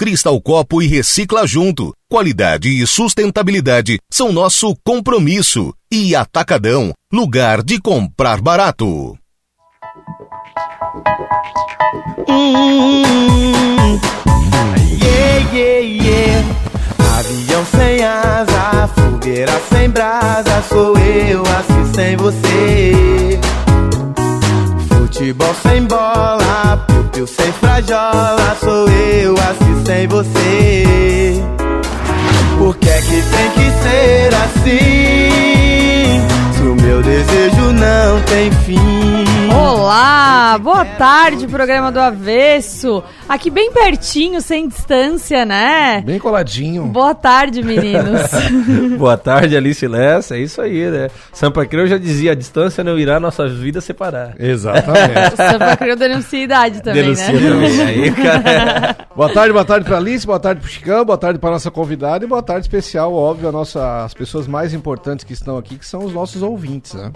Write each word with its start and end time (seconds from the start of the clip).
Cristal 0.00 0.40
Copo 0.40 0.80
e 0.80 0.86
Recicla 0.86 1.46
Junto. 1.46 1.92
Qualidade 2.10 2.70
e 2.70 2.86
sustentabilidade 2.86 3.98
são 4.10 4.32
nosso 4.32 4.74
compromisso. 4.82 5.74
E 5.92 6.16
Atacadão. 6.16 6.94
Lugar 7.12 7.62
de 7.62 7.78
comprar 7.78 8.40
barato. 8.40 9.14
Hum, 12.26 14.00
yeah, 15.02 15.50
yeah, 15.52 15.80
yeah. 15.86 16.48
Avião 17.18 17.66
sem 17.66 18.02
asa, 18.02 18.88
fogueira 18.94 19.60
sem 19.70 19.90
brasa, 19.90 20.62
sou 20.62 20.96
eu 20.96 21.42
assim 21.42 21.92
sem 21.94 22.16
você. 22.16 23.38
Futebol 25.12 25.52
sem 25.60 25.84
bola, 25.86 26.86
piu-piu 26.86 27.26
sem 27.26 27.52
frajola, 27.54 28.56
sou 28.60 28.88
eu 28.88 29.34
assim 29.34 29.84
sem 29.84 30.06
você. 30.06 31.42
Por 32.56 32.76
que 32.76 32.88
é 32.88 33.00
que 33.00 33.20
tem 33.20 33.50
que 33.50 33.72
ser 33.82 34.32
assim? 34.44 36.20
O 36.70 36.74
meu 36.76 37.02
desejo 37.02 37.72
não 37.72 38.22
tem 38.26 38.52
fim. 38.64 38.78
Olá, 39.52 40.56
boa 40.58 40.84
tarde, 40.84 41.48
programa 41.48 41.90
do 41.90 41.98
Avesso. 41.98 43.02
Aqui 43.28 43.50
bem 43.50 43.72
pertinho, 43.72 44.40
sem 44.40 44.68
distância, 44.68 45.44
né? 45.44 46.00
Bem 46.06 46.18
coladinho. 46.18 46.86
Boa 46.86 47.14
tarde, 47.14 47.62
meninos. 47.62 48.22
Boa 48.96 49.16
tarde, 49.16 49.56
Alice 49.56 49.86
Lessa. 49.86 50.36
É 50.36 50.40
isso 50.40 50.60
aí, 50.60 50.88
né? 50.90 51.08
Sampa 51.32 51.66
Creu 51.66 51.86
já 51.86 51.98
dizia: 51.98 52.32
a 52.32 52.34
distância 52.34 52.84
não 52.84 52.98
irá 52.98 53.18
nossas 53.18 53.52
vidas 53.52 53.84
separar. 53.84 54.34
Exatamente. 54.38 55.34
o 55.34 55.36
Sampa 55.36 55.76
Creu 55.76 55.96
denuncia 55.96 56.38
a 56.38 56.42
idade 56.42 56.82
também, 56.82 57.02
Denuncia 57.02 57.32
né? 57.32 57.40
também. 57.40 57.80
Aí, 57.86 58.10
cara. 58.12 58.96
boa 59.14 59.32
tarde, 59.32 59.52
boa 59.52 59.64
tarde 59.64 59.84
pra 59.86 59.96
Alice, 59.96 60.26
boa 60.26 60.40
tarde 60.40 60.60
pro 60.60 60.70
Chicão, 60.70 61.04
boa 61.04 61.18
tarde 61.18 61.38
pra 61.38 61.50
nossa 61.50 61.70
convidada 61.70 62.24
e 62.24 62.28
boa 62.28 62.42
tarde 62.42 62.66
especial, 62.66 63.12
óbvio, 63.12 63.48
a 63.48 63.52
nossa, 63.52 64.04
as 64.04 64.14
pessoas 64.14 64.46
mais 64.46 64.74
importantes 64.74 65.24
que 65.24 65.32
estão 65.32 65.56
aqui, 65.56 65.76
que 65.76 65.86
são 65.86 66.04
os 66.04 66.12
nossos 66.12 66.42
ouvintes, 66.42 66.59
né? 66.96 67.12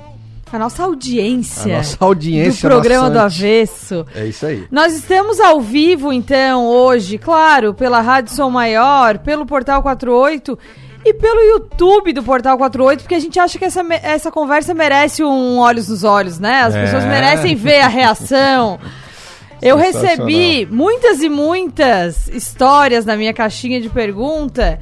A 0.53 0.59
nossa 0.59 0.85
audiência. 0.85 1.75
A 1.75 1.79
nossa 1.79 1.97
audiência 2.01 2.69
do 2.69 2.73
programa 2.73 3.11
do. 3.11 3.19
Avesso. 3.19 4.07
É 4.15 4.27
isso 4.27 4.47
aí. 4.47 4.65
Nós 4.71 4.95
estamos 4.95 5.41
ao 5.41 5.61
vivo, 5.61 6.13
então, 6.13 6.67
hoje, 6.67 7.19
claro, 7.19 7.75
pela 7.75 8.01
Rádio 8.01 8.33
Som 8.33 8.51
Maior, 8.51 9.19
pelo 9.19 9.45
Portal 9.47 9.83
48 9.83 10.57
e 11.05 11.13
pelo 11.13 11.41
YouTube 11.41 12.13
do 12.13 12.23
Portal 12.23 12.57
48, 12.57 13.01
porque 13.01 13.15
a 13.17 13.21
gente 13.21 13.39
acha 13.41 13.59
que 13.59 13.65
essa, 13.65 13.83
essa 14.03 14.31
conversa 14.31 14.73
merece 14.73 15.25
um 15.25 15.59
olhos 15.59 15.89
nos 15.89 16.05
olhos, 16.05 16.39
né? 16.39 16.63
As 16.63 16.75
É. 16.75 16.83
pessoas 16.85 17.05
merecem 17.05 17.57
ver 17.57 17.81
a 17.81 17.89
reação. 17.89 18.79
Eu 19.61 19.77
recebi 19.77 20.67
muitas 20.71 21.23
e 21.23 21.29
muitas 21.29 22.29
histórias 22.29 23.05
na 23.05 23.17
minha 23.17 23.33
caixinha 23.33 23.81
de 23.81 23.89
pergunta, 23.89 24.79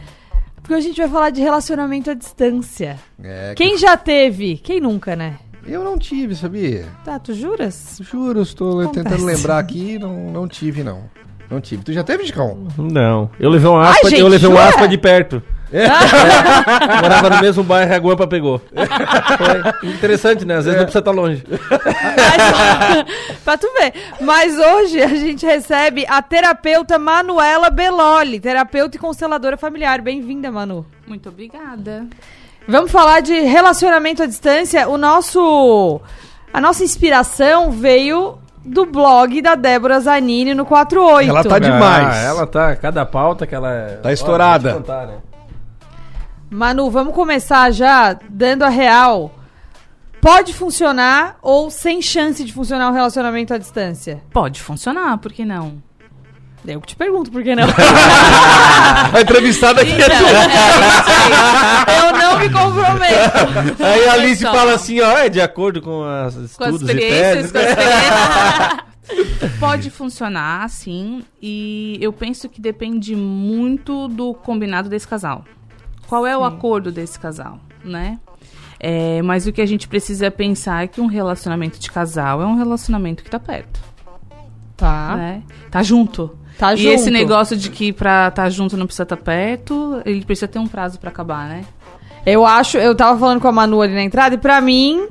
porque 0.63 0.75
a 0.75 0.81
gente 0.81 0.97
vai 0.97 1.09
falar 1.09 1.31
de 1.31 1.41
relacionamento 1.41 2.11
à 2.11 2.15
distância. 2.15 2.99
É, 3.23 3.55
Quem 3.57 3.77
já 3.77 3.97
teve? 3.97 4.57
Quem 4.57 4.81
nunca, 4.81 5.15
né? 5.17 5.37
Eu 5.67 5.85
não 5.85 5.97
tive, 5.99 6.35
sabia? 6.35 6.87
Tá, 7.05 7.19
tu 7.19 7.35
juras? 7.35 7.99
Juro, 8.01 8.43
estou 8.43 8.81
Acontece. 8.81 9.05
tentando 9.05 9.25
lembrar 9.25 9.59
aqui, 9.59 9.99
não, 9.99 10.31
não 10.33 10.49
tive, 10.49 10.83
não. 10.83 11.05
Não 11.49 11.61
tive. 11.61 11.85
Tu 11.85 11.93
já 11.93 12.03
teve, 12.03 12.25
Chicão? 12.27 12.67
Não. 12.79 13.31
Eu 13.39 13.51
levei 13.51 13.69
um 13.69 13.77
aspa, 13.77 14.09
gente, 14.09 14.21
eu 14.21 14.29
levei 14.29 14.49
um 14.49 14.59
aspa 14.59 14.89
de 14.89 14.97
perto. 14.99 15.43
É. 15.73 15.89
Morava 17.01 17.31
no 17.31 17.41
mesmo 17.41 17.65
bairro 17.65 17.91
e 17.91 17.95
a 17.95 17.99
guampa 17.99 18.27
pegou. 18.27 18.61
Foi 18.61 19.91
interessante, 19.91 20.45
né? 20.45 20.57
Às 20.57 20.67
vezes 20.67 20.79
não 20.79 20.85
precisa 20.85 20.99
estar 20.99 21.11
longe. 21.11 21.45
Mas, 21.49 23.39
pra 23.43 23.57
tu 23.57 23.67
ver. 23.79 23.93
Mas 24.21 24.59
hoje 24.59 25.03
a 25.03 25.09
gente 25.09 25.47
recebe 25.47 26.05
a 26.09 26.21
terapeuta 26.21 26.99
Manuela 26.99 27.71
Beloli, 27.71 28.39
terapeuta 28.39 28.97
e 28.97 29.01
consteladora 29.01 29.57
familiar. 29.57 30.01
Bem-vinda, 30.03 30.51
Manu. 30.51 30.85
Muito 31.07 31.31
obrigada. 31.31 32.07
Vamos 32.69 32.93
falar 32.93 33.21
de 33.21 33.33
relacionamento 33.41 34.23
à 34.23 34.27
distância. 34.27 34.89
O 34.89 34.99
nosso. 34.99 36.01
A 36.53 36.61
nossa 36.61 36.85
inspiração 36.85 37.71
veio 37.71 38.39
do 38.65 38.85
blog 38.87 39.41
da 39.41 39.55
Débora 39.55 39.99
Zanini 40.01 40.55
no 40.55 40.67
48. 40.67 41.31
Ela 41.31 41.43
tá 41.43 41.59
demais. 41.59 42.09
Ah, 42.09 42.23
ela 42.23 42.47
tá, 42.47 42.77
cada 42.77 43.05
pauta 43.05 43.47
que 43.47 43.55
ela... 43.55 43.99
Tá 44.03 44.13
estourada. 44.13 44.75
Contar, 44.75 45.07
né? 45.07 45.15
Manu, 46.53 46.91
vamos 46.91 47.15
começar 47.15 47.71
já 47.71 48.13
dando 48.29 48.63
a 48.63 48.69
real. 48.69 49.35
Pode 50.21 50.53
funcionar 50.53 51.39
ou 51.41 51.71
sem 51.71 52.03
chance 52.03 52.45
de 52.45 52.53
funcionar 52.53 52.91
um 52.91 52.93
relacionamento 52.93 53.55
à 53.55 53.59
distância? 53.59 54.23
Pode 54.31 54.61
funcionar, 54.61 55.17
por 55.17 55.33
que 55.33 55.47
não? 55.47 55.83
Eu 56.67 56.79
que 56.83 56.89
te 56.89 56.97
pergunto, 56.97 57.33
por 57.33 57.43
que 57.43 57.57
não? 57.57 57.65
A 59.15 59.21
entrevistada 59.21 59.81
aqui 59.81 59.93
é 59.93 59.95
Então, 59.95 60.29
é 61.89 62.07
Eu 62.07 62.13
não 62.19 62.39
me 62.39 62.51
comprometo. 62.51 63.83
Aí 63.83 64.09
a 64.09 64.13
Alice 64.13 64.43
só. 64.43 64.53
fala 64.53 64.75
assim, 64.75 65.01
ó, 65.01 65.19
é 65.19 65.31
de 65.31 65.41
acordo 65.41 65.81
com 65.81 66.05
as 66.05 66.35
com 66.35 66.41
as 66.43 66.51
estudos 66.51 66.83
e 66.83 66.85
experiências, 66.85 67.51
teses. 67.51 67.53
com 67.53 67.59
as 67.59 67.69
experiências. 67.71 68.93
Pode 69.59 69.91
funcionar, 69.91 70.69
sim, 70.69 71.25
e 71.41 71.99
eu 72.01 72.13
penso 72.13 72.49
que 72.49 72.61
depende 72.61 73.17
muito 73.17 74.07
do 74.07 74.35
combinado 74.35 74.89
desse 74.89 75.09
casal. 75.09 75.45
Qual 76.13 76.27
é 76.27 76.37
o 76.37 76.45
acordo 76.45 76.93
desse 76.93 77.19
casal, 77.19 77.59
né? 77.83 78.19
É, 78.79 79.23
mas 79.23 79.47
o 79.47 79.53
que 79.53 79.63
a 79.63 79.67
gente 79.67 79.89
precisa 79.89 80.31
pensar 80.31 80.85
é 80.85 80.87
que 80.87 81.01
um 81.01 81.07
relacionamento 81.07 81.79
de 81.79 81.91
casal 81.91 82.43
é 82.43 82.45
um 82.45 82.55
relacionamento 82.55 83.25
que 83.25 83.31
tá 83.31 83.39
perto, 83.41 83.81
Tá. 84.77 85.17
né? 85.17 85.43
Tá 85.71 85.83
junto. 85.83 86.37
Tá 86.59 86.75
e 86.75 86.77
junto. 86.77 86.91
esse 86.93 87.11
negócio 87.11 87.57
de 87.57 87.71
que 87.71 87.95
pra 87.95 88.29
estar 88.29 88.51
junto 88.51 88.77
não 88.77 88.85
precisa 88.85 89.05
estar 89.05 89.17
perto, 89.17 90.03
ele 90.05 90.23
precisa 90.23 90.47
ter 90.47 90.59
um 90.59 90.67
prazo 90.67 91.01
pra 91.01 91.09
acabar, 91.09 91.49
né? 91.49 91.65
Eu 92.27 92.45
acho, 92.45 92.77
eu 92.77 92.95
tava 92.95 93.19
falando 93.19 93.41
com 93.41 93.49
a 93.49 93.53
Manu 93.53 93.81
ali 93.81 93.95
na 93.95 94.03
entrada, 94.03 94.35
e 94.35 94.39
pra 94.39 94.61
mim, 94.61 95.07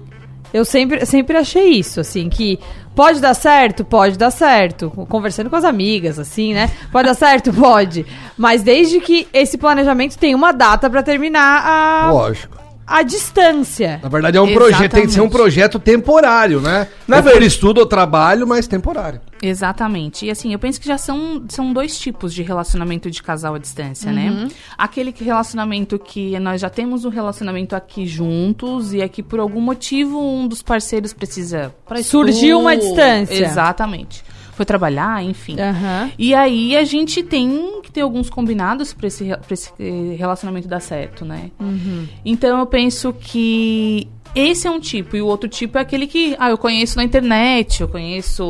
eu 0.53 0.63
sempre, 0.63 1.03
sempre 1.07 1.35
achei 1.35 1.71
isso, 1.79 1.99
assim, 1.99 2.29
que 2.29 2.59
pode 2.95 3.19
dar 3.19 3.33
certo, 3.33 3.83
pode 3.83 4.17
dar 4.17 4.31
certo. 4.31 4.89
Conversando 5.09 5.49
com 5.49 5.55
as 5.55 5.63
amigas, 5.63 6.19
assim, 6.19 6.53
né? 6.53 6.69
Pode 6.91 7.07
dar 7.07 7.15
certo, 7.15 7.51
pode. 7.53 8.05
Mas 8.37 8.63
desde 8.63 8.99
que 8.99 9.27
esse 9.33 9.57
planejamento 9.57 10.17
tem 10.17 10.35
uma 10.35 10.51
data 10.51 10.89
pra 10.89 11.03
terminar 11.03 11.63
a, 11.65 12.11
Lógico. 12.11 12.60
A 12.91 13.03
distância. 13.03 13.99
Na 14.03 14.09
verdade, 14.09 14.37
é 14.37 14.41
um 14.41 14.53
projeto, 14.53 14.91
tem 14.91 15.05
que 15.05 15.13
ser 15.13 15.21
um 15.21 15.29
projeto 15.29 15.79
temporário, 15.79 16.59
né? 16.59 16.87
Não 17.07 17.17
é 17.17 17.21
por 17.21 17.41
estudo 17.41 17.79
ou 17.79 17.85
trabalho, 17.85 18.45
mas 18.45 18.67
temporário. 18.67 19.21
Exatamente. 19.41 20.25
E 20.25 20.29
assim, 20.31 20.53
eu 20.53 20.59
penso 20.59 20.79
que 20.79 20.87
já 20.87 20.97
são, 20.97 21.43
são 21.49 21.71
dois 21.73 21.97
tipos 21.97 22.33
de 22.33 22.43
relacionamento 22.43 23.09
de 23.09 23.23
casal 23.23 23.55
à 23.55 23.57
distância, 23.57 24.09
Uhum. 24.09 24.15
né? 24.15 24.47
Aquele 24.77 25.11
que 25.11 25.23
relacionamento 25.23 25.97
que 25.97 26.37
nós 26.39 26.59
já 26.61 26.69
temos 26.69 27.05
um 27.05 27.09
relacionamento 27.09 27.75
aqui 27.75 28.05
juntos 28.05 28.93
e 28.93 29.01
é 29.01 29.07
que 29.07 29.23
por 29.23 29.39
algum 29.39 29.61
motivo 29.61 30.19
um 30.21 30.47
dos 30.47 30.61
parceiros 30.61 31.13
precisa 31.13 31.73
Surgiu 32.03 32.59
uma 32.59 32.75
distância. 32.75 33.45
Exatamente. 33.45 34.23
Foi 34.61 34.65
trabalhar, 34.65 35.23
enfim. 35.23 35.59
Aham. 35.59 36.11
E 36.19 36.35
aí 36.35 36.77
a 36.77 36.83
gente 36.83 37.23
tem 37.23 37.81
que 37.81 37.91
ter 37.91 38.01
alguns 38.01 38.29
combinados 38.29 38.93
para 38.93 39.07
esse, 39.07 39.25
pra 39.25 39.55
esse 39.55 39.71
eh, 39.79 40.15
relacionamento 40.15 40.67
dar 40.67 40.79
certo, 40.79 41.25
né? 41.25 41.49
Uhum. 41.59 42.07
Então 42.23 42.59
eu 42.59 42.65
penso 42.67 43.11
que 43.11 44.07
esse 44.35 44.67
é 44.67 44.69
um 44.69 44.79
tipo, 44.79 45.15
e 45.15 45.21
o 45.23 45.25
outro 45.25 45.49
tipo 45.49 45.79
é 45.79 45.81
aquele 45.81 46.05
que, 46.05 46.35
ah, 46.37 46.51
eu 46.51 46.59
conheço 46.59 46.95
na 46.95 47.03
internet, 47.03 47.81
eu 47.81 47.87
conheço, 47.87 48.43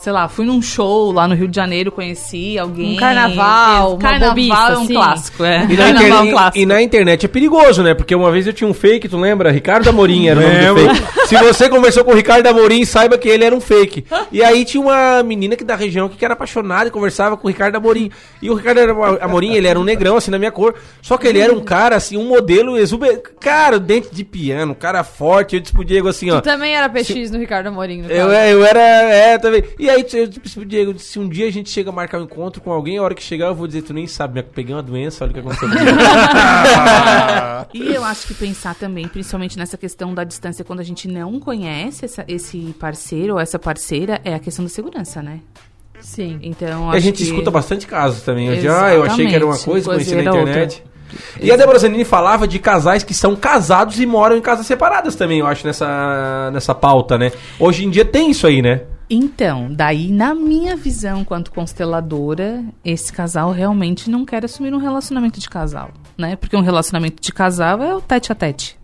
sei 0.00 0.12
lá, 0.12 0.28
fui 0.28 0.46
num 0.46 0.62
show 0.62 1.12
lá 1.12 1.28
no 1.28 1.34
Rio 1.34 1.46
de 1.46 1.54
Janeiro, 1.54 1.92
conheci 1.92 2.58
alguém. 2.58 2.94
Um 2.94 2.96
carnaval, 2.96 3.90
uma 3.90 3.98
carnaval 3.98 4.30
bobiça, 4.30 4.54
é 4.54 4.78
um 4.78 4.82
assim. 4.82 4.94
clássico, 4.94 5.44
é. 5.44 5.66
E 5.68 5.76
na, 5.76 5.92
Carnaval 5.92 5.92
é 5.92 5.92
um 5.92 5.94
internet, 6.00 6.30
clássico. 6.32 6.58
e 6.58 6.66
na 6.66 6.82
internet 6.82 7.26
é 7.26 7.28
perigoso, 7.28 7.82
né? 7.82 7.92
Porque 7.92 8.14
uma 8.14 8.32
vez 8.32 8.46
eu 8.46 8.52
tinha 8.54 8.68
um 8.68 8.72
fake, 8.72 9.08
tu 9.08 9.18
lembra? 9.18 9.50
Ricardo 9.50 9.88
Amorim 9.88 10.28
era 10.28 10.40
o 10.40 10.42
nome 10.42 10.84
do 10.84 10.94
fake. 10.94 11.28
Se 11.28 11.36
você 11.36 11.68
conversou 11.68 12.02
com 12.02 12.12
o 12.12 12.14
Ricardo 12.14 12.46
Amorim, 12.46 12.84
saiba 12.86 13.18
que 13.18 13.28
ele 13.28 13.44
era 13.44 13.54
um 13.54 13.60
fake. 13.60 14.06
E 14.32 14.42
aí 14.42 14.64
tinha 14.64 14.82
uma 14.82 15.22
menina 15.22 15.54
que 15.54 15.64
da 15.64 15.76
região 15.76 16.08
que 16.08 16.24
era 16.24 16.32
apaixonada 16.32 16.88
e 16.88 16.90
conversava 16.90 17.36
com 17.36 17.46
o 17.46 17.50
Ricardo 17.50 17.76
Amorim. 17.76 18.10
E 18.40 18.48
o 18.48 18.54
Ricardo 18.54 18.80
Amorim, 19.20 19.52
ele 19.52 19.68
era 19.68 19.78
um 19.78 19.84
negrão, 19.84 20.16
assim, 20.16 20.30
na 20.30 20.38
minha 20.38 20.50
cor. 20.50 20.74
Só 21.02 21.18
que 21.18 21.26
ele 21.26 21.40
era 21.40 21.52
um 21.52 21.60
cara, 21.60 21.96
assim, 21.96 22.16
um 22.16 22.26
modelo 22.26 22.78
exuberante. 22.78 23.22
Cara, 23.38 23.78
dente 23.78 24.08
de 24.10 24.24
piano, 24.24 24.72
um 24.72 24.74
cara 24.74 25.04
forte. 25.04 25.56
Eu 25.56 25.60
disse 25.60 25.74
pro 25.74 25.84
Diego 25.84 26.08
assim, 26.08 26.30
ó. 26.30 26.40
Tu 26.40 26.44
também 26.44 26.74
era 26.74 26.88
PX 26.88 27.30
no 27.30 27.38
Ricardo 27.38 27.66
Amorim, 27.66 28.02
no 28.02 28.10
Eu, 28.10 28.30
é, 28.30 28.52
eu 28.52 28.64
era, 28.64 28.80
é, 28.80 29.38
também. 29.38 29.62
E 29.78 29.89
aí 29.90 30.06
eu 30.14 30.26
disse 30.26 30.54
pro 30.54 30.64
Diego, 30.64 30.98
se 30.98 31.18
um 31.18 31.28
dia 31.28 31.46
a 31.46 31.50
gente 31.50 31.68
chega 31.70 31.90
a 31.90 31.92
marcar 31.92 32.18
um 32.20 32.24
encontro 32.24 32.60
com 32.60 32.70
alguém, 32.72 32.98
a 32.98 33.02
hora 33.02 33.14
que 33.14 33.22
chegar 33.22 33.46
eu 33.46 33.54
vou 33.54 33.66
dizer, 33.66 33.82
tu 33.82 33.92
nem 33.92 34.06
sabe, 34.06 34.40
eu 34.40 34.44
peguei 34.44 34.74
uma 34.74 34.82
doença, 34.82 35.24
olha 35.24 35.30
o 35.30 35.34
que 35.34 35.40
aconteceu. 35.40 35.68
comigo." 35.68 35.84
E 37.74 37.94
eu 37.94 38.02
acho 38.04 38.26
que 38.26 38.34
pensar 38.34 38.74
também, 38.74 39.06
principalmente 39.06 39.56
nessa 39.58 39.76
questão 39.76 40.12
da 40.14 40.24
distância, 40.24 40.64
quando 40.64 40.80
a 40.80 40.82
gente 40.82 41.06
não 41.06 41.38
conhece 41.38 42.04
essa- 42.04 42.24
esse 42.26 42.74
parceiro 42.80 43.34
ou 43.34 43.40
essa 43.40 43.58
parceira, 43.58 44.20
é 44.24 44.34
a 44.34 44.38
questão 44.38 44.64
da 44.64 44.68
segurança, 44.70 45.22
né? 45.22 45.40
Sim. 46.00 46.38
Então, 46.42 46.92
E 46.92 46.96
a 46.96 46.98
gente 46.98 47.18
que- 47.18 47.24
escuta 47.24 47.50
bastante 47.50 47.86
casos 47.86 48.22
também. 48.22 48.48
Eu, 48.48 48.60
já, 48.60 48.86
ah, 48.86 48.94
eu 48.94 49.02
achei 49.04 49.26
que 49.28 49.34
era 49.34 49.44
uma 49.44 49.54
Exatamente, 49.54 49.84
coisa, 49.84 49.90
conheci 49.90 50.14
na 50.14 50.30
coisa 50.30 50.50
internet. 50.50 50.82
E 51.40 51.52
a 51.52 51.56
Débora 51.56 51.78
Zanini 51.78 52.04
falava 52.04 52.48
de 52.48 52.58
casais 52.58 53.02
que 53.04 53.12
são 53.12 53.36
casados 53.36 54.00
e 54.00 54.06
moram 54.06 54.36
em 54.36 54.40
casas 54.40 54.66
separadas 54.66 55.14
também, 55.14 55.40
eu 55.40 55.46
acho, 55.46 55.66
nessa, 55.66 56.50
nessa 56.52 56.74
pauta, 56.74 57.18
né? 57.18 57.30
Hoje 57.58 57.84
em 57.84 57.90
dia 57.90 58.04
tem 58.04 58.30
isso 58.30 58.46
aí, 58.46 58.62
né? 58.62 58.82
Então, 59.12 59.66
daí, 59.72 60.08
na 60.12 60.34
minha 60.36 60.76
visão, 60.76 61.24
quanto 61.24 61.50
consteladora, 61.50 62.64
esse 62.84 63.12
casal 63.12 63.50
realmente 63.50 64.08
não 64.08 64.24
quer 64.24 64.44
assumir 64.44 64.72
um 64.72 64.78
relacionamento 64.78 65.40
de 65.40 65.48
casal, 65.50 65.90
né? 66.16 66.36
Porque 66.36 66.56
um 66.56 66.60
relacionamento 66.62 67.20
de 67.20 67.32
casal 67.32 67.82
é 67.82 67.94
o 67.94 68.00
tete 68.00 68.30
a 68.30 68.34
tete. 68.36 68.78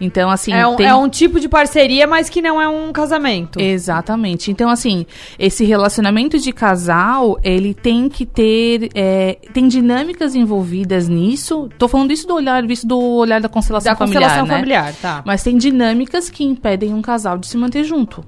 Então, 0.00 0.30
assim, 0.30 0.50
É 0.52 0.66
um, 0.66 0.76
tem... 0.76 0.86
é 0.86 0.94
um 0.94 1.08
tipo 1.10 1.38
de 1.38 1.46
parceria, 1.46 2.06
mas 2.06 2.30
que 2.30 2.40
não 2.40 2.58
é 2.62 2.66
um 2.66 2.90
casamento. 2.90 3.60
Exatamente. 3.60 4.50
Então, 4.50 4.70
assim, 4.70 5.04
esse 5.38 5.62
relacionamento 5.64 6.38
de 6.38 6.52
casal, 6.52 7.38
ele 7.42 7.74
tem 7.74 8.08
que 8.08 8.24
ter. 8.24 8.88
é, 8.94 9.36
tem 9.52 9.68
dinâmicas 9.68 10.34
envolvidas 10.34 11.06
nisso. 11.06 11.68
Tô 11.76 11.86
falando 11.86 12.12
isso 12.12 12.26
do 12.26 12.34
olhar, 12.34 12.66
visto 12.66 12.86
do 12.86 12.98
olhar 12.98 13.42
da 13.42 13.48
constelação 13.48 13.92
Da 13.92 13.96
familiar. 13.96 14.22
constelação 14.22 14.46
né? 14.46 14.54
familiar, 14.54 14.94
tá. 15.02 15.22
Mas 15.26 15.42
tem 15.42 15.58
dinâmicas 15.58 16.30
que 16.30 16.44
impedem 16.44 16.94
um 16.94 17.02
casal 17.02 17.36
de 17.36 17.46
se 17.46 17.58
manter 17.58 17.84
junto. 17.84 18.24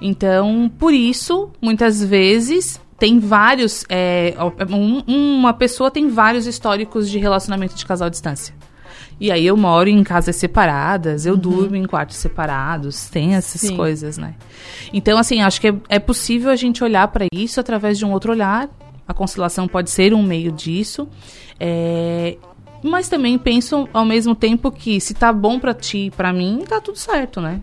Então, 0.00 0.70
por 0.78 0.92
isso, 0.94 1.50
muitas 1.60 2.02
vezes. 2.02 2.80
Tem 2.98 3.20
vários. 3.20 3.84
é, 3.88 4.34
um- 4.70 5.04
uma 5.06 5.52
pessoa 5.52 5.88
tem 5.88 6.08
vários 6.08 6.48
históricos 6.48 7.08
de 7.08 7.16
relacionamento 7.18 7.76
de 7.76 7.86
casal 7.86 8.06
à 8.06 8.10
distância. 8.10 8.52
E 9.20 9.30
aí 9.30 9.46
eu 9.46 9.56
moro 9.56 9.88
em 9.88 10.02
casas 10.02 10.34
separadas, 10.34 11.24
eu 11.24 11.36
durmo 11.36 11.76
em 11.76 11.84
quartos 11.86 12.16
separados, 12.16 13.08
tem 13.08 13.34
essas 13.36 13.60
Sim. 13.60 13.76
coisas, 13.76 14.18
né? 14.18 14.34
Então, 14.92 15.16
assim, 15.16 15.40
acho 15.42 15.60
que 15.60 15.68
é, 15.68 15.74
é 15.88 15.98
possível 16.00 16.50
a 16.50 16.56
gente 16.56 16.82
olhar 16.82 17.06
para 17.08 17.26
isso 17.32 17.60
através 17.60 17.98
de 17.98 18.04
um 18.04 18.12
outro 18.12 18.32
olhar. 18.32 18.68
A 19.06 19.14
constelação 19.14 19.68
pode 19.68 19.90
ser 19.90 20.12
um 20.12 20.22
meio 20.22 20.50
disso. 20.50 21.08
É, 21.60 22.36
mas 22.82 23.08
também 23.08 23.38
penso 23.38 23.88
ao 23.92 24.04
mesmo 24.04 24.34
tempo 24.34 24.70
que 24.72 25.00
se 25.00 25.14
tá 25.14 25.32
bom 25.32 25.58
para 25.60 25.72
ti 25.74 26.06
e 26.06 26.10
pra 26.10 26.32
mim, 26.32 26.64
tá 26.68 26.80
tudo 26.80 26.98
certo, 26.98 27.40
né? 27.40 27.60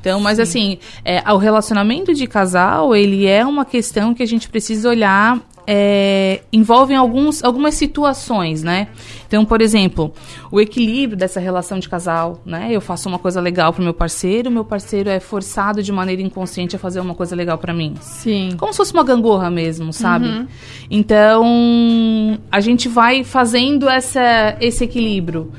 Então, 0.00 0.18
mas 0.18 0.40
assim, 0.40 0.78
é, 1.04 1.22
o 1.30 1.36
relacionamento 1.36 2.14
de 2.14 2.26
casal, 2.26 2.96
ele 2.96 3.26
é 3.26 3.44
uma 3.44 3.64
questão 3.64 4.14
que 4.14 4.22
a 4.22 4.26
gente 4.26 4.48
precisa 4.48 4.88
olhar, 4.88 5.38
é, 5.66 6.40
envolve 6.52 6.94
alguns, 6.94 7.44
algumas 7.44 7.74
situações, 7.74 8.62
né? 8.62 8.88
Então, 9.28 9.44
por 9.44 9.60
exemplo, 9.60 10.12
o 10.50 10.60
equilíbrio 10.60 11.16
dessa 11.16 11.38
relação 11.38 11.78
de 11.78 11.88
casal, 11.88 12.40
né? 12.46 12.68
Eu 12.70 12.80
faço 12.80 13.08
uma 13.08 13.18
coisa 13.18 13.40
legal 13.40 13.72
pro 13.72 13.82
meu 13.82 13.92
parceiro, 13.94 14.50
meu 14.50 14.64
parceiro 14.64 15.10
é 15.10 15.20
forçado 15.20 15.82
de 15.82 15.92
maneira 15.92 16.22
inconsciente 16.22 16.74
a 16.74 16.78
fazer 16.78 16.98
uma 16.98 17.14
coisa 17.14 17.36
legal 17.36 17.58
pra 17.58 17.74
mim. 17.74 17.94
Sim. 18.00 18.56
Como 18.56 18.72
se 18.72 18.78
fosse 18.78 18.92
uma 18.92 19.04
gangorra 19.04 19.50
mesmo, 19.50 19.92
sabe? 19.92 20.48
Então, 20.90 22.38
a 22.50 22.60
gente 22.60 22.88
vai 22.88 23.22
fazendo 23.22 23.88
essa, 23.88 24.56
esse 24.60 24.82
equilíbrio. 24.82 25.52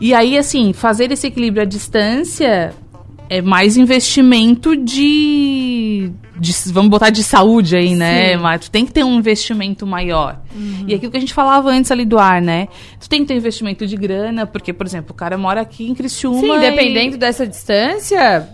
E 0.00 0.14
aí, 0.14 0.38
assim, 0.38 0.72
fazer 0.72 1.10
esse 1.10 1.26
equilíbrio 1.26 1.62
à 1.62 1.66
distância 1.66 2.72
é 3.28 3.40
mais 3.42 3.76
investimento 3.76 4.74
de. 4.76 6.10
de- 6.38 6.72
vamos 6.72 6.90
botar 6.90 7.10
de 7.10 7.22
saúde 7.22 7.76
aí, 7.76 7.94
né? 7.94 8.32
Sim. 8.32 8.42
Mas 8.42 8.60
tu 8.62 8.70
tem 8.70 8.86
que 8.86 8.92
ter 8.92 9.04
um 9.04 9.14
investimento 9.18 9.86
maior. 9.86 10.40
E 10.86 10.94
aquilo 10.94 11.10
que 11.10 11.16
a 11.16 11.20
gente 11.20 11.34
falava 11.34 11.70
antes 11.70 11.90
ali 11.90 12.04
do 12.04 12.18
ar, 12.18 12.40
né? 12.40 12.68
Tu 13.00 13.08
tem 13.08 13.20
que 13.22 13.26
ter 13.28 13.34
investimento 13.34 13.86
de 13.86 13.96
grana, 13.96 14.46
porque, 14.46 14.72
por 14.72 14.86
exemplo, 14.86 15.12
o 15.12 15.14
cara 15.14 15.36
mora 15.38 15.60
aqui 15.60 15.88
em 15.88 15.94
Criciúma. 15.94 16.40
Sim, 16.40 16.56
e- 16.56 16.60
dependendo 16.70 17.16
dessa 17.16 17.46
distância, 17.46 18.48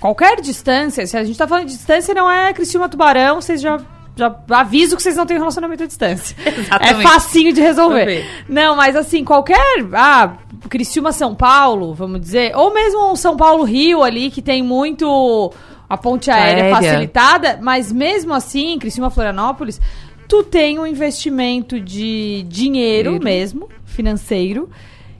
qualquer 0.00 0.40
distância, 0.40 1.06
se 1.06 1.16
a 1.16 1.24
gente 1.24 1.38
tá 1.38 1.46
falando 1.46 1.66
de 1.66 1.72
distância, 1.72 2.12
não 2.14 2.30
é 2.30 2.52
Criciúma 2.52 2.88
Tubarão, 2.88 3.40
vocês 3.40 3.60
já, 3.60 3.80
já 4.16 4.34
aviso 4.50 4.96
que 4.96 5.02
vocês 5.02 5.16
não 5.16 5.24
têm 5.26 5.38
relacionamento 5.38 5.82
à 5.82 5.86
distância. 5.86 6.36
Exatamente. 6.44 7.00
É 7.00 7.02
facinho 7.02 7.52
de 7.52 7.60
resolver. 7.60 8.04
Resolver. 8.04 8.26
Não, 8.48 8.76
mas 8.76 8.96
assim, 8.96 9.24
qualquer, 9.24 9.58
ah, 9.92 10.32
Criciúma 10.68 11.12
São 11.12 11.34
Paulo, 11.34 11.94
vamos 11.94 12.20
dizer, 12.20 12.56
ou 12.56 12.72
mesmo 12.72 13.10
um 13.10 13.16
São 13.16 13.36
Paulo 13.36 13.64
Rio 13.64 14.02
ali, 14.02 14.30
que 14.30 14.42
tem 14.42 14.62
muito 14.62 15.52
a 15.88 15.96
ponte 15.96 16.30
aérea, 16.30 16.64
Aérea. 16.64 16.76
facilitada, 16.76 17.58
mas 17.62 17.92
mesmo 17.92 18.32
assim, 18.32 18.78
Criciúma 18.78 19.10
Florianópolis, 19.10 19.80
tu 20.28 20.42
tem 20.42 20.78
um 20.78 20.86
investimento 20.86 21.78
de 21.78 22.44
dinheiro 22.48 23.10
Dinheiro. 23.10 23.24
mesmo, 23.24 23.68
financeiro, 23.84 24.68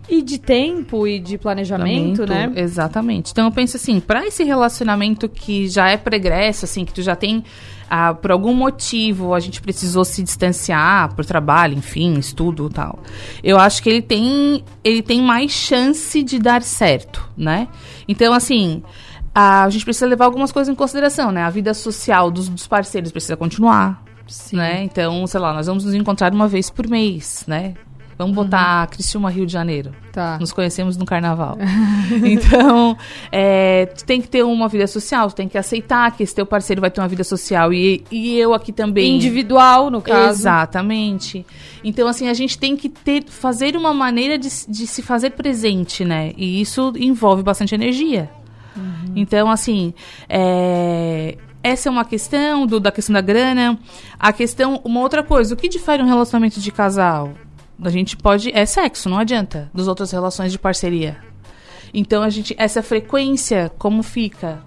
e 0.08 0.22
de 0.22 0.38
tempo 0.38 1.06
e 1.06 1.18
de 1.18 1.38
planejamento, 1.38 2.26
né? 2.26 2.52
Exatamente. 2.56 3.32
Então 3.32 3.46
eu 3.46 3.52
penso 3.52 3.76
assim, 3.76 4.00
para 4.00 4.26
esse 4.26 4.44
relacionamento 4.44 5.28
que 5.28 5.68
já 5.68 5.88
é 5.88 5.96
pregresso, 5.96 6.64
assim, 6.64 6.84
que 6.84 6.92
tu 6.92 7.02
já 7.02 7.16
tem 7.16 7.42
ah, 7.88 8.14
por 8.14 8.32
algum 8.32 8.54
motivo 8.54 9.34
a 9.34 9.40
gente 9.40 9.60
precisou 9.60 10.04
se 10.04 10.22
distanciar 10.22 11.14
por 11.14 11.24
trabalho, 11.24 11.76
enfim, 11.76 12.18
estudo, 12.18 12.68
e 12.70 12.74
tal. 12.74 12.98
Eu 13.42 13.58
acho 13.58 13.82
que 13.82 13.88
ele 13.88 14.02
tem 14.02 14.64
ele 14.82 15.02
tem 15.02 15.22
mais 15.22 15.52
chance 15.52 16.22
de 16.22 16.38
dar 16.38 16.62
certo, 16.62 17.28
né? 17.36 17.68
Então 18.06 18.32
assim, 18.34 18.82
a 19.34 19.68
gente 19.70 19.84
precisa 19.84 20.06
levar 20.06 20.26
algumas 20.26 20.52
coisas 20.52 20.70
em 20.72 20.76
consideração, 20.76 21.32
né? 21.32 21.42
A 21.42 21.50
vida 21.50 21.74
social 21.74 22.30
dos, 22.30 22.48
dos 22.48 22.66
parceiros 22.66 23.10
precisa 23.10 23.36
continuar, 23.36 24.02
Sim. 24.26 24.56
né? 24.56 24.82
Então, 24.84 25.26
sei 25.26 25.40
lá, 25.40 25.52
nós 25.52 25.66
vamos 25.66 25.84
nos 25.84 25.94
encontrar 25.94 26.32
uma 26.32 26.46
vez 26.46 26.70
por 26.70 26.88
mês, 26.88 27.44
né? 27.46 27.74
Vamos 28.16 28.34
botar 28.34 28.86
Criciúma, 28.88 29.30
Rio 29.30 29.46
de 29.46 29.52
Janeiro. 29.52 29.92
Tá. 30.12 30.38
Nos 30.38 30.52
conhecemos 30.52 30.96
no 30.96 31.04
carnaval. 31.04 31.58
então, 32.24 32.96
é, 33.32 33.86
tu 33.86 34.04
tem 34.04 34.20
que 34.20 34.28
ter 34.28 34.44
uma 34.44 34.68
vida 34.68 34.86
social, 34.86 35.28
tu 35.28 35.34
tem 35.34 35.48
que 35.48 35.58
aceitar 35.58 36.10
que 36.12 36.22
esse 36.22 36.34
teu 36.34 36.46
parceiro 36.46 36.80
vai 36.80 36.90
ter 36.90 37.00
uma 37.00 37.08
vida 37.08 37.24
social 37.24 37.72
e, 37.72 38.04
e 38.10 38.38
eu 38.38 38.54
aqui 38.54 38.72
também. 38.72 39.16
Individual, 39.16 39.90
no 39.90 40.00
caso. 40.00 40.40
Exatamente. 40.40 41.44
Então, 41.82 42.06
assim, 42.06 42.28
a 42.28 42.34
gente 42.34 42.56
tem 42.56 42.76
que 42.76 42.88
ter, 42.88 43.24
fazer 43.24 43.76
uma 43.76 43.92
maneira 43.92 44.38
de, 44.38 44.48
de 44.68 44.86
se 44.86 45.02
fazer 45.02 45.30
presente, 45.30 46.04
né? 46.04 46.32
E 46.36 46.60
isso 46.60 46.92
envolve 46.96 47.42
bastante 47.42 47.74
energia. 47.74 48.30
Então, 49.14 49.50
assim, 49.50 49.94
é, 50.28 51.36
essa 51.62 51.88
é 51.88 51.92
uma 51.92 52.04
questão 52.04 52.66
do, 52.66 52.80
da 52.80 52.90
questão 52.90 53.12
da 53.12 53.20
grana. 53.20 53.78
A 54.18 54.32
questão, 54.32 54.80
uma 54.84 55.00
outra 55.00 55.22
coisa, 55.22 55.54
o 55.54 55.56
que 55.56 55.68
difere 55.68 56.02
um 56.02 56.06
relacionamento 56.06 56.60
de 56.60 56.70
casal? 56.70 57.32
A 57.82 57.90
gente 57.90 58.16
pode. 58.16 58.50
É 58.52 58.64
sexo, 58.66 59.08
não 59.08 59.18
adianta. 59.18 59.70
Dos 59.74 59.88
outras 59.88 60.10
relações 60.10 60.52
de 60.52 60.58
parceria. 60.58 61.18
Então, 61.92 62.22
a 62.22 62.30
gente. 62.30 62.54
Essa 62.58 62.82
frequência, 62.82 63.70
como 63.78 64.02
fica? 64.02 64.62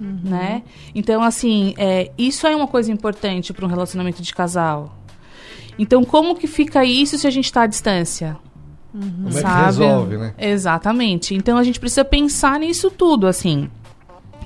Né? 0.00 0.64
Então, 0.96 1.22
assim, 1.22 1.74
é, 1.76 2.10
isso 2.18 2.44
é 2.44 2.56
uma 2.56 2.66
coisa 2.66 2.90
importante 2.90 3.52
para 3.52 3.64
um 3.64 3.68
relacionamento 3.68 4.20
de 4.20 4.34
casal. 4.34 4.98
Então, 5.78 6.02
como 6.02 6.34
que 6.34 6.48
fica 6.48 6.84
isso 6.84 7.16
se 7.16 7.26
a 7.26 7.30
gente 7.30 7.44
está 7.44 7.62
à 7.62 7.66
distância? 7.68 8.36
Como 8.92 9.28
é 9.28 9.32
que 9.32 9.40
Sabe? 9.40 9.64
resolve, 9.66 10.16
né? 10.18 10.34
Exatamente. 10.38 11.34
Então 11.34 11.56
a 11.56 11.64
gente 11.64 11.80
precisa 11.80 12.04
pensar 12.04 12.60
nisso 12.60 12.90
tudo, 12.90 13.26
assim. 13.26 13.70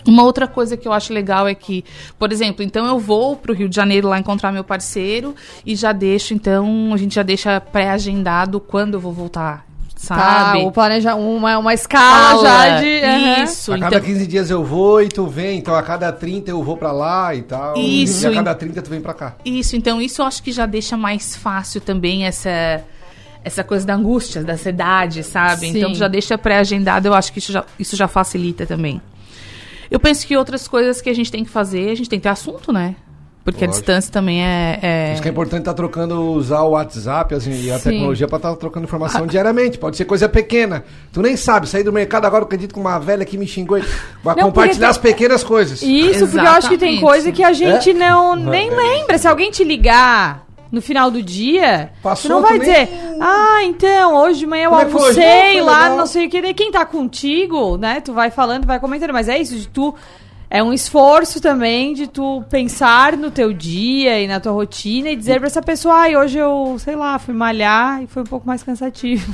Uma 0.07 0.23
outra 0.23 0.47
coisa 0.47 0.77
que 0.77 0.87
eu 0.87 0.93
acho 0.93 1.13
legal 1.13 1.49
é 1.49 1.55
que, 1.55 1.85
por 2.19 2.31
exemplo, 2.33 2.63
então 2.63 2.87
eu 2.87 2.99
vou 2.99 3.37
pro 3.37 3.53
Rio 3.53 3.69
de 3.69 3.75
Janeiro 3.77 4.09
lá 4.09 4.19
encontrar 4.19 4.53
meu 4.53 4.63
parceiro 4.65 5.35
e 5.65 5.75
já 5.75 5.93
deixo, 5.93 6.33
então, 6.33 6.91
a 6.93 6.97
gente 6.97 7.15
já 7.15 7.23
deixa 7.23 7.61
pré-agendado 7.61 8.61
quando 8.61 8.95
eu 8.95 9.01
vou 9.01 9.13
voltar, 9.13 9.65
Tá, 10.07 10.45
sabe? 10.53 10.59
o 10.63 10.71
planeja 10.71 11.15
uma, 11.15 11.57
uma 11.59 11.73
escala 11.75 12.43
já 12.43 12.81
de. 12.81 13.03
aham. 13.03 13.43
Isso, 13.45 13.73
A 13.73 13.79
cada 13.79 13.97
então, 13.97 14.07
15 14.07 14.27
dias 14.27 14.51
eu 14.51 14.63
vou 14.63 15.03
e 15.03 15.09
tu 15.09 15.27
vem, 15.27 15.59
então 15.59 15.75
a 15.75 15.83
cada 15.83 16.13
30 16.13 16.51
eu 16.51 16.63
vou 16.63 16.77
pra 16.77 16.93
lá 16.93 17.35
e 17.35 17.43
tal. 17.43 17.77
Isso, 17.79 18.25
E 18.25 18.31
a 18.31 18.35
cada 18.35 18.55
30 18.55 18.83
tu 18.83 18.91
vem 18.91 19.01
pra 19.01 19.15
cá. 19.15 19.35
isso, 19.45 19.75
então 19.75 20.01
isso 20.01 20.21
eu 20.23 20.27
acho 20.27 20.43
que 20.43 20.53
já 20.53 20.67
deixa 20.67 20.97
mais 20.97 21.35
fácil 21.35 21.81
também 21.81 22.25
essa 22.27 22.83
essa 23.43 23.63
coisa 23.65 23.87
da 23.87 23.95
angústia, 23.95 24.43
da 24.43 24.55
ansiedade, 24.55 25.23
sabe? 25.23 25.61
Sim. 25.71 25.79
Então 25.79 25.93
tu 25.93 25.99
já 25.99 26.09
deixa 26.09 26.37
pré-agendado, 26.37 27.07
eu 27.09 27.15
acho 27.15 27.33
que 27.33 27.39
isso 27.39 27.53
já, 27.53 27.65
isso 27.79 27.97
já 27.97 28.07
facilita 28.09 28.67
também. 28.67 29.01
Eu 29.91 30.01
penso 30.01 30.27
que 30.27 30.37
outras 30.37 30.67
coisas 30.69 31.01
que 31.01 31.09
a 31.11 31.15
gente 31.15 31.31
tem 31.31 31.45
que 31.45 31.51
fazer, 31.51 31.91
a 31.91 31.95
gente 31.95 32.09
tem 32.09 32.19
que 32.19 32.25
ter 32.25 32.29
assunto, 32.31 32.73
né? 32.73 32.97
Porque 33.45 33.63
a 33.63 33.69
Lógico. 33.69 33.85
distância 33.87 34.13
também 34.13 34.43
é. 34.45 34.77
é- 34.83 35.07
Por 35.07 35.13
isso 35.13 35.23
que 35.23 35.29
é 35.29 35.31
importante 35.31 35.61
estar 35.61 35.75
trocando, 35.75 36.21
usar 36.33 36.63
o 36.63 36.71
WhatsApp 36.71 37.33
assim, 37.33 37.53
e 37.63 37.71
a 37.71 37.79
Sim. 37.79 37.91
tecnologia 37.91 38.27
pra 38.27 38.39
estar 38.39 38.57
trocando 38.57 38.87
informação 38.87 39.25
diariamente. 39.25 39.79
Pode 39.79 39.97
ser 39.97 40.05
coisa 40.05 40.29
pequena. 40.29 40.85
Tu 41.13 41.23
nem 41.23 41.37
sabe, 41.37 41.69
sair 41.69 41.85
do 41.85 41.93
mercado 41.93 42.25
agora, 42.25 42.43
eu 42.43 42.47
acredito 42.47 42.75
com 42.75 42.81
uma 42.81 42.99
velha 42.99 43.25
que 43.25 43.39
me 43.39 43.47
xingou. 43.47 43.79
e 43.79 43.85
Vai 44.25 44.35
Não, 44.35 44.47
compartilhar 44.47 44.89
porque 44.89 44.91
as 44.91 44.99
pequenas 44.99 45.45
coisas. 45.45 45.81
Isso, 45.81 46.27
porque 46.27 46.39
eu 46.41 46.51
acho 46.51 46.69
que 46.69 46.77
tem 46.77 46.95
Exatamente. 46.95 47.01
coisa 47.03 47.31
que 47.31 47.45
a 47.45 47.53
gente 47.53 47.95
não 47.95 48.35
nem 48.35 48.69
É. 48.69 48.75
lembra. 48.75 49.17
Se 49.17 49.29
alguém 49.29 49.49
te 49.53 49.63
ligar 49.63 50.45
no 50.77 50.83
final 50.83 51.11
do 51.11 51.23
dia, 51.23 51.91
Passou, 52.03 52.29
tu 52.31 52.35
não 52.35 52.43
vai 52.43 52.59
tu 52.61 52.67
nem- 52.67 52.85
dizer, 52.85 52.89
ah, 53.21 53.65
então, 53.65 54.15
hoje 54.15 54.41
de 54.41 54.47
manhã 54.47 54.65
eu 54.67 54.71
Como 54.71 54.83
é 54.83 54.85
almocei 54.85 55.61
lá, 55.63 55.81
legal." 55.85 55.97
não 55.97 56.07
sei 56.07 56.27
o 56.27 56.31
que. 56.31 56.43
Daí 56.43 56.53
quem 56.55 56.71
tá 56.71 56.85
contigo, 56.85 57.79
né, 57.79 58.01
tu 58.01 58.13
vai 58.13 58.31
falando, 58.31 58.67
vai 58.67 58.79
comentando. 58.79 59.13
Mas 59.13 59.29
é 59.29 59.39
isso, 59.39 59.57
de 59.57 59.67
tu 59.69 59.95
é 60.49 60.63
um 60.63 60.73
esforço 60.73 61.41
também 61.41 61.93
de 61.93 62.07
tu 62.07 62.43
pensar 62.49 63.17
no 63.17 63.31
teu 63.31 63.53
dia 63.53 64.21
e 64.21 64.29
na 64.29 64.39
tua 64.39 64.53
rotina 64.53 65.11
e 65.11 65.17
dizer 65.17 65.39
pra 65.39 65.49
essa 65.49 65.61
pessoa, 65.61 65.95
ai, 65.95 66.17
hoje 66.17 66.39
eu, 66.39 66.77
sei 66.79 66.95
lá, 66.95 67.19
fui 67.19 67.35
malhar 67.35 68.03
e 68.03 68.07
foi 68.07 68.23
um 68.23 68.27
pouco 68.27 68.47
mais 68.47 68.63
cansativo. 68.63 69.33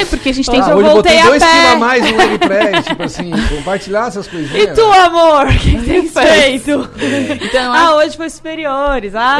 É, 0.00 0.04
porque 0.04 0.28
a 0.28 0.32
gente 0.32 0.48
tem 0.50 0.60
Hoje 0.60 0.68
que. 0.70 0.76
hoje 0.76 0.86
eu 0.86 0.92
voltei 0.92 1.12
botei 1.16 1.18
a 1.20 1.26
dois 1.26 1.42
pé. 1.42 1.50
quilos 1.50 1.72
a 1.72 1.76
mais 1.76 2.10
no 2.10 2.16
Wordpress, 2.16 2.84
tipo 2.86 3.02
assim, 3.02 3.30
compartilhar 3.56 4.06
essas 4.08 4.28
coisinhas. 4.28 4.62
E 4.70 4.74
tu, 4.74 4.82
amor, 4.92 5.46
o 5.48 5.58
que, 5.58 5.78
tem 5.82 6.08
feito? 6.08 6.90
Então, 7.42 7.72
Ah, 7.74 7.96
hoje 7.96 8.16
foi 8.16 8.30
superiores. 8.30 9.12
Ah. 9.18 9.38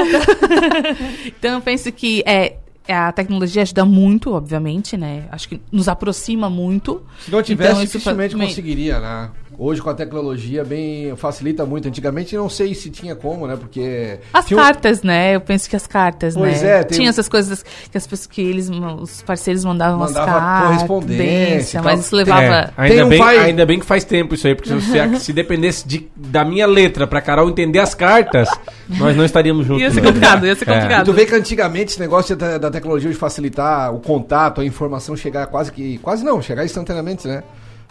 Então 1.26 1.54
eu 1.54 1.60
penso 1.60 1.90
que 1.92 2.22
é, 2.26 2.56
a 2.88 3.12
tecnologia 3.12 3.62
ajuda 3.62 3.84
muito, 3.84 4.32
obviamente, 4.32 4.96
né? 4.96 5.25
Acho 5.30 5.48
que 5.48 5.60
nos 5.70 5.88
aproxima 5.88 6.48
muito. 6.48 7.02
Se 7.20 7.30
não 7.30 7.42
tivesse, 7.42 7.70
Então, 7.72 7.84
dificilmente 7.84 8.34
conseguiria, 8.36 9.00
né? 9.00 9.30
Hoje 9.58 9.80
com 9.80 9.88
a 9.88 9.94
tecnologia 9.94 10.62
bem 10.64 11.16
facilita 11.16 11.64
muito. 11.64 11.88
Antigamente 11.88 12.36
não 12.36 12.48
sei 12.48 12.75
se 12.75 12.90
tinha 12.90 13.14
como, 13.16 13.46
né? 13.46 13.56
Porque 13.56 14.18
As 14.32 14.44
tinha 14.44 14.60
cartas, 14.60 15.02
né? 15.02 15.34
Eu 15.34 15.40
penso 15.40 15.68
que 15.70 15.75
as 15.75 15.86
cartas, 15.86 16.34
Pois 16.34 16.60
né? 16.62 16.80
é, 16.80 16.84
tem 16.84 16.98
Tinha 16.98 17.08
essas 17.08 17.28
coisas 17.28 17.62
que 17.90 17.96
as 17.96 18.06
pessoas 18.06 18.26
que 18.26 18.42
eles, 18.42 18.68
os 19.00 19.22
parceiros 19.22 19.64
mandavam 19.64 20.02
as 20.02 20.12
Mandava 20.12 20.32
cartas, 20.40 20.66
correspondência 20.66 21.82
mas 21.82 22.00
isso 22.00 22.14
levava. 22.14 22.72
É, 22.76 22.88
Tem 22.88 22.90
ainda, 22.92 23.06
um 23.06 23.08
bem, 23.08 23.18
pai- 23.18 23.38
ainda 23.38 23.66
bem 23.66 23.78
que 23.80 23.86
faz 23.86 24.04
tempo 24.04 24.34
isso 24.34 24.46
aí, 24.46 24.54
porque 24.54 24.78
se, 24.80 25.18
se 25.20 25.32
dependesse 25.32 25.86
de, 25.88 26.08
da 26.14 26.44
minha 26.44 26.66
letra 26.66 27.06
pra 27.06 27.20
Carol 27.20 27.48
entender 27.48 27.78
as 27.78 27.94
cartas, 27.94 28.48
nós 28.88 29.16
não 29.16 29.25
estaríamos 29.25 29.66
juntos. 29.66 29.82
Ia 29.82 29.90
ser 29.90 30.00
né? 30.02 30.06
complicado, 30.08 30.46
ia 30.46 30.54
ser 30.54 30.68
É. 30.68 30.75
Complicado. 30.75 31.04
tu 31.06 31.12
vê 31.12 31.25
que 31.25 31.34
antigamente 31.34 31.92
esse 31.92 32.00
negócio 32.00 32.36
da, 32.36 32.58
da 32.58 32.70
tecnologia 32.70 33.10
de 33.10 33.16
facilitar 33.16 33.94
o 33.94 34.00
contato, 34.00 34.60
a 34.60 34.64
informação 34.64 35.16
chegar 35.16 35.46
quase 35.46 35.72
que. 35.72 35.98
Quase 35.98 36.25
não, 36.25 36.42
chegar 36.42 36.64
instantaneamente, 36.64 37.26
né? 37.26 37.42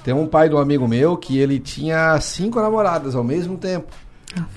Tem 0.06 0.14
um 0.14 0.28
pai 0.28 0.48
de 0.48 0.54
um 0.54 0.60
amigo 0.60 0.88
meu 0.88 1.18
que 1.18 1.40
ele 1.40 1.60
tinha 1.60 2.22
cinco 2.22 2.62
namoradas 2.62 3.16
ao 3.16 3.24
mesmo 3.24 3.58
tempo. 3.58 3.88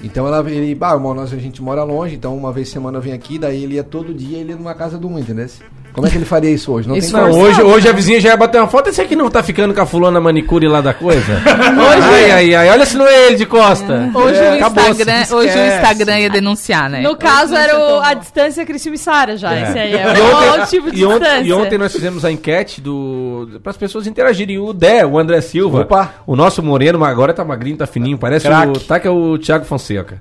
Então 0.05 0.27
ela, 0.27 0.47
ele, 0.51 0.75
bah, 0.75 0.99
nós, 0.99 1.33
a 1.33 1.39
gente 1.39 1.63
mora 1.63 1.83
longe, 1.85 2.17
então 2.17 2.37
uma 2.37 2.53
vez 2.53 2.69
por 2.69 2.75
semana 2.75 3.01
vim 3.01 3.13
aqui, 3.13 3.39
daí 3.39 3.65
ele 3.65 3.77
ia 3.77 3.83
todo 3.83 4.13
dia, 4.13 4.37
ele 4.37 4.51
ia 4.51 4.57
numa 4.57 4.75
casa 4.75 4.99
do 4.99 5.09
um, 5.09 5.19
entendeu? 5.19 5.49
Como 5.93 6.07
é 6.07 6.11
que 6.11 6.17
ele 6.17 6.25
faria 6.25 6.51
isso 6.51 6.71
hoje? 6.73 6.87
Não 6.89 6.97
Isso 6.97 7.13
tem 7.13 7.21
Não, 7.21 7.31
como. 7.31 7.43
hoje, 7.43 7.61
hoje 7.63 7.89
a 7.89 7.93
vizinha 7.93 8.21
já 8.21 8.29
ia 8.29 8.37
bater 8.37 8.59
uma 8.61 8.69
foto. 8.69 8.89
Esse 8.89 9.01
aqui 9.01 9.17
não 9.17 9.29
tá 9.29 9.43
ficando 9.43 9.75
com 9.75 9.81
a 9.81 9.87
fulana 9.87 10.21
manicure 10.21 10.69
lá 10.69 10.81
da 10.81 10.95
coisa? 10.95 11.41
ai, 11.45 12.31
ai, 12.31 12.55
ai. 12.55 12.71
Olha 12.71 12.87
se 12.87 12.97
não 12.97 13.07
é 13.07 13.27
ele 13.27 13.37
de 13.37 13.47
costa. 13.47 14.09
Hoje, 14.15 14.39
É, 14.39 14.53
o 14.53 14.57
Instagram, 14.57 15.21
hoje 15.23 15.35
o 15.35 15.43
esquece. 15.49 15.77
Instagram 15.77 16.19
ia 16.21 16.31
denunciar, 16.31 16.89
né? 16.89 17.01
No 17.01 17.11
Hoje 17.11 17.19
caso, 17.19 17.55
era 17.57 17.79
o- 17.79 18.01
a 18.01 18.15
distância 18.15 18.65
Cristiúma 18.65 18.95
e 18.95 18.99
Sara 18.99 19.37
já. 19.37 19.53
É. 19.55 19.63
Esse 19.63 19.79
aí 19.79 19.95
é 19.95 20.03
E 20.03 20.21
ontem, 20.21 20.49
outro 20.51 20.67
tipo 20.69 20.91
de 20.93 21.01
e 21.01 21.05
ontem- 21.05 21.19
distância. 21.19 21.45
e 21.49 21.53
ontem 21.53 21.79
nós 21.79 21.93
fizemos 21.93 22.25
a 22.25 22.31
enquete 22.31 22.81
do 22.81 23.59
para 23.63 23.71
as 23.71 23.77
pessoas 23.77 24.07
interagirem. 24.07 24.59
O 24.59 24.73
Dé, 24.73 25.05
o 25.05 25.19
André 25.19 25.41
Silva, 25.41 25.81
Opa. 25.81 26.15
o 26.27 26.37
nosso 26.37 26.63
moreno, 26.63 26.99
mas 26.99 27.11
agora 27.11 27.33
tá 27.35 27.45
magrinho, 27.45 27.77
tá 27.77 27.87
fininho, 27.87 28.17
parece 28.19 28.47
o 28.47 28.51
Craque. 28.51 28.81
tá 28.85 29.01
que 29.01 29.09
é 29.09 29.11
o 29.11 29.37
Thiago 29.39 29.65
Fonseca. 29.65 30.21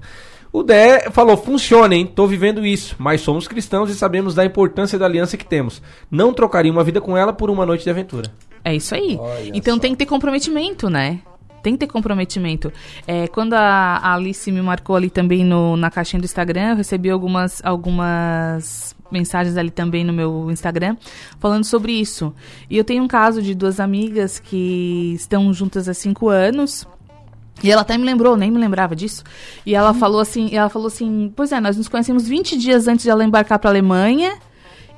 O 0.52 0.64
Dé 0.64 1.10
falou: 1.12 1.38
funciona, 1.38 1.96
hein? 1.96 2.06
Tô 2.06 2.26
vivendo 2.28 2.66
isso, 2.66 2.96
mas 2.98 3.22
somos 3.22 3.48
cristãos 3.48 3.90
e 3.90 3.96
sabemos 3.96 4.34
da 4.36 4.46
importância 4.46 4.98
da 4.98 5.06
aliança 5.06 5.38
que 5.38 5.46
temos. 5.46 5.82
Não 6.10 6.34
trocaria 6.34 6.72
uma 6.72 6.84
vida 6.84 7.02
com 7.02 7.18
ela 7.18 7.34
por 7.34 7.50
uma 7.50 7.66
noite 7.66 7.84
de 7.84 7.90
aventura. 7.90 8.32
É 8.64 8.76
isso 8.76 8.94
aí. 8.96 9.18
Olha 9.20 9.52
então 9.54 9.76
só. 9.76 9.82
tem 9.82 9.92
que 9.92 9.98
ter 9.98 10.06
comprometimento, 10.06 10.90
né? 10.90 11.22
Tem 11.64 11.74
que 11.74 11.80
ter 11.80 11.88
comprometimento. 11.88 12.72
É, 13.06 13.28
quando 13.28 13.54
a 13.54 13.98
a 13.98 14.14
Alice 14.14 14.52
me 14.52 14.62
marcou 14.62 14.96
ali 14.96 15.10
também 15.10 15.44
no, 15.44 15.76
na 15.76 15.90
caixinha 15.90 16.20
do 16.20 16.26
Instagram, 16.26 16.72
eu 16.72 16.76
recebi 16.76 17.10
algumas, 17.10 17.62
algumas 17.64 18.96
mensagens 19.12 19.58
ali 19.58 19.72
também 19.72 20.04
no 20.04 20.14
meu 20.14 20.52
Instagram 20.52 20.96
falando 21.40 21.64
sobre 21.64 21.94
isso. 21.94 22.34
E 22.70 22.78
eu 22.78 22.84
tenho 22.84 23.04
um 23.04 23.08
caso 23.08 23.42
de 23.42 23.54
duas 23.54 23.80
amigas 23.80 24.40
que 24.40 25.14
estão 25.16 25.54
juntas 25.54 25.88
há 25.90 25.94
cinco 25.94 26.30
anos. 26.30 26.88
E 27.64 27.72
ela 27.72 27.82
até 27.82 27.98
me 27.98 28.04
lembrou, 28.04 28.38
nem 28.38 28.52
me 28.52 28.60
lembrava 28.60 28.96
disso. 28.96 29.24
E 29.66 29.74
ela 29.74 29.94
falou 29.94 30.20
assim, 30.20 30.50
ela 30.54 30.70
falou 30.70 30.88
assim, 30.88 31.32
pois 31.36 31.52
é, 31.52 31.60
nós 31.60 31.76
nos 31.78 31.88
conhecemos 31.88 32.28
20 32.28 32.58
dias 32.58 32.88
antes 32.88 33.04
de 33.04 33.10
ela 33.10 33.24
embarcar 33.24 33.60
para 33.60 33.70
Alemanha. 33.70 34.36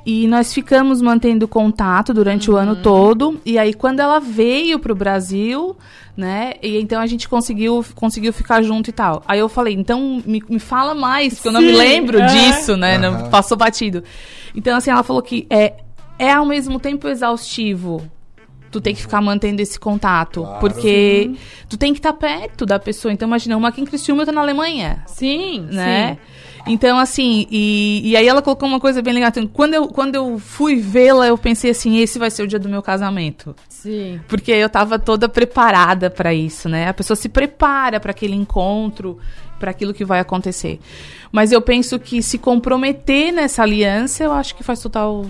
E 0.06 0.28
nós 0.28 0.54
ficamos 0.54 1.01
mantendo 1.01 1.48
contato 1.48 2.13
durante 2.13 2.50
o 2.50 2.56
ano 2.56 2.75
todo. 2.78 3.39
E 3.46 3.58
aí, 3.58 3.74
quando 3.74 4.00
ela 4.00 4.20
veio 4.20 4.80
pro 4.80 4.96
Brasil, 4.96 5.75
né? 6.16 6.54
E 6.62 6.80
então 6.80 7.01
a 7.01 7.06
gente 7.06 7.28
conseguiu, 7.30 7.84
conseguiu 7.96 8.34
ficar 8.34 8.62
junto 8.62 8.89
e 8.89 8.94
tal. 8.94 9.22
Aí 9.28 9.39
eu 9.39 9.50
falei, 9.50 9.74
então 9.74 10.22
me, 10.25 10.42
me 10.50 10.60
fala 10.60 10.96
mais, 10.96 11.36
porque 11.36 11.50
eu 11.50 11.51
não 11.51 11.62
me 11.62 11.72
Sim, 11.72 11.78
lembro 11.78 12.20
é. 12.20 12.25
disso, 12.25 12.75
né? 12.75 12.98
Não, 12.98 13.13
Aham. 13.13 13.30
passou 13.30 13.58
batido. 13.58 14.04
Então, 14.56 14.78
assim, 14.78 14.89
ela 14.89 15.04
falou 15.04 15.22
que 15.22 15.46
é, 15.50 15.75
é 16.18 16.32
ao 16.32 16.46
mesmo 16.46 16.80
tempo 16.80 17.08
exaustivo. 17.08 18.01
Tu 18.72 18.80
tem 18.80 18.94
que 18.94 19.02
ficar 19.02 19.22
mantendo 19.22 19.62
esse 19.62 19.80
contato. 19.80 20.42
Claro. 20.42 20.60
Porque 20.60 21.32
tu 21.68 21.78
tem 21.78 21.94
que 21.94 22.00
estar 22.00 22.14
perto 22.14 22.66
da 22.66 22.78
pessoa. 22.80 23.12
Então, 23.12 23.28
imagina, 23.28 23.58
uma 23.58 23.70
aqui 23.70 23.82
em 23.82 23.86
Criciúma, 23.86 24.22
outra 24.22 24.34
na 24.34 24.42
Alemanha 24.42 25.04
Sim, 25.08 25.62
né? 25.72 26.14
sim. 26.16 26.40
Então, 26.68 27.00
assim, 27.00 27.48
e, 27.50 28.02
e 28.04 28.18
aí 28.18 28.28
ela 28.28 28.42
colocou 28.42 28.68
uma 28.68 28.80
coisa 28.80 29.02
bem 29.02 29.14
legal. 29.14 29.30
Então, 29.30 29.48
Quando 29.48 29.74
eu, 29.74 29.88
quando 29.88 30.16
eu 30.16 30.38
fui 30.38 30.76
vê-la, 30.76 31.26
eu 31.26 31.38
pensei 31.38 31.72
assim, 31.72 31.98
esse 31.98 32.20
vai 32.20 32.30
ser 32.30 32.44
o 32.44 32.48
dia 32.48 32.60
do 32.60 32.70
meu 32.70 32.82
casamento. 32.84 33.56
Sim. 33.68 34.20
Porque 34.28 34.52
eu 34.52 34.70
tava 34.70 35.00
toda 35.00 35.28
preparada 35.30 36.10
pra 36.10 36.34
isso, 36.34 36.68
né? 36.70 36.88
A 36.90 36.94
pessoa 36.94 37.16
se 37.16 37.30
prepara 37.30 38.00
pra 38.00 38.12
aquele 38.12 38.36
encontro, 38.36 39.18
pra 39.58 39.72
aquilo 39.72 39.94
que 39.94 40.06
vai 40.06 40.20
acontecer. 40.20 40.80
Mas 41.32 41.52
eu 41.52 41.62
penso 41.62 41.98
que 41.98 42.22
se 42.22 42.38
comprometer 42.38 43.32
nessa 43.32 43.64
aliança, 43.64 44.24
eu 44.24 44.32
acho 44.32 44.56
que 44.56 44.64
faz 44.64 44.80
total, 44.82 45.26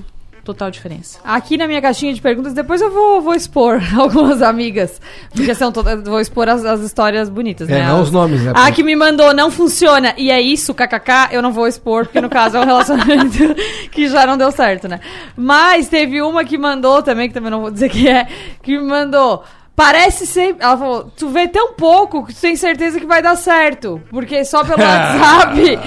total 0.53 0.71
diferença. 0.71 1.19
Aqui 1.23 1.57
na 1.57 1.67
minha 1.67 1.81
caixinha 1.81 2.13
de 2.13 2.21
perguntas, 2.21 2.53
depois 2.53 2.81
eu 2.81 2.91
vou, 2.91 3.21
vou 3.21 3.33
expor 3.33 3.81
algumas 3.97 4.41
amigas. 4.41 5.01
Porque 5.33 5.53
são 5.55 5.71
todas. 5.71 6.03
Vou 6.03 6.19
expor 6.19 6.49
as, 6.49 6.63
as 6.65 6.81
histórias 6.81 7.29
bonitas, 7.29 7.69
É, 7.69 7.73
né? 7.79 7.87
não 7.87 7.97
As- 8.01 8.07
os 8.07 8.11
nomes, 8.11 8.41
né? 8.41 8.53
A 8.55 8.71
que 8.71 8.83
me 8.83 8.95
mandou 8.95 9.33
não 9.33 9.49
funciona 9.51 10.13
e 10.17 10.31
é 10.31 10.41
isso, 10.41 10.73
kkk, 10.73 11.29
eu 11.31 11.41
não 11.41 11.51
vou 11.51 11.67
expor, 11.67 12.05
porque 12.05 12.21
no 12.21 12.29
caso 12.29 12.57
é 12.57 12.59
um 12.61 12.65
relacionamento 12.65 13.37
que 13.91 14.07
já 14.07 14.25
não 14.25 14.37
deu 14.37 14.51
certo, 14.51 14.87
né? 14.87 14.99
Mas 15.35 15.87
teve 15.87 16.21
uma 16.21 16.43
que 16.43 16.57
mandou 16.57 17.01
também, 17.03 17.27
que 17.27 17.33
também 17.33 17.51
não 17.51 17.61
vou 17.61 17.71
dizer 17.71 17.89
que 17.89 18.07
é, 18.07 18.27
que 18.63 18.77
me 18.77 18.83
mandou. 18.85 19.43
Parece 19.75 20.27
ser. 20.27 20.55
Ela 20.59 20.77
falou: 20.77 21.03
tu 21.17 21.29
vê 21.29 21.47
tão 21.47 21.71
pouco 21.73 22.25
que 22.25 22.33
tu 22.33 22.41
tem 22.41 22.55
certeza 22.57 22.99
que 22.99 23.05
vai 23.05 23.21
dar 23.21 23.37
certo. 23.37 24.01
Porque 24.09 24.43
só 24.43 24.63
pelo 24.65 24.77
WhatsApp 24.83 25.79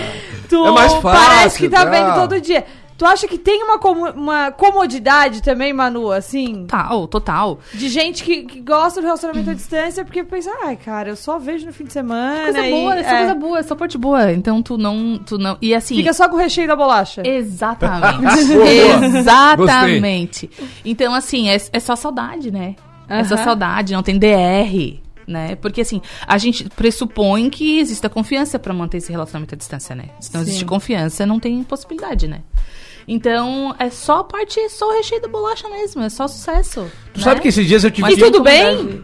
tu 0.48 0.66
É 0.66 0.70
mais 0.70 0.92
fácil, 0.94 1.02
parece 1.26 1.58
que 1.58 1.68
tá 1.68 1.84
tá? 1.84 1.90
vendo 1.90 2.14
todo 2.14 2.40
dia. 2.40 2.64
Tu 2.98 3.06
acha 3.06 3.26
que 3.26 3.36
tem 3.38 3.62
uma, 3.64 3.78
comu- 3.78 4.10
uma 4.10 4.50
comodidade 4.52 5.42
também, 5.42 5.72
Manu, 5.72 6.12
assim? 6.12 6.66
Total, 6.66 7.08
total. 7.08 7.58
De 7.74 7.88
gente 7.88 8.22
que, 8.22 8.42
que 8.44 8.60
gosta 8.60 9.00
do 9.00 9.04
relacionamento 9.04 9.50
à 9.50 9.54
distância 9.54 10.04
porque 10.04 10.22
pensa, 10.22 10.50
ai, 10.64 10.76
cara, 10.76 11.08
eu 11.08 11.16
só 11.16 11.38
vejo 11.38 11.66
no 11.66 11.72
fim 11.72 11.84
de 11.84 11.92
semana. 11.92 12.44
Coisa 12.44 12.66
e- 12.66 12.70
boa, 12.70 12.94
essa 12.96 13.10
é, 13.10 13.18
coisa 13.18 13.34
boa, 13.34 13.58
essa 13.58 13.74
parte 13.76 13.98
boa. 13.98 14.32
Então 14.32 14.62
tu 14.62 14.78
não. 14.78 15.18
Tu 15.18 15.36
não 15.38 15.56
e 15.60 15.74
assim. 15.74 15.96
Fica 15.96 16.12
só 16.12 16.28
com 16.28 16.36
o 16.36 16.38
recheio 16.38 16.68
da 16.68 16.76
bolacha. 16.76 17.22
Exatamente. 17.26 18.42
Exatamente. 19.18 20.50
Então, 20.84 21.14
assim, 21.14 21.48
é, 21.48 21.56
é 21.72 21.80
só 21.80 21.96
saudade, 21.96 22.50
né? 22.50 22.76
É 23.08 23.24
só 23.24 23.36
saudade, 23.36 23.92
não 23.92 24.02
tem 24.02 24.18
DR. 24.18 25.00
Né? 25.32 25.56
Porque 25.56 25.80
assim, 25.80 26.00
a 26.26 26.36
gente 26.38 26.68
pressupõe 26.76 27.48
que 27.48 27.78
exista 27.80 28.08
confiança 28.08 28.58
pra 28.58 28.72
manter 28.74 28.98
esse 28.98 29.10
relacionamento 29.10 29.54
à 29.54 29.58
distância, 29.58 29.96
né? 29.96 30.04
Se 30.20 30.32
não 30.34 30.40
Sim. 30.42 30.46
existe 30.48 30.64
confiança, 30.66 31.24
não 31.24 31.40
tem 31.40 31.62
possibilidade, 31.64 32.28
né? 32.28 32.40
Então, 33.08 33.74
é 33.78 33.90
só 33.90 34.18
a 34.20 34.24
parte, 34.24 34.60
só 34.68 34.88
o 34.90 34.92
recheio 34.92 35.20
da 35.22 35.28
bolacha 35.28 35.68
mesmo, 35.68 36.02
é 36.02 36.08
só 36.08 36.28
sucesso. 36.28 36.86
Tu 37.14 37.20
sabe 37.20 37.40
que 37.40 37.48
esses 37.48 37.66
dias 37.66 37.82
eu 37.82 37.90
tive 37.90 38.02
Mas 38.02 38.14
que- 38.14 38.20
tudo 38.20 38.42
bem? 38.42 39.02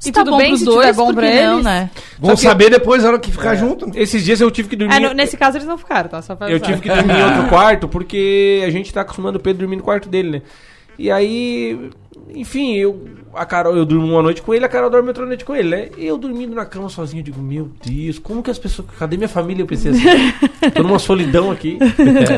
E 0.00 0.04
Se 0.06 0.12
tá 0.12 0.20
tudo 0.20 0.32
bom 0.32 0.38
bem 0.38 0.48
pros 0.48 0.58
se 0.60 0.64
dois, 0.64 0.86
tiver 0.88 0.92
bom 0.96 1.14
pra 1.14 1.28
que 1.30 1.42
não, 1.42 1.52
eles? 1.54 1.64
né? 1.64 1.90
Vão 2.18 2.36
saber 2.36 2.70
depois 2.70 3.02
na 3.02 3.08
hora 3.10 3.18
que 3.20 3.30
ficar 3.30 3.54
junto. 3.54 3.90
Esses 3.94 4.24
dias 4.24 4.40
eu 4.40 4.50
tive 4.50 4.68
que 4.68 4.76
dormir. 4.76 4.94
É, 4.94 5.00
no- 5.00 5.12
nesse 5.14 5.36
caso 5.36 5.56
eles 5.58 5.66
não 5.66 5.78
ficaram, 5.78 6.08
tá? 6.10 6.20
Só 6.22 6.34
pra 6.34 6.50
Eu 6.50 6.58
tive 6.60 6.80
que 6.80 6.88
dormir 6.88 7.14
em 7.14 7.22
outro 7.24 7.48
quarto 7.48 7.88
porque 7.88 8.62
a 8.66 8.70
gente 8.70 8.92
tá 8.92 9.00
acostumando 9.02 9.38
o 9.38 9.40
Pedro 9.40 9.60
dormir 9.60 9.76
no 9.76 9.82
quarto 9.82 10.08
dele, 10.08 10.30
né? 10.30 10.42
E 10.98 11.10
aí, 11.10 11.90
enfim, 12.34 12.74
eu, 12.74 13.08
a 13.34 13.44
Carol, 13.44 13.76
eu 13.76 13.84
durmo 13.84 14.06
uma 14.06 14.22
noite 14.22 14.42
com 14.42 14.54
ele, 14.54 14.64
a 14.64 14.68
Carol 14.68 14.90
dorme 14.90 15.08
outra 15.08 15.26
noite 15.26 15.44
com 15.44 15.54
ele, 15.54 15.68
né? 15.68 15.88
E 15.96 16.06
eu 16.06 16.16
dormindo 16.18 16.54
na 16.54 16.64
cama 16.64 16.88
sozinho, 16.88 17.20
eu 17.20 17.24
digo, 17.24 17.40
meu 17.40 17.70
Deus, 17.84 18.18
como 18.18 18.42
que 18.42 18.50
as 18.50 18.58
pessoas. 18.58 18.88
Cadê 18.98 19.16
minha 19.16 19.28
família? 19.28 19.62
Eu 19.62 19.66
pensei 19.66 19.92
assim, 19.92 20.02
tô 20.74 20.82
numa 20.82 20.98
solidão 20.98 21.50
aqui. 21.50 21.78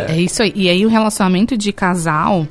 É 0.08 0.20
isso 0.20 0.42
aí. 0.42 0.52
E 0.54 0.68
aí 0.68 0.84
o 0.84 0.88
relacionamento 0.88 1.56
de 1.56 1.72
casal, 1.72 2.46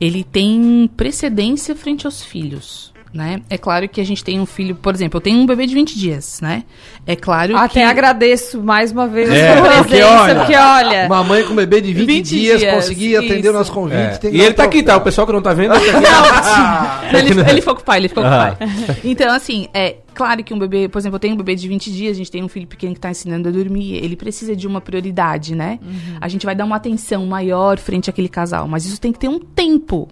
ele 0.00 0.24
tem 0.24 0.90
precedência 0.96 1.74
frente 1.74 2.06
aos 2.06 2.24
filhos. 2.24 2.92
Né? 3.16 3.40
É 3.48 3.56
claro 3.56 3.88
que 3.88 3.98
a 3.98 4.04
gente 4.04 4.22
tem 4.22 4.38
um 4.38 4.44
filho, 4.44 4.74
por 4.74 4.94
exemplo, 4.94 5.16
eu 5.16 5.22
tenho 5.22 5.38
um 5.38 5.46
bebê 5.46 5.66
de 5.66 5.74
20 5.74 5.98
dias, 5.98 6.38
né? 6.42 6.64
É 7.06 7.16
claro 7.16 7.56
Até 7.56 7.80
que 7.80 7.82
agradeço 7.82 8.62
mais 8.62 8.92
uma 8.92 9.08
vez 9.08 9.30
É, 9.30 9.52
a 9.52 9.56
sua 9.56 9.70
porque 9.76 9.88
presença, 9.88 10.12
olha, 10.12 10.34
porque 10.34 10.54
olha. 10.54 11.06
Uma 11.06 11.24
mãe 11.24 11.42
com 11.44 11.54
bebê 11.54 11.80
de 11.80 11.94
20, 11.94 12.06
20 12.06 12.24
dias, 12.26 12.60
dias, 12.60 12.74
conseguir 12.74 13.16
atender 13.16 13.48
o 13.48 13.52
nosso 13.54 13.72
convite. 13.72 14.26
É. 14.26 14.30
E 14.30 14.40
ele 14.42 14.52
tá 14.52 14.64
aqui, 14.64 14.82
tá? 14.82 14.98
O 14.98 15.00
pessoal 15.00 15.26
que 15.26 15.32
não 15.32 15.40
tá 15.40 15.54
vendo, 15.54 15.72
ele 15.80 15.92
tá 15.92 17.02
aqui. 17.06 17.16
ele, 17.16 17.40
ele 17.48 17.60
ficou 17.62 17.74
com 17.74 17.80
o 17.80 17.84
pai, 17.84 17.98
ele 18.00 18.08
ficou 18.08 18.22
com 18.22 18.28
o 18.28 18.32
pai. 18.32 18.56
Então, 19.02 19.34
assim, 19.34 19.66
é 19.72 19.96
claro 20.14 20.44
que 20.44 20.52
um 20.52 20.58
bebê, 20.58 20.86
por 20.86 20.98
exemplo, 20.98 21.16
eu 21.16 21.20
tenho 21.20 21.32
um 21.32 21.38
bebê 21.38 21.54
de 21.54 21.66
20 21.66 21.90
dias, 21.90 22.16
a 22.16 22.18
gente 22.18 22.30
tem 22.30 22.44
um 22.44 22.48
filho 22.48 22.66
pequeno 22.66 22.92
que 22.92 23.00
tá 23.00 23.10
ensinando 23.10 23.48
a 23.48 23.52
dormir, 23.52 23.94
ele 23.94 24.14
precisa 24.16 24.54
de 24.54 24.66
uma 24.66 24.82
prioridade, 24.82 25.54
né? 25.54 25.78
A 26.20 26.28
gente 26.28 26.44
vai 26.44 26.54
dar 26.54 26.66
uma 26.66 26.76
atenção 26.76 27.24
maior 27.24 27.78
frente 27.78 28.10
àquele 28.10 28.28
casal, 28.28 28.68
mas 28.68 28.84
isso 28.84 29.00
tem 29.00 29.10
que 29.10 29.18
ter 29.18 29.28
um 29.28 29.38
tempo. 29.38 30.06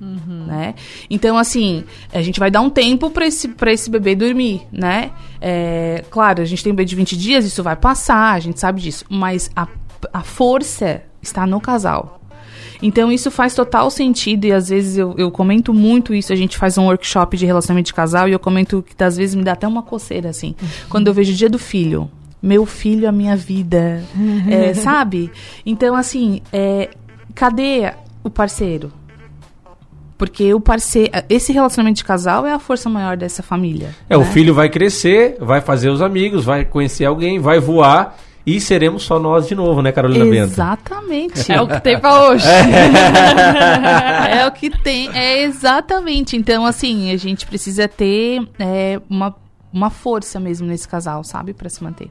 Né? 0.00 0.74
Então, 1.10 1.36
assim, 1.36 1.84
a 2.12 2.22
gente 2.22 2.38
vai 2.38 2.50
dar 2.50 2.60
um 2.60 2.70
tempo 2.70 3.10
para 3.10 3.26
esse, 3.26 3.48
pra 3.48 3.72
esse 3.72 3.90
bebê 3.90 4.14
dormir, 4.14 4.62
né? 4.72 5.10
É, 5.40 6.04
claro, 6.10 6.42
a 6.42 6.44
gente 6.44 6.62
tem 6.62 6.72
um 6.72 6.76
bebê 6.76 6.86
de 6.86 6.96
20 6.96 7.16
dias, 7.16 7.44
isso 7.44 7.62
vai 7.62 7.76
passar, 7.76 8.34
a 8.34 8.40
gente 8.40 8.60
sabe 8.60 8.80
disso. 8.80 9.04
Mas 9.08 9.50
a, 9.56 9.66
a 10.12 10.22
força 10.22 11.02
está 11.20 11.46
no 11.46 11.60
casal. 11.60 12.18
Então, 12.80 13.10
isso 13.10 13.30
faz 13.30 13.54
total 13.54 13.90
sentido 13.90 14.44
e 14.44 14.52
às 14.52 14.68
vezes 14.68 14.96
eu, 14.96 15.14
eu 15.18 15.30
comento 15.30 15.74
muito 15.74 16.14
isso. 16.14 16.32
A 16.32 16.36
gente 16.36 16.56
faz 16.56 16.78
um 16.78 16.84
workshop 16.84 17.36
de 17.36 17.44
relacionamento 17.44 17.86
de 17.86 17.94
casal 17.94 18.28
e 18.28 18.32
eu 18.32 18.38
comento 18.38 18.82
que 18.82 19.02
às 19.02 19.16
vezes 19.16 19.34
me 19.34 19.42
dá 19.42 19.52
até 19.52 19.66
uma 19.66 19.82
coceira, 19.82 20.28
assim. 20.28 20.54
Quando 20.88 21.08
eu 21.08 21.14
vejo 21.14 21.32
o 21.32 21.36
dia 21.36 21.48
do 21.48 21.58
filho. 21.58 22.10
Meu 22.40 22.64
filho, 22.64 23.08
a 23.08 23.12
minha 23.12 23.36
vida. 23.36 24.04
É, 24.48 24.74
sabe? 24.74 25.30
Então, 25.66 25.96
assim, 25.96 26.40
é, 26.52 26.90
cadê 27.34 27.92
o 28.22 28.30
parceiro? 28.30 28.92
Porque 30.18 30.52
o 30.52 30.60
parceiro, 30.60 31.12
esse 31.30 31.52
relacionamento 31.52 31.98
de 31.98 32.04
casal 32.04 32.44
é 32.44 32.52
a 32.52 32.58
força 32.58 32.88
maior 32.90 33.16
dessa 33.16 33.40
família. 33.40 33.94
É, 34.10 34.16
o 34.16 34.20
né? 34.20 34.32
filho 34.32 34.52
vai 34.52 34.68
crescer, 34.68 35.36
vai 35.40 35.60
fazer 35.60 35.88
os 35.90 36.02
amigos, 36.02 36.44
vai 36.44 36.64
conhecer 36.64 37.04
alguém, 37.04 37.38
vai 37.38 37.60
voar 37.60 38.18
e 38.44 38.60
seremos 38.60 39.02
só 39.02 39.18
nós 39.18 39.46
de 39.46 39.54
novo, 39.54 39.82
né, 39.82 39.92
Carolina 39.92 40.24
Bento? 40.24 40.52
Exatamente. 40.54 41.52
É 41.52 41.60
o 41.60 41.68
que 41.68 41.80
tem 41.80 42.00
pra 42.00 42.30
hoje. 42.30 42.46
é 44.30 44.46
o 44.46 44.50
que 44.50 44.70
tem. 44.70 45.08
É 45.14 45.42
exatamente. 45.42 46.34
Então, 46.34 46.64
assim, 46.64 47.12
a 47.12 47.16
gente 47.18 47.46
precisa 47.46 47.86
ter 47.86 48.40
é, 48.58 49.00
uma, 49.08 49.36
uma 49.70 49.90
força 49.90 50.40
mesmo 50.40 50.66
nesse 50.66 50.88
casal, 50.88 51.22
sabe? 51.22 51.52
Pra 51.52 51.68
se 51.68 51.84
manter. 51.84 52.08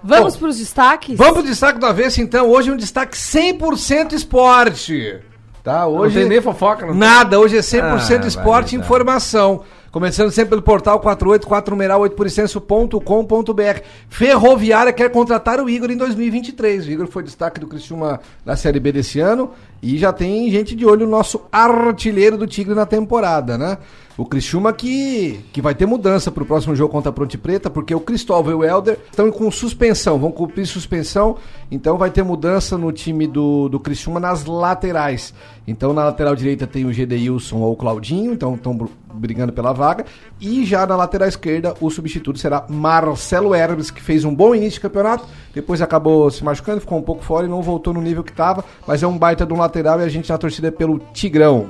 Vamos 0.00 0.36
pros 0.36 0.58
destaques? 0.58 1.18
Vamos 1.18 1.34
pro 1.34 1.42
destaque 1.42 1.78
do 1.78 1.86
avesso, 1.86 2.20
então. 2.20 2.48
Hoje 2.48 2.70
um 2.70 2.76
destaque 2.76 3.16
100% 3.16 4.12
esporte. 4.12 5.20
Tá? 5.62 5.86
Hoje 5.86 6.16
não 6.16 6.22
tem 6.22 6.28
nem 6.28 6.40
fofoca, 6.40 6.86
não 6.86 6.94
Nada, 6.94 7.38
hoje 7.38 7.56
é 7.56 7.60
100% 7.60 8.24
Ah, 8.24 8.26
esporte 8.26 8.74
e 8.74 8.78
informação. 8.78 9.62
Começando 9.92 10.30
sempre 10.30 10.50
pelo 10.50 10.62
portal 10.62 10.98
484 11.00 11.70
numeral 11.70 12.00
8%.com.br. 12.00 13.80
Ferroviária 14.08 14.92
quer 14.92 15.10
contratar 15.10 15.60
o 15.60 15.68
Igor 15.68 15.90
em 15.90 15.96
2023. 15.98 16.86
O 16.86 16.90
Igor 16.90 17.06
foi 17.06 17.22
destaque 17.22 17.60
do 17.60 17.66
Criciúma 17.66 18.18
na 18.44 18.56
Série 18.56 18.80
B 18.80 18.90
desse 18.90 19.20
ano 19.20 19.50
e 19.82 19.98
já 19.98 20.10
tem 20.10 20.50
gente 20.50 20.74
de 20.74 20.86
olho 20.86 21.04
no 21.04 21.12
nosso 21.12 21.42
artilheiro 21.52 22.38
do 22.38 22.46
Tigre 22.46 22.74
na 22.74 22.86
temporada, 22.86 23.58
né? 23.58 23.76
O 24.16 24.26
Criciúma 24.26 24.74
que, 24.74 25.40
que 25.54 25.62
vai 25.62 25.74
ter 25.74 25.86
mudança 25.86 26.30
pro 26.30 26.44
próximo 26.44 26.76
jogo 26.76 26.92
contra 26.92 27.08
a 27.08 27.12
Ponte 27.12 27.38
Preta, 27.38 27.70
porque 27.70 27.94
o 27.94 28.00
Cristóvão 28.00 28.52
e 28.52 28.54
o 28.54 28.62
Helder 28.62 28.98
estão 29.10 29.30
com 29.32 29.50
suspensão, 29.50 30.18
vão 30.18 30.30
cumprir 30.30 30.66
suspensão, 30.66 31.36
então 31.70 31.96
vai 31.96 32.10
ter 32.10 32.22
mudança 32.22 32.76
no 32.76 32.92
time 32.92 33.26
do, 33.26 33.70
do 33.70 33.80
Criciúma 33.80 34.20
nas 34.20 34.44
laterais. 34.44 35.32
Então 35.66 35.94
na 35.94 36.04
lateral 36.04 36.36
direita 36.36 36.66
tem 36.66 36.84
o 36.84 36.92
Gedeilson 36.92 37.56
ou 37.56 37.72
o 37.72 37.76
Claudinho, 37.76 38.34
então 38.34 38.54
estão 38.54 38.76
br- 38.76 38.88
brigando 39.14 39.52
pela 39.52 39.72
vaga. 39.72 40.04
E 40.38 40.66
já 40.66 40.86
na 40.86 40.94
lateral 40.94 41.28
esquerda 41.28 41.74
o 41.80 41.88
substituto 41.88 42.38
será 42.38 42.66
Marcelo 42.68 43.54
Hermes, 43.54 43.90
que 43.90 44.02
fez 44.02 44.24
um 44.26 44.34
bom 44.34 44.54
início 44.54 44.74
de 44.74 44.80
campeonato, 44.80 45.24
depois 45.54 45.80
acabou 45.80 46.30
se 46.30 46.44
machucando, 46.44 46.82
ficou 46.82 46.98
um 46.98 47.02
pouco 47.02 47.24
fora 47.24 47.46
e 47.46 47.48
não 47.48 47.62
voltou 47.62 47.94
no 47.94 48.02
nível 48.02 48.22
que 48.22 48.32
estava, 48.32 48.62
mas 48.86 49.02
é 49.02 49.06
um 49.06 49.16
baita 49.16 49.46
de 49.46 49.54
um 49.54 49.58
lateral 49.58 50.00
e 50.00 50.04
a 50.04 50.08
gente 50.08 50.28
na 50.28 50.36
torcida 50.36 50.68
é 50.68 50.70
pelo 50.70 50.98
Tigrão. 51.14 51.68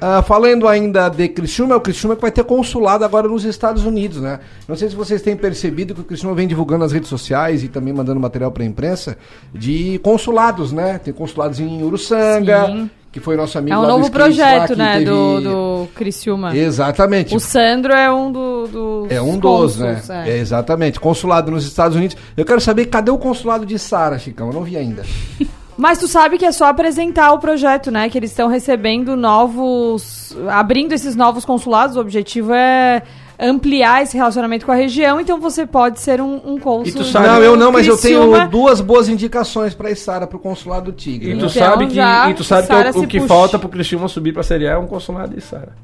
Ah, 0.00 0.22
falando 0.22 0.68
ainda 0.68 1.08
de 1.08 1.26
Criciúma, 1.28 1.72
é 1.74 1.76
o 1.76 1.80
Criciúma 1.80 2.14
que 2.16 2.20
vai 2.22 2.30
ter 2.30 2.44
consulado 2.44 3.02
agora 3.02 3.26
nos 3.28 3.44
Estados 3.44 3.84
Unidos, 3.86 4.20
né? 4.20 4.40
Não 4.68 4.76
sei 4.76 4.90
se 4.90 4.94
vocês 4.94 5.22
têm 5.22 5.34
percebido 5.34 5.94
que 5.94 6.00
o 6.02 6.04
Criciúma 6.04 6.34
vem 6.34 6.46
divulgando 6.46 6.82
nas 6.82 6.92
redes 6.92 7.08
sociais 7.08 7.64
e 7.64 7.68
também 7.68 7.94
mandando 7.94 8.20
material 8.20 8.50
para 8.52 8.62
a 8.62 8.66
imprensa 8.66 9.16
de 9.54 9.98
consulados, 10.02 10.70
né? 10.70 10.98
Tem 11.02 11.14
consulados 11.14 11.60
em 11.60 11.82
Uruçanga, 11.82 12.66
Sim. 12.66 12.90
que 13.10 13.20
foi 13.20 13.36
nosso 13.38 13.56
amigo 13.56 13.74
É 13.74 13.78
um 13.78 13.82
lá 13.82 13.88
novo 13.88 14.04
lá, 14.04 14.10
projeto, 14.10 14.72
que 14.74 14.76
né, 14.76 14.92
teve- 14.98 15.04
do, 15.06 15.40
do 15.40 15.88
Criciúma. 15.94 16.54
Exatamente. 16.54 17.34
O 17.34 17.40
Sandro 17.40 17.94
é 17.94 18.12
um 18.12 18.30
do, 18.30 18.66
dos 18.66 19.10
É 19.10 19.22
um 19.22 19.38
dos, 19.38 19.78
né? 19.78 19.94
cônsuls, 19.94 20.10
É, 20.10 20.36
exatamente. 20.36 21.00
Consulado 21.00 21.50
nos 21.50 21.64
Estados 21.66 21.96
Unidos. 21.96 22.18
Eu 22.36 22.44
quero 22.44 22.60
saber 22.60 22.84
cadê 22.84 23.10
o 23.10 23.16
consulado 23.16 23.64
de 23.64 23.78
Sara, 23.78 24.18
Chicão? 24.18 24.48
Eu 24.48 24.52
não 24.52 24.62
vi 24.62 24.76
ainda. 24.76 25.02
Mas 25.76 25.98
tu 25.98 26.08
sabe 26.08 26.38
que 26.38 26.44
é 26.44 26.52
só 26.52 26.66
apresentar 26.66 27.32
o 27.32 27.38
projeto, 27.38 27.90
né? 27.90 28.08
Que 28.08 28.16
eles 28.18 28.30
estão 28.30 28.48
recebendo 28.48 29.14
novos. 29.16 30.34
abrindo 30.48 30.92
esses 30.92 31.14
novos 31.14 31.44
consulados. 31.44 31.96
O 31.96 32.00
objetivo 32.00 32.52
é 32.54 33.02
ampliar 33.38 34.02
esse 34.02 34.16
relacionamento 34.16 34.64
com 34.64 34.72
a 34.72 34.74
região, 34.74 35.20
então 35.20 35.38
você 35.38 35.66
pode 35.66 36.00
ser 36.00 36.22
um, 36.22 36.40
um 36.42 36.58
cônsul. 36.58 36.88
E 36.88 36.92
tu 36.92 37.04
sabe- 37.04 37.26
não, 37.26 37.42
eu 37.42 37.54
não, 37.54 37.70
mas 37.70 37.86
eu 37.86 37.94
tenho 37.98 38.20
Criciúma. 38.22 38.46
duas 38.48 38.80
boas 38.80 39.10
indicações 39.10 39.74
pra 39.74 39.94
Sara 39.94 40.26
pro 40.26 40.38
consulado 40.38 40.86
do 40.90 40.92
Tigre. 40.96 41.32
E 41.32 41.34
né? 41.34 41.40
tu 41.40 41.46
Então, 41.46 41.50
sabe 41.50 41.86
que, 41.86 42.00
e 42.00 42.34
tu 42.34 42.42
sabe 42.42 42.62
que 42.62 42.68
Sara 42.72 42.90
o, 42.96 43.02
o 43.02 43.06
que 43.06 43.18
puxa. 43.20 43.28
falta 43.28 43.58
pro 43.58 43.68
Criciúma 43.68 44.08
subir 44.08 44.32
pra 44.32 44.42
Série 44.42 44.66
A 44.66 44.72
é 44.72 44.78
um 44.78 44.86
consulado 44.86 45.34
de 45.34 45.42
Sara. 45.42 45.74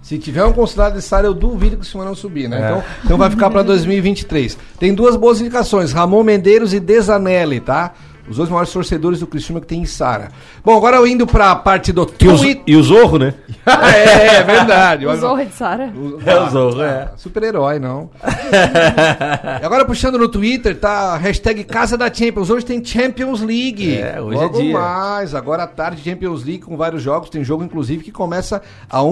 Se 0.00 0.18
tiver 0.18 0.44
um 0.44 0.52
consulado 0.52 0.94
de 0.94 1.02
Sara, 1.02 1.26
eu 1.26 1.34
duvido 1.34 1.76
que 1.76 1.82
o 1.82 1.84
senhor 1.84 2.04
não 2.04 2.14
subir, 2.14 2.48
né? 2.48 2.56
É. 2.60 2.64
Então, 2.70 2.82
então 3.06 3.18
vai 3.18 3.28
ficar 3.28 3.50
pra 3.50 3.62
2023. 3.64 4.56
Tem 4.78 4.94
duas 4.94 5.16
boas 5.16 5.40
indicações, 5.40 5.92
Ramon 5.92 6.22
Mendeiros 6.22 6.72
e 6.72 6.78
Desanelli, 6.78 7.58
tá? 7.58 7.92
Os 8.30 8.36
dois 8.36 8.48
maiores 8.48 8.72
torcedores 8.72 9.18
do 9.20 9.26
Criciúma 9.26 9.60
que 9.60 9.66
tem 9.66 9.82
em 9.82 9.84
Sara. 9.86 10.28
Bom, 10.64 10.76
agora 10.76 10.96
eu 10.96 11.06
indo 11.06 11.26
pra 11.26 11.54
parte 11.56 11.92
do 11.92 12.02
E 12.20 12.28
o, 12.28 12.36
Twitter. 12.38 12.62
e 12.66 12.76
o 12.76 12.82
Zorro, 12.82 13.18
né? 13.18 13.34
é, 13.66 14.36
é 14.36 14.42
verdade. 14.44 15.06
O 15.10 15.16
Zorro 15.16 15.44
de 15.44 15.52
Sara. 15.52 15.92
É 16.24 16.40
o 16.40 16.48
Zorro, 16.50 16.80
é. 16.82 17.10
Super-herói, 17.16 17.78
não. 17.78 18.08
E 19.60 19.64
agora 19.64 19.84
puxando 19.84 20.16
no 20.18 20.28
Twitter, 20.28 20.78
tá? 20.78 21.16
Hashtag 21.16 21.64
Casa 21.64 21.96
da 21.98 22.12
Champions. 22.12 22.50
Hoje 22.50 22.64
tem 22.64 22.84
Champions 22.84 23.40
League. 23.40 23.96
É, 23.98 24.20
hoje 24.20 24.38
é 24.38 24.40
Logo 24.42 24.60
dia. 24.60 24.72
mais. 24.78 25.34
Agora 25.34 25.64
à 25.64 25.66
tarde, 25.66 26.02
Champions 26.02 26.44
League 26.44 26.60
com 26.62 26.76
vários 26.76 27.02
jogos. 27.02 27.28
Tem 27.30 27.42
jogo, 27.42 27.64
inclusive, 27.64 28.04
que 28.04 28.12
começa 28.12 28.62
a 28.88 29.02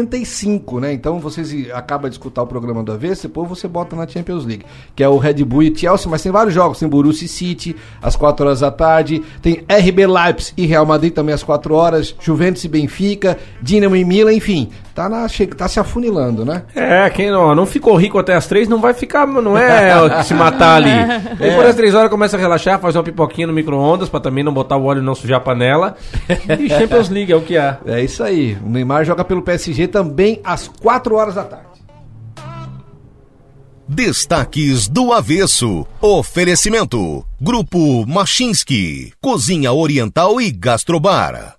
1h45, 0.00 0.80
né? 0.80 0.92
Então 0.92 1.18
vocês 1.20 1.70
acabam 1.72 2.08
de 2.08 2.16
escutar 2.16 2.42
o 2.42 2.46
programa 2.46 2.82
do 2.82 2.92
avesso, 2.92 3.22
depois 3.28 3.48
você 3.48 3.68
bota 3.68 3.94
na 3.96 4.06
Champions 4.06 4.44
League. 4.44 4.64
Que 4.94 5.02
é 5.02 5.08
o 5.08 5.16
Red 5.18 5.44
Bull 5.44 5.62
e 5.62 5.76
Chelsea, 5.76 6.10
mas 6.10 6.22
tem 6.22 6.32
vários 6.32 6.54
jogos. 6.54 6.78
Tem 6.78 6.88
Borussia 6.88 7.28
City, 7.28 7.76
às 8.02 8.16
4 8.16 8.44
horas 8.46 8.55
da 8.60 8.70
tarde. 8.70 9.22
Tem 9.42 9.64
RB 9.68 10.06
Leipzig 10.06 10.54
e 10.56 10.66
Real 10.66 10.86
Madrid 10.86 11.12
também 11.12 11.34
às 11.34 11.42
4 11.42 11.74
horas. 11.74 12.14
Juventus 12.20 12.64
e 12.64 12.68
Benfica. 12.68 13.38
Dinamo 13.60 13.96
e 13.96 14.04
Milan, 14.04 14.32
enfim. 14.32 14.70
Tá, 14.94 15.10
na, 15.10 15.26
tá 15.54 15.68
se 15.68 15.78
afunilando, 15.78 16.42
né? 16.42 16.62
É, 16.74 17.10
quem 17.10 17.30
não, 17.30 17.54
não 17.54 17.66
ficou 17.66 17.94
rico 17.96 18.18
até 18.18 18.34
as 18.34 18.46
três 18.46 18.66
não 18.66 18.80
vai 18.80 18.94
ficar, 18.94 19.26
não 19.26 19.56
é 19.56 20.22
se 20.22 20.32
matar 20.32 20.76
ali. 20.76 20.90
Depois 21.38 21.66
das 21.66 21.76
três 21.76 21.94
horas 21.94 22.10
começa 22.10 22.38
a 22.38 22.40
relaxar, 22.40 22.80
fazer 22.80 22.96
uma 22.96 23.04
pipoquinha 23.04 23.46
no 23.46 23.52
micro-ondas 23.52 24.08
pra 24.08 24.20
também 24.20 24.42
não 24.42 24.54
botar 24.54 24.78
o 24.78 24.84
óleo 24.84 25.02
e 25.02 25.04
não 25.04 25.14
sujar 25.14 25.36
a 25.36 25.40
panela. 25.40 25.96
E 26.58 26.70
Champions 26.70 27.10
League 27.10 27.30
é 27.30 27.36
o 27.36 27.42
que 27.42 27.58
há. 27.58 27.76
É 27.84 28.02
isso 28.02 28.22
aí. 28.22 28.56
O 28.64 28.70
Neymar 28.70 29.04
joga 29.04 29.22
pelo 29.22 29.42
PSG 29.42 29.86
também 29.86 30.40
às 30.42 30.66
4 30.66 31.14
horas 31.14 31.34
da 31.34 31.44
tarde. 31.44 31.65
Destaques 33.88 34.88
do 34.88 35.12
Avesso. 35.12 35.86
Oferecimento. 36.00 37.24
Grupo 37.40 38.04
Machinski. 38.06 39.12
Cozinha 39.20 39.72
Oriental 39.72 40.40
e 40.40 40.50
Gastrobar. 40.50 41.54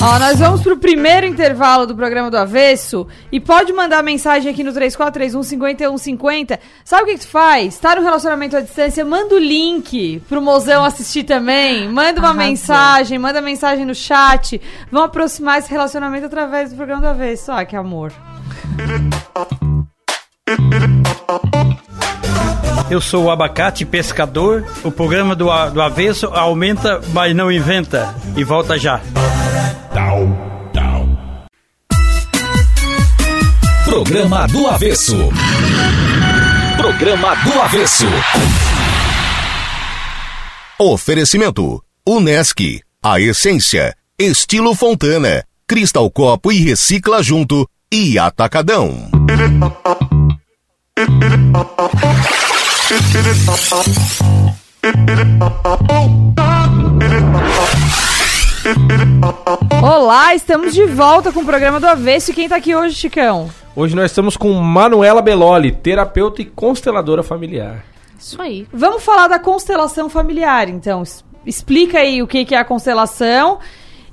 Ó, 0.00 0.18
nós 0.18 0.38
vamos 0.38 0.62
pro 0.62 0.78
primeiro 0.78 1.26
intervalo 1.26 1.86
do 1.86 1.94
programa 1.94 2.30
do 2.30 2.38
Avesso 2.38 3.06
e 3.30 3.38
pode 3.38 3.70
mandar 3.72 4.02
mensagem 4.02 4.50
aqui 4.50 4.64
no 4.64 4.72
3431-5150. 4.72 6.58
Sabe 6.84 7.02
o 7.02 7.06
que, 7.06 7.14
que 7.14 7.20
tu 7.20 7.28
faz? 7.28 7.78
Tá 7.78 7.94
no 7.96 8.02
relacionamento 8.02 8.56
à 8.56 8.60
distância, 8.60 9.04
manda 9.04 9.34
o 9.34 9.38
link 9.38 10.20
pro 10.28 10.40
mozão 10.40 10.84
assistir 10.84 11.24
também. 11.24 11.86
Manda 11.88 12.18
uma 12.18 12.30
Arrasou. 12.30 12.48
mensagem, 12.48 13.18
manda 13.18 13.42
mensagem 13.42 13.84
no 13.84 13.94
chat. 13.94 14.60
Vamos 14.90 15.08
aproximar 15.08 15.58
esse 15.58 15.70
relacionamento 15.70 16.24
através 16.26 16.70
do 16.70 16.76
programa 16.76 17.02
do 17.02 17.08
Avesso. 17.08 17.52
Ah, 17.52 17.64
que 17.64 17.76
amor. 17.76 18.12
Eu 22.90 23.00
sou 23.00 23.24
o 23.24 23.30
Abacate 23.30 23.84
Pescador. 23.84 24.64
O 24.82 24.90
programa 24.90 25.34
do, 25.34 25.46
do 25.70 25.80
Avesso 25.80 26.26
aumenta, 26.26 27.00
mas 27.12 27.34
não 27.34 27.50
inventa. 27.50 28.14
E 28.36 28.44
volta 28.44 28.78
já. 28.78 29.00
Programa 33.84 34.46
do 34.48 34.66
Avesso. 34.66 35.16
Programa 36.76 37.34
do 37.36 37.60
Avesso. 37.60 38.06
Oferecimento. 40.78 41.82
Unesc. 42.06 42.80
A 43.02 43.20
essência. 43.20 43.94
Estilo 44.18 44.74
Fontana. 44.74 45.44
Cristal 45.66 46.10
Copo 46.10 46.52
e 46.52 46.58
Recicla 46.58 47.22
Junto. 47.22 47.68
E 47.90 48.18
Atacadão. 48.18 49.10
Olá, 59.82 60.34
estamos 60.34 60.72
de 60.72 60.86
volta 60.86 61.32
com 61.32 61.40
o 61.40 61.44
programa 61.44 61.80
do 61.80 61.86
Avesso. 61.86 62.30
E 62.30 62.34
quem 62.34 62.48
tá 62.48 62.56
aqui 62.56 62.74
hoje, 62.74 62.94
Chicão? 62.94 63.50
Hoje 63.74 63.96
nós 63.96 64.10
estamos 64.12 64.36
com 64.36 64.52
Manuela 64.54 65.20
Beloli, 65.20 65.72
terapeuta 65.72 66.40
e 66.40 66.44
consteladora 66.44 67.22
familiar. 67.22 67.84
Isso 68.18 68.40
aí. 68.40 68.66
Vamos 68.72 69.02
falar 69.02 69.26
da 69.26 69.40
constelação 69.40 70.08
familiar, 70.08 70.68
então. 70.68 71.02
Explica 71.44 71.98
aí 71.98 72.22
o 72.22 72.26
que 72.28 72.54
é 72.54 72.58
a 72.58 72.64
constelação. 72.64 73.58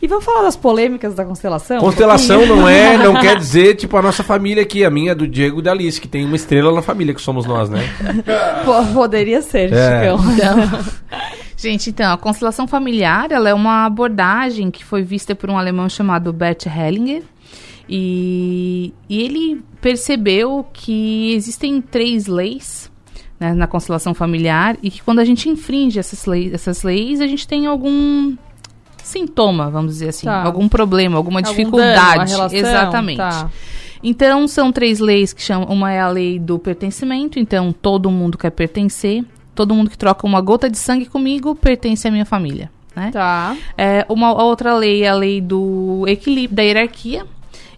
E 0.02 0.08
vamos 0.08 0.26
falar 0.26 0.42
das 0.42 0.56
polêmicas 0.56 1.14
da 1.14 1.24
constelação? 1.24 1.78
um 1.78 1.82
Constelação 1.82 2.40
pouquinho? 2.40 2.60
não 2.62 2.68
é, 2.68 2.98
não 2.98 3.14
quer 3.22 3.38
dizer, 3.40 3.76
tipo, 3.76 3.96
a 3.98 4.02
nossa 4.02 4.24
família 4.24 4.64
aqui, 4.64 4.84
a 4.84 4.90
minha, 4.90 5.14
do 5.14 5.28
Diego 5.28 5.60
e 5.60 5.62
da 5.62 5.72
Alice, 5.72 6.02
que 6.02 6.08
tem 6.08 6.26
uma 6.26 6.36
estrela 6.36 6.74
na 6.74 6.82
família, 6.82 7.14
que 7.14 7.22
somos 7.22 7.46
nós, 7.46 7.70
né? 7.70 7.82
Poderia 8.94 9.42
ser, 9.44 9.72
É. 9.72 10.00
Chicão. 10.00 10.20
Gente, 11.56 11.92
então, 11.92 12.12
a 12.12 12.18
constelação 12.18 12.68
familiar, 12.68 13.32
ela 13.32 13.48
é 13.48 13.54
uma 13.54 13.86
abordagem 13.86 14.72
que 14.72 14.84
foi 14.84 15.04
vista 15.04 15.36
por 15.36 15.48
um 15.52 15.60
alemão 15.60 15.88
chamado 15.88 16.34
Bert 16.34 16.66
Hellinger. 16.66 17.22
E, 17.88 18.92
e 19.08 19.22
ele 19.22 19.62
percebeu 19.80 20.66
que 20.74 21.34
existem 21.36 21.80
três 21.80 22.26
leis 22.26 22.90
né, 23.40 23.54
na 23.54 23.68
constelação 23.68 24.16
familiar 24.16 24.76
e 24.82 24.90
que 24.90 25.04
quando 25.04 25.20
a 25.20 25.26
gente 25.26 25.50
infringe 25.50 26.00
essas 26.00 26.26
leis, 26.26 26.54
essas 26.54 26.82
leis, 26.82 27.22
a 27.22 27.28
gente 27.28 27.48
tem 27.48 27.68
algum 27.68 28.36
sintoma, 29.04 29.70
vamos 29.70 29.94
dizer 29.94 30.10
assim, 30.10 30.28
Tá. 30.28 30.44
algum 30.44 30.68
problema, 30.70 31.18
alguma 31.18 31.40
Algum 31.40 31.50
dificuldade. 31.50 32.18
dano 32.20 32.30
relação? 32.30 32.58
Exatamente. 32.60 33.18
Tá. 33.18 33.50
Então, 34.04 34.48
são 34.48 34.72
três 34.72 35.00
leis 35.00 35.32
que 35.32 35.42
chamam. 35.42 35.68
Uma 35.70 35.92
é 35.92 36.00
a 36.00 36.08
lei 36.10 36.40
do 36.40 36.58
pertencimento, 36.58 37.38
então 37.38 37.72
todo 37.72 38.10
mundo 38.10 38.38
quer 38.38 38.50
pertencer. 38.50 39.24
Todo 39.54 39.76
mundo 39.76 39.90
que 39.90 39.98
troca 39.98 40.26
uma 40.26 40.42
gota 40.42 40.70
de 40.70 40.78
sangue 40.78 41.06
comigo 41.06 41.54
pertence 41.54 42.08
à 42.08 42.12
minha 42.12 42.26
família. 42.26 42.72
Né? 42.96 43.12
Tá. 43.12 43.56
É, 43.78 44.06
uma 44.10 44.28
a 44.30 44.44
outra 44.44 44.76
lei 44.76 45.04
é 45.04 45.10
a 45.10 45.14
lei 45.16 45.40
do 45.40 46.04
equilíbrio, 46.08 46.56
da 46.56 46.64
hierarquia. 46.64 47.26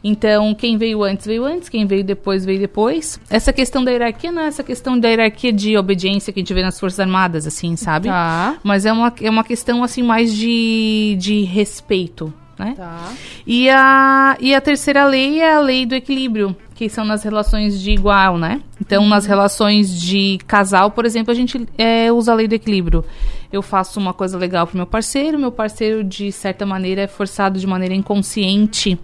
Então, 0.04 0.54
quem 0.54 0.78
veio 0.78 1.02
antes, 1.02 1.26
veio 1.26 1.46
antes, 1.46 1.70
quem 1.70 1.86
veio 1.86 2.04
depois, 2.04 2.44
veio 2.44 2.60
depois. 2.60 3.20
Essa 3.30 3.54
questão 3.54 3.84
da 3.84 3.92
hierarquia 3.92 4.32
não 4.32 4.42
é 4.42 4.48
essa 4.48 4.63
questão 4.63 5.00
da 5.00 5.08
hierarquia 5.08 5.54
de 5.54 5.78
obediência 5.78 6.34
que 6.34 6.39
a 6.39 6.42
gente 6.42 6.54
vê 6.54 6.62
nas 6.62 6.78
Forças 6.78 7.00
Armadas, 7.00 7.48
assim, 7.48 7.76
sabe? 7.78 8.10
Tá. 8.10 8.58
Mas 8.63 8.86
é 8.86 8.92
uma, 8.92 9.13
é 9.22 9.30
uma 9.30 9.44
questão, 9.46 9.82
assim, 9.82 10.04
mais 10.04 10.34
de, 10.34 11.16
de 11.18 11.44
respeito, 11.44 12.34
né? 12.60 12.74
Tá. 12.76 13.13
E 13.48 13.70
a, 13.70 14.36
e 14.42 14.54
a 14.54 14.60
terceira 14.60 15.06
lei 15.06 15.39
é 15.39 15.56
a 15.56 15.60
lei 15.60 15.86
do 15.86 15.96
equilíbrio, 15.96 16.54
que 16.76 16.89
são 16.89 17.06
nas 17.06 17.24
relações 17.24 17.80
de 17.80 17.92
igual, 17.92 18.38
né? 18.38 18.62
Então, 18.82 19.08
nas 19.08 19.26
relações 19.26 19.98
de 20.02 20.38
casal, 20.46 20.92
por 20.92 21.06
exemplo, 21.06 21.32
a 21.32 21.36
gente 21.36 21.66
é, 21.78 22.12
usa 22.12 22.34
a 22.34 22.36
lei 22.36 22.48
do 22.48 22.56
equilíbrio. 22.56 23.06
Eu 23.54 23.62
faço 23.62 24.00
uma 24.00 24.13
coisa 24.13 24.36
legal 24.36 24.66
pro 24.66 24.76
meu 24.76 24.88
parceiro, 24.88 25.38
meu 25.38 25.52
parceiro, 25.52 26.04
de 26.04 26.32
certa 26.32 26.66
maneira, 26.66 27.02
é 27.02 27.08
forçado 27.08 27.60
de 27.60 27.68
maneira 27.68 27.94
inconsciente 27.94 28.98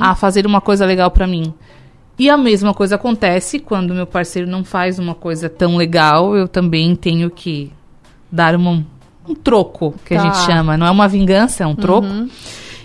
a 0.00 0.14
fazer 0.14 0.46
uma 0.46 0.62
coisa 0.62 0.86
legal 0.86 1.10
pra 1.10 1.26
mim. 1.26 1.52
E 2.18 2.30
a 2.30 2.38
mesma 2.38 2.72
coisa 2.72 2.94
acontece 2.94 3.58
quando 3.58 3.92
meu 3.94 4.06
parceiro 4.06 4.48
não 4.50 4.64
faz 4.64 4.98
uma 4.98 5.14
coisa 5.14 5.46
tão 5.50 5.76
legal, 5.76 6.34
eu 6.34 6.48
também 6.48 6.96
tenho 6.96 7.28
que 7.30 7.70
dar 8.30 8.56
uma- 8.56 8.82
um 9.28 9.34
troco, 9.34 9.94
que 10.06 10.14
a 10.14 10.18
Tá. 10.18 10.24
gente 10.24 10.38
chama. 10.46 10.76
Não 10.78 10.86
é 10.86 10.90
uma 10.90 11.06
vingança, 11.06 11.62
é 11.64 11.66
um 11.66 11.74
troco. 11.74 12.08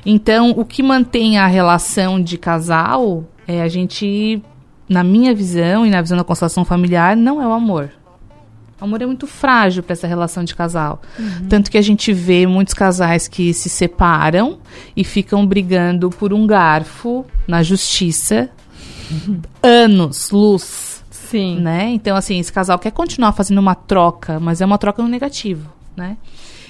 Então, 0.05 0.51
o 0.57 0.65
que 0.65 0.83
mantém 0.83 1.37
a 1.37 1.47
relação 1.47 2.21
de 2.21 2.37
casal 2.37 3.23
é 3.47 3.61
a 3.61 3.67
gente, 3.69 4.41
na 4.89 5.03
minha 5.05 5.33
visão 5.33 5.85
e 5.85 5.89
na 5.89 6.01
visão 6.01 6.17
da 6.17 6.23
constelação 6.25 6.65
familiar, 6.65 7.15
não 7.15 7.41
é 7.41 7.47
o 7.47 7.53
amor. 7.53 7.91
O 8.79 8.85
amor 8.85 9.01
é 9.01 9.05
muito 9.05 9.25
frágil 9.25 9.81
para 9.81 9.93
essa 9.93 10.05
relação 10.05 10.43
de 10.43 10.55
casal. 10.55 11.01
Tanto 11.49 11.71
que 11.71 11.77
a 11.77 11.81
gente 11.81 12.13
vê 12.13 12.45
muitos 12.45 12.73
casais 12.73 13.27
que 13.27 13.53
se 13.53 13.69
separam 13.69 14.59
e 14.95 15.03
ficam 15.03 15.45
brigando 15.45 16.09
por 16.09 16.31
um 16.31 16.45
garfo 16.45 17.25
na 17.47 17.63
justiça. 17.63 18.49
Anos, 19.63 20.29
luz 20.29 21.03
Sim. 21.09 21.59
né? 21.59 21.89
Então, 21.89 22.15
assim, 22.15 22.39
esse 22.39 22.53
casal 22.53 22.77
quer 22.77 22.91
continuar 22.91 23.33
fazendo 23.33 23.57
uma 23.57 23.75
troca, 23.75 24.39
mas 24.39 24.61
é 24.61 24.65
uma 24.65 24.77
troca 24.77 25.01
no 25.01 25.09
negativo, 25.09 25.69
né? 25.95 26.17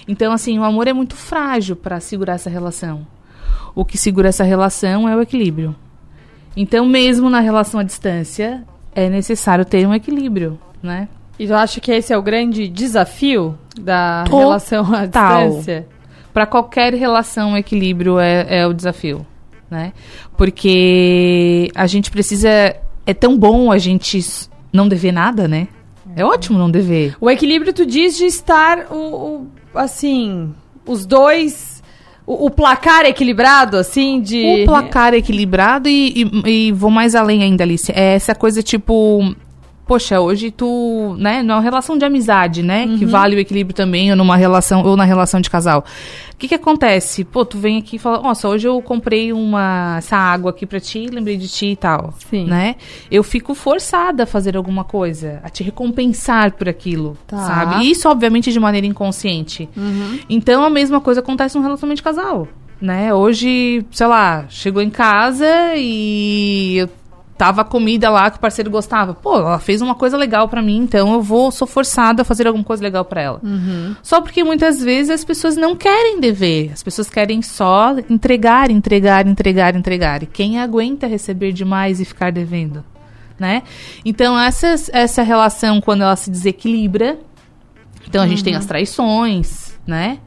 Então, 0.07 0.31
assim, 0.31 0.57
o 0.57 0.63
amor 0.63 0.87
é 0.87 0.93
muito 0.93 1.15
frágil 1.15 1.75
para 1.75 1.99
segurar 1.99 2.35
essa 2.35 2.49
relação. 2.49 3.05
O 3.75 3.83
que 3.83 3.97
segura 3.97 4.29
essa 4.29 4.43
relação 4.43 5.07
é 5.07 5.15
o 5.15 5.21
equilíbrio. 5.21 5.75
Então, 6.55 6.85
mesmo 6.85 7.29
na 7.29 7.39
relação 7.39 7.79
à 7.79 7.83
distância, 7.83 8.63
é 8.95 9.09
necessário 9.09 9.63
ter 9.63 9.85
um 9.85 9.93
equilíbrio, 9.93 10.59
né? 10.81 11.07
E 11.39 11.45
eu 11.45 11.55
acho 11.55 11.79
que 11.79 11.91
esse 11.91 12.11
é 12.11 12.17
o 12.17 12.21
grande 12.21 12.67
desafio 12.67 13.57
da 13.79 14.23
Total. 14.25 14.39
relação 14.39 14.93
à 14.93 15.05
distância. 15.05 15.87
Para 16.33 16.45
qualquer 16.45 16.93
relação, 16.93 17.53
o 17.53 17.57
equilíbrio 17.57 18.19
é, 18.19 18.45
é 18.59 18.67
o 18.67 18.73
desafio, 18.73 19.25
né? 19.69 19.91
Porque 20.35 21.69
a 21.75 21.85
gente 21.87 22.09
precisa. 22.11 22.49
É 23.05 23.13
tão 23.13 23.37
bom 23.37 23.71
a 23.71 23.77
gente 23.77 24.19
não 24.71 24.87
dever 24.87 25.11
nada, 25.11 25.47
né? 25.47 25.67
É 26.15 26.23
ótimo 26.25 26.57
não 26.57 26.69
dever. 26.69 27.15
O 27.21 27.29
equilíbrio, 27.29 27.71
tu 27.73 27.85
diz 27.85 28.17
de 28.17 28.25
estar, 28.25 28.87
o, 28.91 28.95
o- 28.95 29.47
assim, 29.75 30.53
os 30.85 31.05
dois... 31.05 31.77
O, 32.25 32.47
o 32.47 32.49
placar 32.49 33.05
equilibrado, 33.05 33.77
assim, 33.77 34.19
de... 34.19 34.63
O 34.63 34.65
placar 34.65 35.13
equilibrado 35.13 35.87
e, 35.87 36.23
e- 36.45 36.67
e 36.67 36.71
vou 36.73 36.89
mais 36.91 37.15
além 37.15 37.41
ainda, 37.43 37.63
Alice. 37.63 37.89
É 37.95 38.15
essa 38.15 38.35
coisa 38.35 38.61
tipo. 38.61 39.33
Poxa, 39.87 40.19
hoje 40.19 40.51
tu, 40.51 41.15
né, 41.17 41.41
numa 41.41 41.61
relação 41.61 41.97
de 41.97 42.03
amizade, 42.03 42.61
né, 42.61 42.85
que 42.99 43.05
vale 43.05 43.35
o 43.35 43.39
equilíbrio 43.39 43.73
também, 43.73 44.09
ou 44.11 44.17
numa 44.17 44.35
relação, 44.35 44.83
ou 44.83 44.97
na 44.97 45.05
relação 45.05 45.39
de 45.39 45.49
casal. 45.49 45.85
O 46.33 46.37
que 46.37 46.47
que 46.49 46.55
acontece? 46.55 47.23
Pô, 47.23 47.45
tu 47.45 47.57
vem 47.57 47.77
aqui 47.79 47.95
e 47.95 47.99
fala, 47.99 48.21
nossa, 48.21 48.47
hoje 48.49 48.67
eu 48.67 48.79
comprei 48.81 49.31
uma, 49.33 49.95
essa 49.97 50.17
água 50.17 50.51
aqui 50.51 50.65
pra 50.65 50.79
ti, 50.79 51.07
lembrei 51.11 51.37
de 51.37 51.47
ti 51.47 51.67
e 51.67 51.75
tal, 51.75 52.13
Sim. 52.29 52.45
né? 52.45 52.75
Eu 53.09 53.23
fico 53.23 53.55
forçada 53.55 54.23
a 54.23 54.25
fazer 54.25 54.57
alguma 54.57 54.83
coisa, 54.83 55.39
a 55.43 55.49
te 55.49 55.63
recompensar 55.63 56.51
por 56.51 56.67
aquilo, 56.69 57.17
Tá. 57.25 57.37
sabe? 57.37 57.85
E 57.85 57.91
isso, 57.91 58.07
obviamente, 58.09 58.51
de 58.51 58.59
maneira 58.59 58.85
inconsciente. 58.85 59.67
Então, 60.29 60.63
a 60.63 60.69
mesma 60.69 60.99
coisa 61.01 61.21
acontece 61.21 61.55
no 61.57 61.63
relacionamento 61.63 61.97
de 61.97 62.03
casal, 62.03 62.47
né? 62.79 63.11
Hoje, 63.13 63.83
sei 63.89 64.05
lá, 64.07 64.45
chegou 64.49 64.81
em 64.83 64.89
casa 64.91 65.47
e 65.75 66.75
eu 66.77 66.89
tava 67.37 67.61
a 67.61 67.63
comida 67.63 68.09
lá 68.09 68.31
que 68.31 68.37
o 68.37 68.39
parceiro 68.39 68.69
gostava. 68.71 69.13
Pô, 69.13 69.37
ela 69.37 69.59
fez 69.59 69.81
uma 69.81 69.93
coisa 69.93 70.17
legal 70.17 70.49
pra 70.49 70.61
mim, 70.61 70.77
então 70.77 71.13
eu 71.13 71.21
vou, 71.21 71.51
sou 71.51 71.67
forçada 71.67 72.23
a 72.23 72.25
fazer 72.25 72.47
alguma 72.47 72.63
coisa 72.65 72.81
legal 72.81 73.05
pra 73.05 73.21
ela. 73.21 73.41
Só 74.01 74.19
porque 74.21 74.43
muitas 74.43 74.81
vezes 74.81 75.11
as 75.11 75.23
pessoas 75.23 75.55
não 75.55 75.75
querem 75.75 76.19
dever. 76.19 76.71
As 76.73 76.81
pessoas 76.81 77.09
querem 77.09 77.41
só 77.41 77.95
entregar, 78.09 78.71
entregar, 78.71 79.27
entregar, 79.27 79.75
entregar. 79.75 80.23
E 80.23 80.25
quem 80.25 80.59
aguenta 80.59 81.05
receber 81.05 81.51
demais 81.51 81.99
e 81.99 82.05
ficar 82.05 82.31
devendo? 82.31 82.83
Né? 83.39 83.61
Então, 84.03 84.37
essas, 84.39 84.89
essa 84.91 85.21
relação, 85.21 85.79
quando 85.79 86.01
ela 86.01 86.15
se 86.15 86.31
desequilibra, 86.31 87.19
então 88.07 88.23
a 88.23 88.27
gente 88.27 88.43
tem 88.43 88.55
as 88.55 88.65
traições, 88.65 89.77
né? 89.85 90.17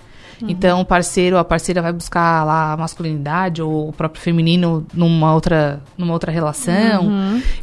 Então 0.48 0.80
o 0.80 0.84
parceiro, 0.84 1.36
a 1.38 1.44
parceira 1.44 1.82
vai 1.82 1.92
buscar 1.92 2.44
lá 2.44 2.72
a 2.72 2.76
masculinidade 2.76 3.60
ou 3.62 3.88
o 3.88 3.92
próprio 3.92 4.22
feminino 4.22 4.86
numa 4.94 5.34
outra, 5.34 5.82
numa 5.98 6.12
outra 6.12 6.30
relação. 6.32 7.10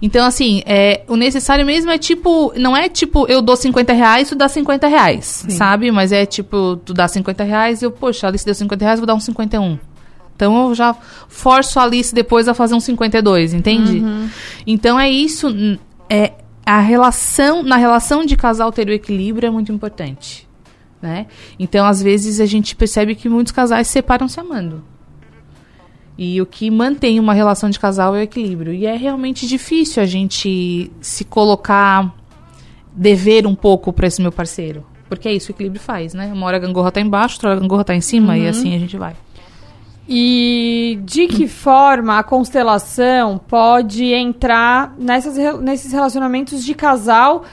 Então, 0.01 0.25
assim, 0.25 0.61
é, 0.65 1.01
o 1.07 1.15
necessário 1.15 1.65
mesmo 1.65 1.89
é 1.91 1.97
tipo, 1.97 2.53
não 2.57 2.75
é 2.75 2.87
tipo, 2.89 3.25
eu 3.27 3.41
dou 3.41 3.55
50 3.55 3.93
reais, 3.93 4.29
tu 4.29 4.35
dá 4.35 4.47
50 4.47 4.87
reais, 4.87 5.45
sabe? 5.49 5.91
Mas 5.91 6.11
é 6.11 6.25
tipo, 6.25 6.77
tu 6.85 6.93
dá 6.93 7.07
50 7.07 7.43
reais 7.43 7.81
e 7.81 7.85
eu, 7.85 7.91
poxa, 7.91 8.27
a 8.27 8.29
Alice 8.29 8.45
deu 8.45 8.53
50 8.53 8.83
reais, 8.85 8.99
vou 8.99 9.07
dar 9.07 9.15
um 9.15 9.19
51. 9.19 9.79
Então 10.35 10.67
eu 10.69 10.75
já 10.75 10.95
forço 11.27 11.79
a 11.79 11.83
Alice 11.83 12.13
depois 12.13 12.47
a 12.47 12.53
fazer 12.53 12.75
um 12.75 12.79
52, 12.79 13.53
entende? 13.55 13.99
Então 14.67 14.99
é 14.99 15.09
isso, 15.09 15.47
é 16.09 16.33
a 16.63 16.79
relação, 16.79 17.63
na 17.63 17.77
relação 17.77 18.25
de 18.25 18.35
casal 18.35 18.71
ter 18.71 18.87
o 18.87 18.91
equilíbrio 18.91 19.47
é 19.47 19.49
muito 19.49 19.71
importante, 19.71 20.46
né? 21.07 21.25
Então 21.57 21.85
às 21.85 22.01
vezes 22.01 22.39
a 22.41 22.45
gente 22.45 22.75
percebe 22.75 23.15
que 23.15 23.29
muitos 23.29 23.51
casais 23.53 23.87
se 23.87 23.93
separam 23.93 24.27
se 24.27 24.39
amando. 24.39 24.83
E 26.17 26.41
o 26.41 26.45
que 26.45 26.69
mantém 26.71 27.19
uma 27.19 27.33
relação 27.33 27.69
de 27.69 27.79
casal 27.79 28.15
é 28.15 28.19
o 28.19 28.23
equilíbrio. 28.23 28.73
E 28.73 28.85
é 28.85 28.95
realmente 28.97 29.45
difícil 29.47 30.01
a 30.01 30.05
gente 30.05 30.91
se 30.99 31.23
colocar 31.23 32.11
dever 32.91 33.45
um 33.45 33.53
pouco 33.53 33.93
para 33.93 34.07
esse 34.07 34.19
meu 34.21 34.31
parceiro. 34.31 34.83
Porque 35.07 35.29
é 35.29 35.33
isso 35.33 35.47
que 35.47 35.51
o 35.51 35.55
equilíbrio 35.55 35.79
faz, 35.79 36.13
né? 36.15 36.31
Uma 36.33 36.47
hora 36.47 36.57
a 36.57 36.59
gangorra 36.59 36.91
tá 36.91 36.99
embaixo, 36.99 37.35
outra 37.35 37.49
hora 37.49 37.59
a 37.59 37.61
gangorra 37.61 37.83
tá 37.83 37.93
em 37.95 38.01
cima 38.01 38.35
e 38.37 38.47
assim 38.47 38.75
a 38.75 38.79
gente 38.79 38.97
vai. 38.97 39.15
E 40.09 40.99
de 41.03 41.27
que 41.27 41.47
forma 41.47 42.17
a 42.17 42.23
constelação 42.23 43.37
pode 43.37 44.05
entrar 44.05 44.95
nessas, 44.97 45.35
nesses 45.59 45.91
relacionamentos 45.91 46.63
de 46.63 46.73
casal? 46.73 47.43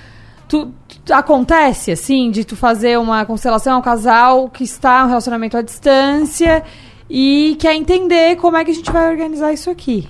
Tu- 0.48 0.72
acontece, 1.10 1.92
assim, 1.92 2.30
de 2.30 2.44
tu 2.44 2.56
fazer 2.56 2.98
uma 2.98 3.24
constelação 3.24 3.76
ao 3.76 3.82
casal 3.82 4.48
que 4.48 4.64
está 4.64 5.00
em 5.00 5.04
um 5.04 5.08
relacionamento 5.08 5.56
à 5.56 5.62
distância 5.62 6.62
e 7.08 7.56
quer 7.60 7.74
entender 7.74 8.36
como 8.36 8.56
é 8.56 8.64
que 8.64 8.70
a 8.70 8.74
gente 8.74 8.90
vai 8.90 9.10
organizar 9.10 9.52
isso 9.52 9.70
aqui. 9.70 10.08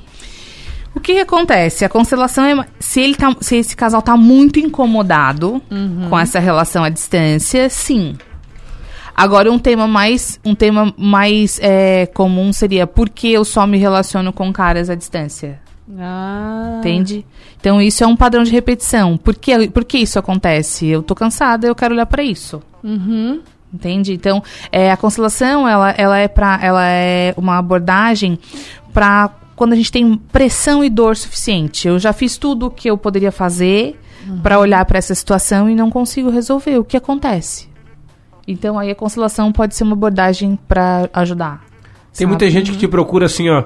O 0.94 1.00
que, 1.00 1.14
que 1.14 1.20
acontece? 1.20 1.85
A 1.85 1.88
constelação 1.88 2.44
é. 2.44 2.66
Se, 2.78 3.00
ele 3.00 3.16
tá, 3.16 3.35
se 3.40 3.57
esse 3.57 3.74
casal 3.74 4.00
tá 4.00 4.16
muito 4.16 4.61
incomodado 4.61 5.61
com 6.09 6.18
essa 6.18 6.38
relação 6.38 6.85
à 6.85 6.88
distância, 6.88 7.68
sim. 7.68 8.16
Agora, 9.14 9.50
um 9.50 9.59
tema 9.59 9.87
mais, 9.88 10.40
um 10.44 10.54
tema 10.54 10.92
mais 10.96 11.59
é, 11.61 12.07
comum 12.07 12.52
seria 12.52 12.87
por 12.87 13.09
que 13.09 13.33
eu 13.33 13.44
só 13.44 13.66
me 13.66 13.78
relaciono 13.78 14.33
com 14.33 14.52
caras 14.52 14.88
à 14.88 14.94
distância? 14.94 15.63
Ah. 15.99 16.77
Entende? 16.79 17.27
Então, 17.61 17.81
isso 17.81 18.03
é 18.03 18.07
um 18.07 18.16
padrão 18.16 18.42
de 18.42 18.51
repetição. 18.51 19.16
Por 19.16 19.35
que, 19.35 19.68
por 19.68 19.85
que 19.85 19.99
isso 19.99 20.18
acontece? 20.18 20.87
Eu 20.87 21.03
tô 21.03 21.14
cansada, 21.14 21.66
eu 21.66 21.75
quero 21.75 21.94
olhar 21.94 22.07
pra 22.07 22.23
isso. 22.23 22.62
Uhum. 22.83 23.40
Entende? 23.73 24.12
Então, 24.12 24.42
é, 24.70 24.90
a 24.90 24.97
constelação, 24.97 25.68
ela, 25.68 25.90
ela, 25.90 26.18
é 26.18 26.29
pra, 26.29 26.59
ela 26.62 26.87
é 26.87 27.35
uma 27.37 27.59
abordagem 27.59 28.38
para 28.92 29.31
quando 29.57 29.73
a 29.73 29.77
gente 29.77 29.92
tem 29.92 30.16
pressão 30.33 30.83
e 30.83 30.88
dor 30.88 31.16
suficiente. 31.16 31.88
Eu 31.88 31.99
já 31.99 32.12
fiz 32.12 32.37
tudo 32.37 32.66
o 32.66 32.70
que 32.70 32.88
eu 32.88 32.97
poderia 32.97 33.33
fazer 33.33 33.99
para 34.42 34.59
olhar 34.59 34.85
para 34.85 34.99
essa 34.99 35.14
situação 35.14 35.68
e 35.68 35.75
não 35.75 35.90
consigo 35.90 36.31
resolver. 36.31 36.79
O 36.79 36.85
que 36.85 36.97
acontece? 36.97 37.68
Então, 38.47 38.79
aí 38.79 38.90
a 38.90 38.94
constelação 38.94 39.53
pode 39.53 39.75
ser 39.75 39.85
uma 39.85 39.94
abordagem 39.94 40.59
para 40.68 41.09
ajudar. 41.12 41.64
Tem 42.16 42.27
muita 42.27 42.49
gente 42.49 42.70
que 42.70 42.79
te 42.79 42.88
procura 42.88 43.27
assim, 43.27 43.49
ó. 43.49 43.64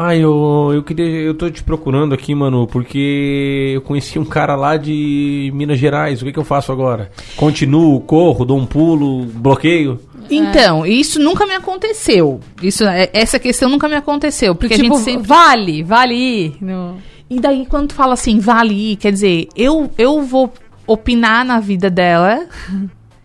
Ah, 0.00 0.14
eu, 0.14 0.70
eu 0.72 0.80
queria. 0.84 1.04
Eu 1.04 1.34
tô 1.34 1.50
te 1.50 1.60
procurando 1.60 2.14
aqui, 2.14 2.32
mano, 2.32 2.68
porque 2.68 3.72
eu 3.74 3.80
conheci 3.80 4.16
um 4.16 4.24
cara 4.24 4.54
lá 4.54 4.76
de 4.76 5.50
Minas 5.52 5.76
Gerais. 5.76 6.22
O 6.22 6.24
que, 6.24 6.32
que 6.32 6.38
eu 6.38 6.44
faço 6.44 6.70
agora? 6.70 7.10
Continuo, 7.34 8.00
corro, 8.02 8.44
dou 8.44 8.56
um 8.56 8.64
pulo, 8.64 9.24
bloqueio? 9.24 9.98
Então, 10.30 10.86
isso 10.86 11.18
nunca 11.18 11.44
me 11.46 11.54
aconteceu. 11.54 12.38
Isso, 12.62 12.84
é- 12.84 13.10
essa 13.12 13.40
questão 13.40 13.68
nunca 13.68 13.88
me 13.88 13.96
aconteceu. 13.96 14.54
Porque 14.54 14.76
tipo, 14.76 14.94
a 14.94 14.98
gente 14.98 15.04
sempre. 15.04 15.26
vale, 15.26 15.82
vale 15.82 16.14
ir. 16.14 16.56
No... 16.60 16.96
E 17.28 17.40
daí, 17.40 17.66
quando 17.66 17.88
tu 17.88 17.94
fala 17.94 18.14
assim, 18.14 18.38
vale 18.38 18.92
ir, 18.92 18.96
quer 18.96 19.10
dizer, 19.10 19.48
eu, 19.56 19.90
eu 19.98 20.22
vou 20.22 20.52
opinar 20.86 21.44
na 21.44 21.58
vida 21.58 21.90
dela 21.90 22.46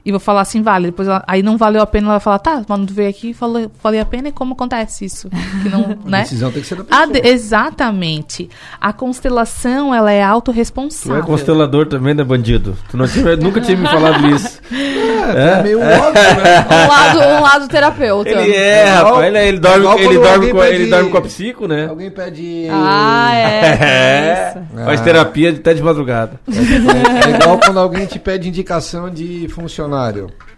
e 0.06 0.12
vou 0.12 0.20
falar 0.20 0.42
assim, 0.42 0.62
vale. 0.62 0.88
Depois 0.88 1.08
ela- 1.08 1.24
aí 1.28 1.42
não 1.42 1.58
valeu 1.58 1.82
a 1.82 1.86
pena, 1.88 2.08
ela 2.08 2.14
vai 2.16 2.20
falar, 2.24 2.40
tá, 2.40 2.62
mas 2.68 2.86
tu 2.86 2.94
veio 2.94 3.10
aqui 3.10 3.30
e 3.30 3.34
falou, 3.34 3.72
valeu 3.82 4.02
a 4.02 4.06
pena 4.06 4.28
e 4.30 4.32
como 4.32 4.54
acontece 4.54 5.06
isso? 5.06 5.30
Que 5.62 5.70
não, 5.70 5.98
A 6.06 6.10
né? 6.10 6.22
decisão 6.22 6.52
tem 6.52 6.62
que 6.62 6.68
ser 6.68 6.76
da 6.76 6.82
A 6.82 6.86
pessoa. 7.08 7.08
de- 7.22 7.28
exatamente. 7.28 8.50
A 8.82 8.92
constelação, 8.94 9.94
ela 9.94 10.12
é 10.12 10.18
Tu 10.18 10.20
é 10.20 10.24
autorresponsável. 10.24 11.24
constelador 11.24 11.86
também, 11.88 12.14
né, 12.14 12.24
bandido? 12.24 12.78
Tu 12.90 12.98
não 12.98 13.08
tinha, 13.08 13.36
nunca 13.38 13.62
tinha 13.62 13.78
me 13.78 13.88
falado 13.88 14.28
isso. 14.36 14.60
É, 14.72 15.64
meio 15.64 15.80
óbvio, 15.80 16.14
né? 16.14 16.66
Um 16.84 16.88
lado, 16.88 17.20
um 17.20 17.42
lado 17.42 17.68
terapeuta. 17.68 18.30
Ele 18.30 18.56
é, 18.56 18.88
igual- 18.98 19.06
rapaz, 19.14 19.28
ele, 19.28 19.48
ele 19.48 19.60
dorme, 19.60 19.80
igual 19.80 19.98
ele 20.00 20.18
dorme, 20.20 20.52
com, 20.52 20.64
ele 20.64 20.78
pede- 20.78 20.90
dorme 20.90 21.10
com 21.10 21.18
a 21.18 21.22
psico, 21.22 21.68
né? 21.68 21.88
Alguém 21.88 22.12
pede. 22.12 22.68
Ah, 22.70 23.32
é. 23.36 24.50
isso. 24.50 24.84
Faz 24.86 25.02
terapia 25.02 25.52
até 25.52 25.74
de 25.74 25.82
madrugada. 25.82 26.40
É 26.48 27.30
igual 27.42 27.60
quando 27.60 27.80
alguém 27.80 28.06
te 28.06 28.20
pede 28.20 28.50
indicação 28.50 29.10
de 29.10 29.48
funcionário. 29.50 29.93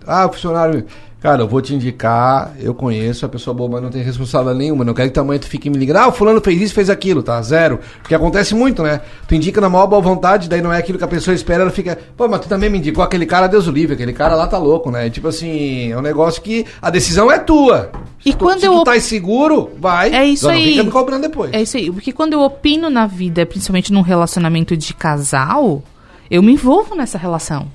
Ah, 0.07 0.29
funcionário. 0.29 0.85
Cara, 1.21 1.41
eu 1.41 1.47
vou 1.47 1.59
te 1.59 1.73
indicar, 1.73 2.53
eu 2.59 2.71
conheço 2.75 3.25
a 3.25 3.29
pessoa 3.29 3.51
boa, 3.51 3.67
mas 3.67 3.81
não 3.81 3.89
tem 3.89 4.03
responsabilidade 4.03 4.59
nenhuma. 4.59 4.85
Não 4.85 4.93
quero 4.93 5.09
que 5.09 5.19
mãe 5.21 5.39
tu 5.39 5.47
fique 5.47 5.71
me 5.71 5.77
ligando. 5.77 5.97
Ah, 5.97 6.07
o 6.07 6.11
fulano 6.11 6.39
fez 6.39 6.61
isso, 6.61 6.73
fez 6.75 6.87
aquilo, 6.87 7.23
tá? 7.23 7.41
Zero. 7.41 7.79
Porque 7.99 8.13
acontece 8.13 8.53
muito, 8.53 8.83
né? 8.83 9.01
Tu 9.27 9.33
indica 9.33 9.59
na 9.59 9.67
maior 9.67 9.87
boa 9.87 9.99
vontade, 10.03 10.47
daí 10.47 10.61
não 10.61 10.71
é 10.71 10.77
aquilo 10.77 10.99
que 10.99 11.03
a 11.03 11.07
pessoa 11.07 11.33
espera, 11.33 11.63
ela 11.63 11.71
fica. 11.71 11.97
Pô, 12.15 12.27
mas 12.27 12.41
tu 12.41 12.47
também 12.47 12.69
me 12.69 12.77
indicou 12.77 13.03
aquele 13.03 13.25
cara, 13.25 13.47
Deus 13.47 13.65
o 13.65 13.71
livre, 13.71 13.95
aquele 13.95 14.13
cara 14.13 14.35
lá 14.35 14.45
tá 14.45 14.59
louco, 14.59 14.91
né? 14.91 15.09
Tipo 15.09 15.29
assim, 15.29 15.91
é 15.91 15.97
um 15.97 16.01
negócio 16.01 16.43
que 16.43 16.63
a 16.79 16.91
decisão 16.91 17.31
é 17.31 17.39
tua. 17.39 17.89
E 18.23 18.31
tu- 18.31 18.45
quando 18.45 18.59
se 18.59 18.67
eu 18.67 18.73
tu 18.73 18.83
tá 18.83 18.99
seguro, 18.99 19.71
vai. 19.79 20.13
É 20.13 20.25
isso 20.25 20.47
aí. 20.47 20.73
fica 20.73 20.83
me 20.83 20.91
cobrando 20.91 21.23
depois. 21.23 21.51
É 21.53 21.61
isso 21.63 21.75
aí. 21.75 21.89
Porque 21.91 22.11
quando 22.11 22.33
eu 22.33 22.41
opino 22.41 22.87
na 22.87 23.07
vida, 23.07 23.43
principalmente 23.47 23.91
num 23.91 24.01
relacionamento 24.01 24.77
de 24.77 24.93
casal, 24.93 25.81
eu 26.29 26.43
me 26.43 26.51
envolvo 26.53 26.93
nessa 26.93 27.17
relação. 27.17 27.67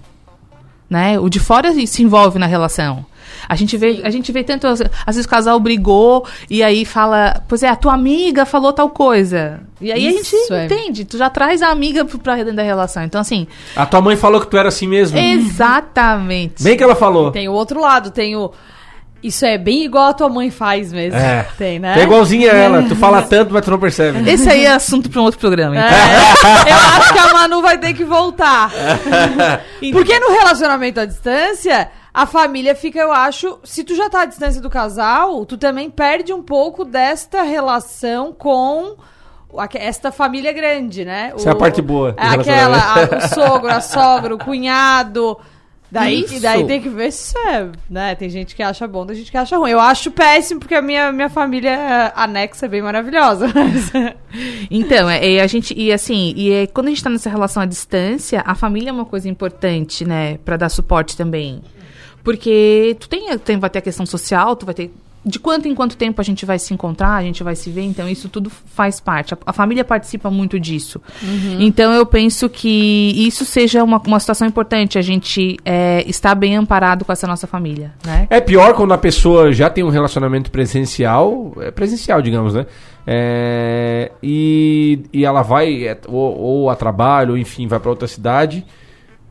Né? 0.90 1.20
O 1.20 1.28
de 1.30 1.38
fora 1.38 1.72
se 1.86 2.02
envolve 2.02 2.36
na 2.36 2.46
relação. 2.46 3.06
A 3.48 3.54
gente 3.54 3.76
vê, 3.76 4.00
a 4.02 4.10
gente 4.10 4.32
vê 4.32 4.42
tanto, 4.42 4.66
às 4.66 4.80
vezes 5.06 5.24
o 5.24 5.28
casal 5.28 5.58
brigou 5.60 6.26
e 6.50 6.64
aí 6.64 6.84
fala, 6.84 7.40
pois 7.46 7.62
é, 7.62 7.68
a 7.68 7.76
tua 7.76 7.94
amiga 7.94 8.44
falou 8.44 8.72
tal 8.72 8.90
coisa. 8.90 9.60
E 9.80 9.92
aí 9.92 10.04
a 10.08 10.10
Isso, 10.10 10.36
gente 10.36 10.52
é. 10.52 10.64
entende, 10.66 11.04
tu 11.04 11.16
já 11.16 11.30
traz 11.30 11.62
a 11.62 11.68
amiga 11.68 12.04
pra 12.04 12.34
dentro 12.36 12.54
da 12.56 12.62
relação. 12.64 13.04
Então, 13.04 13.20
assim, 13.20 13.46
A 13.76 13.86
tua 13.86 14.00
mãe 14.00 14.16
falou 14.16 14.40
que 14.40 14.48
tu 14.48 14.56
era 14.56 14.68
assim 14.68 14.88
mesmo. 14.88 15.16
exatamente. 15.16 16.62
Bem 16.62 16.76
que 16.76 16.82
ela 16.82 16.96
falou. 16.96 17.30
Tem 17.30 17.48
o 17.48 17.52
outro 17.52 17.80
lado, 17.80 18.10
tem 18.10 18.36
o. 18.36 18.50
Isso 19.22 19.44
é 19.44 19.58
bem 19.58 19.84
igual 19.84 20.08
a 20.08 20.14
tua 20.14 20.28
mãe 20.30 20.50
faz 20.50 20.92
mesmo. 20.92 21.18
É. 21.18 21.46
Tem, 21.58 21.78
né? 21.78 21.94
É 21.98 22.02
igualzinha 22.04 22.52
a 22.52 22.56
ela. 22.56 22.82
Tu 22.84 22.96
fala 22.96 23.20
tanto, 23.28 23.52
mas 23.52 23.64
tu 23.64 23.70
não 23.70 23.78
percebe. 23.78 24.28
Esse 24.30 24.48
aí 24.48 24.64
é 24.64 24.72
assunto 24.72 25.10
para 25.10 25.20
um 25.20 25.24
outro 25.24 25.38
programa. 25.40 25.76
então. 25.76 25.88
É, 25.88 26.70
eu 26.72 26.76
acho 26.76 27.12
que 27.12 27.18
a 27.18 27.32
Manu 27.34 27.60
vai 27.60 27.76
ter 27.78 27.92
que 27.92 28.04
voltar. 28.04 28.70
Porque 29.92 30.18
no 30.18 30.30
relacionamento 30.32 31.00
à 31.00 31.04
distância, 31.04 31.90
a 32.14 32.24
família 32.26 32.74
fica, 32.74 32.98
eu 32.98 33.12
acho, 33.12 33.58
se 33.64 33.84
tu 33.84 33.94
já 33.94 34.08
tá 34.08 34.22
à 34.22 34.24
distância 34.24 34.60
do 34.60 34.70
casal, 34.70 35.44
tu 35.44 35.56
também 35.58 35.90
perde 35.90 36.32
um 36.32 36.42
pouco 36.42 36.84
desta 36.84 37.42
relação 37.42 38.32
com 38.32 38.96
o- 39.52 39.58
esta 39.74 40.10
família 40.12 40.52
grande, 40.52 41.04
né? 41.04 41.32
Essa 41.34 41.50
é 41.50 41.52
a 41.52 41.56
parte 41.56 41.82
boa 41.82 42.12
do 42.12 42.18
Aquela, 42.18 42.78
a- 42.78 43.16
o 43.18 43.28
sogro, 43.34 43.70
a 43.70 43.80
sogra, 43.80 44.34
o 44.34 44.38
cunhado. 44.38 45.36
Daí, 45.90 46.20
Isso. 46.20 46.40
daí 46.40 46.64
tem 46.66 46.80
que 46.80 46.88
ver 46.88 47.10
se 47.10 47.36
isso 47.36 47.38
é, 47.48 47.68
né? 47.88 48.14
Tem 48.14 48.30
gente 48.30 48.54
que 48.54 48.62
acha 48.62 48.86
bom, 48.86 49.04
tem 49.04 49.16
gente 49.16 49.30
que 49.30 49.36
acha 49.36 49.56
ruim. 49.56 49.72
Eu 49.72 49.80
acho 49.80 50.10
péssimo 50.12 50.60
porque 50.60 50.76
a 50.76 50.82
minha, 50.82 51.10
minha 51.10 51.28
família 51.28 51.70
eh, 51.70 52.12
anexa 52.14 52.66
é 52.66 52.68
bem 52.68 52.82
maravilhosa. 52.82 53.48
Então, 54.70 55.10
é, 55.10 55.34
é, 55.34 55.42
a 55.42 55.46
gente 55.48 55.74
e 55.76 55.92
assim, 55.92 56.32
e 56.36 56.52
é, 56.52 56.66
quando 56.68 56.86
a 56.86 56.90
gente 56.90 57.02
tá 57.02 57.10
nessa 57.10 57.28
relação 57.28 57.60
à 57.60 57.66
distância, 57.66 58.40
a 58.46 58.54
família 58.54 58.90
é 58.90 58.92
uma 58.92 59.04
coisa 59.04 59.28
importante, 59.28 60.04
né, 60.04 60.38
Pra 60.44 60.56
dar 60.56 60.68
suporte 60.68 61.16
também. 61.16 61.60
Porque 62.22 62.96
tu 63.00 63.08
tem, 63.08 63.36
tem 63.38 63.58
vai 63.58 63.68
ter 63.68 63.80
a 63.80 63.82
questão 63.82 64.06
social, 64.06 64.54
tu 64.54 64.64
vai 64.64 64.74
ter 64.74 64.92
de 65.24 65.38
quanto 65.38 65.68
em 65.68 65.74
quanto 65.74 65.96
tempo 65.96 66.20
a 66.20 66.24
gente 66.24 66.46
vai 66.46 66.58
se 66.58 66.72
encontrar, 66.72 67.14
a 67.14 67.22
gente 67.22 67.42
vai 67.42 67.54
se 67.54 67.70
ver, 67.70 67.82
então 67.82 68.08
isso 68.08 68.28
tudo 68.28 68.50
faz 68.50 69.00
parte. 69.00 69.34
A, 69.34 69.38
a 69.46 69.52
família 69.52 69.84
participa 69.84 70.30
muito 70.30 70.58
disso. 70.58 71.00
Então 71.60 71.92
eu 71.92 72.06
penso 72.06 72.48
que 72.48 73.12
isso 73.26 73.44
seja 73.44 73.84
uma, 73.84 74.00
uma 74.06 74.18
situação 74.20 74.46
importante, 74.46 74.98
a 74.98 75.02
gente 75.02 75.58
é, 75.64 76.02
estar 76.06 76.34
bem 76.34 76.56
amparado 76.56 77.04
com 77.04 77.12
essa 77.12 77.26
nossa 77.26 77.46
família, 77.46 77.92
né? 78.04 78.26
É 78.30 78.40
pior 78.40 78.74
quando 78.74 78.92
a 78.92 78.98
pessoa 78.98 79.52
já 79.52 79.68
tem 79.68 79.84
um 79.84 79.90
relacionamento 79.90 80.50
presencial, 80.50 81.52
é 81.60 81.70
presencial, 81.70 82.22
digamos, 82.22 82.54
né? 82.54 82.66
É, 83.06 84.12
e, 84.22 85.00
e 85.12 85.24
ela 85.24 85.42
vai, 85.42 85.86
é, 85.86 85.98
ou, 86.06 86.38
ou 86.38 86.70
a 86.70 86.76
trabalho, 86.76 87.32
ou 87.32 87.38
enfim, 87.38 87.66
vai 87.66 87.80
pra 87.80 87.90
outra 87.90 88.08
cidade. 88.08 88.64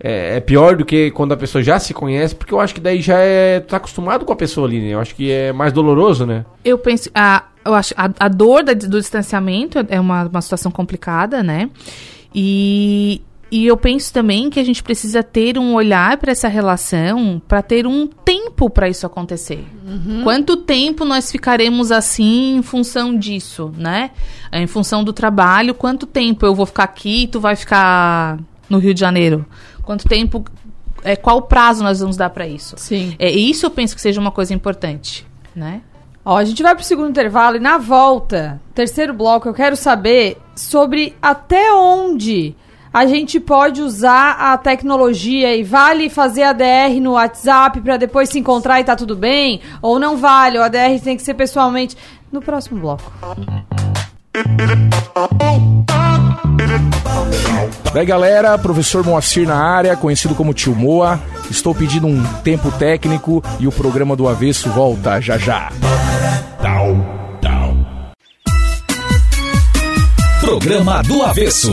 É, 0.02 0.38
é 0.38 0.40
pior 0.40 0.78
do 0.78 0.86
que 0.86 1.12
quando 1.12 1.34
a 1.34 1.38
pessoa 1.38 1.62
já 1.62 1.78
se 1.78 1.94
conhece, 1.94 2.34
porque 2.34 2.54
eu 2.54 2.60
acho 2.60 2.74
que 2.74 2.80
daí 2.80 3.02
já 3.02 3.18
é. 3.20 3.60
Tá 3.60 3.78
acostumado 3.78 4.24
com 4.24 4.32
a 4.32 4.36
pessoa 4.36 4.66
ali, 4.68 4.80
né? 4.80 4.94
Eu 4.94 5.00
acho 5.00 5.14
que 5.14 5.30
é 5.30 5.52
mais 5.52 5.74
doloroso, 5.74 6.26
né? 6.26 6.46
Eu 6.64 6.78
penso, 6.78 7.10
a, 7.14 7.44
eu 7.66 7.74
acho, 7.74 7.94
a, 7.98 8.10
a 8.20 8.28
dor 8.30 8.64
da- 8.64 8.74
do 8.74 9.00
distanciamento 9.00 9.78
é 9.90 10.00
uma, 10.00 10.24
uma 10.24 10.42
situação 10.42 10.72
complicada, 10.72 11.44
né? 11.44 11.70
E, 12.34 13.22
e 13.52 13.66
eu 13.66 13.76
penso 13.76 14.14
também 14.14 14.50
que 14.50 14.60
a 14.60 14.64
gente 14.64 14.82
precisa 14.84 15.22
ter 15.24 15.58
um 15.58 15.74
olhar 15.74 16.16
para 16.18 16.32
essa 16.32 16.48
relação, 16.48 17.42
para 17.48 17.62
ter 17.62 17.86
um 17.88 18.08
tempo 18.08 18.70
para 18.70 18.88
isso 18.88 19.06
acontecer. 19.06 19.66
Quanto 20.24 20.56
tempo 20.58 21.04
nós 21.04 21.32
ficaremos 21.32 21.92
assim 21.92 22.58
em 22.58 22.62
função 22.62 23.18
disso, 23.18 23.74
né? 23.76 24.12
Em 24.52 24.68
função 24.68 25.04
do 25.04 25.12
trabalho, 25.12 25.74
quanto 25.74 26.06
tempo 26.06 26.46
eu 26.46 26.54
vou 26.56 26.66
ficar 26.66 26.84
aqui 26.84 27.24
e 27.24 27.28
tu 27.28 27.40
vai 27.40 27.56
ficar 27.56 28.38
no 28.70 28.78
Rio 28.78 28.94
de 28.94 29.00
Janeiro? 29.00 29.46
Quanto 29.90 30.08
tempo, 30.08 30.46
é, 31.04 31.16
qual 31.16 31.42
prazo 31.42 31.82
nós 31.82 32.00
vamos 32.00 32.16
dar 32.16 32.30
para 32.30 32.46
isso? 32.46 32.76
Sim. 32.78 33.16
É, 33.18 33.28
isso 33.32 33.66
eu 33.66 33.72
penso 33.72 33.96
que 33.96 34.02
seja 34.02 34.22
uma 34.22 34.30
coisa 34.30 34.54
importante, 34.54 35.26
né? 35.56 35.82
Ó, 36.24 36.38
a 36.38 36.46
gente 36.46 36.62
vai 36.62 36.76
pro 36.76 36.84
segundo 36.84 37.10
intervalo 37.10 37.56
e 37.56 37.60
na 37.60 37.80
volta, 37.80 38.62
terceiro 38.76 39.16
bloco, 39.16 39.50
eu 39.50 39.54
quero 39.56 39.76
saber 39.76 40.38
sobre 40.56 41.16
até 41.20 41.74
onde 41.74 42.56
a 42.94 43.08
gente 43.08 43.40
pode 43.40 43.82
usar 43.82 44.34
a 44.34 44.56
tecnologia 44.60 45.56
e 45.56 45.64
vale 45.64 46.08
fazer 46.08 46.44
ADR 46.44 47.02
no 47.02 47.14
WhatsApp 47.14 47.82
pra 47.82 47.98
depois 47.98 48.30
se 48.30 48.38
encontrar 48.38 48.80
e 48.80 48.84
tá 48.84 48.96
tudo 48.96 49.16
bem? 49.16 49.60
Ou 49.82 49.98
não 49.98 50.18
vale? 50.18 50.60
O 50.60 50.62
ADR 50.62 51.02
tem 51.04 51.18
que 51.18 51.24
ser 51.24 51.34
pessoalmente. 51.34 51.98
No 52.32 52.44
próximo 52.44 52.80
bloco. 52.80 53.12
Daí 57.94 58.06
galera, 58.06 58.58
professor 58.58 59.04
Moacir 59.04 59.48
na 59.48 59.56
área, 59.56 59.96
conhecido 59.96 60.36
como 60.36 60.54
Tio 60.54 60.76
Moa. 60.76 61.20
Estou 61.50 61.74
pedindo 61.74 62.08
um 62.08 62.24
tempo 62.44 62.72
técnico 62.72 63.44
e 63.60 63.68
o 63.68 63.72
programa 63.72 64.16
do 64.16 64.28
Avesso 64.28 64.70
volta 64.70 65.20
já 65.20 65.38
já. 65.38 65.72
Programa 70.50 71.04
do 71.04 71.22
Avesso. 71.22 71.72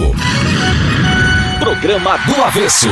Programa 1.59 2.19
do 2.19 2.43
Avesso. 2.43 2.89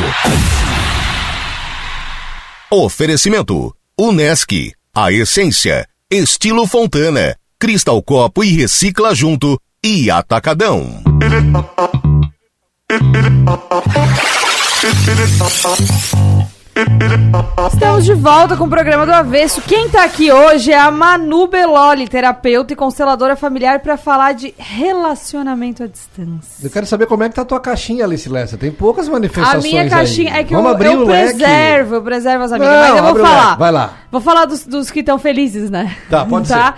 Oferecimento: 2.70 3.74
Unesc, 4.00 4.72
a 4.94 5.12
essência, 5.12 5.86
estilo 6.10 6.66
Fontana, 6.66 7.36
Cristal 7.58 8.02
Copo 8.02 8.42
e 8.42 8.50
Recicla 8.56 9.14
Junto 9.14 9.60
e 9.84 10.10
Atacadão. 10.10 11.02
Estamos 17.72 18.04
de 18.04 18.14
volta 18.14 18.56
com 18.56 18.64
o 18.64 18.68
programa 18.68 19.06
do 19.06 19.12
Avesso. 19.12 19.60
Quem 19.62 19.88
tá 19.88 20.04
aqui 20.04 20.30
hoje 20.32 20.72
é 20.72 20.78
a 20.78 20.90
Manu 20.90 21.46
Beloli, 21.46 22.08
terapeuta 22.08 22.72
e 22.72 22.76
consteladora 22.76 23.36
familiar, 23.36 23.80
para 23.80 23.96
falar 23.96 24.32
de 24.34 24.52
relacionamento 24.58 25.82
à 25.84 25.86
distância. 25.86 26.64
Eu 26.66 26.70
quero 26.70 26.86
saber 26.86 27.06
como 27.06 27.22
é 27.22 27.28
que 27.28 27.34
tá 27.34 27.42
a 27.42 27.44
tua 27.44 27.60
caixinha, 27.60 28.04
Alice 28.04 28.28
Lessa. 28.28 28.56
Tem 28.56 28.70
poucas 28.72 29.08
A 29.08 29.12
manifestações 29.12 29.64
minha 29.64 29.88
caixinha 29.88 30.32
aí. 30.34 30.40
é 30.40 30.44
que 30.44 30.54
Vamos 30.54 30.70
eu, 30.70 30.74
abrir 30.74 30.92
eu 30.92 31.00
o 31.00 31.04
leque. 31.06 31.34
preservo, 31.36 31.94
eu 31.96 32.02
preservo 32.02 32.44
as 32.44 32.52
amigas, 32.52 32.72
Não, 32.74 32.80
mas 32.80 32.96
eu 32.96 33.14
vou 33.14 33.24
falar. 33.24 33.46
leque, 33.46 33.58
vai 33.58 33.72
lá. 33.72 33.92
Vou 34.10 34.20
falar 34.20 34.44
dos, 34.46 34.66
dos 34.66 34.90
que 34.90 35.00
estão 35.00 35.18
felizes, 35.18 35.70
né? 35.70 35.96
Tá, 36.10 36.24
pode 36.24 36.48
tá? 36.48 36.74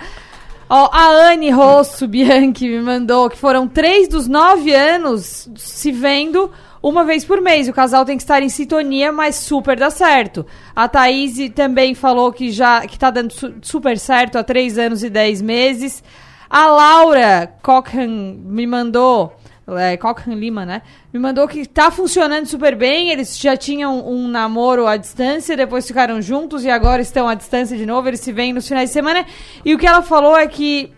Ó, 0.69 0.89
a 0.91 1.29
Anne 1.31 1.49
Rosso 1.49 2.07
Bianchi 2.09 2.67
me 2.67 2.81
mandou 2.81 3.29
que 3.29 3.37
foram 3.37 3.67
três 3.67 4.07
dos 4.07 4.27
nove 4.27 4.73
anos 4.73 5.49
se 5.55 5.91
vendo 5.91 6.51
uma 6.83 7.05
vez 7.05 7.23
por 7.23 7.39
mês. 7.41 7.67
O 7.69 7.73
casal 7.73 8.03
tem 8.03 8.17
que 8.17 8.23
estar 8.23 8.43
em 8.43 8.49
sintonia, 8.49 9.11
mas 9.11 9.35
super 9.35 9.77
dá 9.79 9.89
certo. 9.89 10.45
A 10.75 10.87
Thaís 10.89 11.37
também 11.55 11.95
falou 11.95 12.31
que 12.33 12.51
já 12.51 12.81
que 12.85 12.99
tá 12.99 13.09
dando 13.09 13.31
su- 13.31 13.53
super 13.61 13.97
certo 13.97 14.37
há 14.37 14.43
três 14.43 14.77
anos 14.77 15.03
e 15.03 15.09
dez 15.09 15.41
meses. 15.41 16.03
A 16.49 16.67
Laura 16.67 17.49
Cochrane 17.61 18.37
me 18.45 18.67
mandou. 18.67 19.36
É, 19.75 19.97
Cochrane 19.97 20.39
Lima, 20.39 20.65
né? 20.65 20.81
Me 21.11 21.19
mandou 21.19 21.47
que 21.47 21.65
tá 21.65 21.91
funcionando 21.91 22.45
super 22.45 22.75
bem. 22.75 23.09
Eles 23.09 23.37
já 23.37 23.57
tinham 23.57 24.07
um 24.07 24.27
namoro 24.27 24.87
à 24.87 24.95
distância, 24.95 25.57
depois 25.57 25.85
ficaram 25.85 26.21
juntos 26.21 26.63
e 26.63 26.69
agora 26.69 27.01
estão 27.01 27.27
à 27.27 27.33
distância 27.33 27.75
de 27.75 27.85
novo. 27.85 28.07
Eles 28.07 28.21
se 28.21 28.31
veem 28.31 28.53
nos 28.53 28.67
finais 28.67 28.89
de 28.89 28.93
semana. 28.93 29.25
E 29.65 29.75
o 29.75 29.77
que 29.77 29.85
ela 29.85 30.01
falou 30.01 30.37
é 30.37 30.47
que 30.47 30.93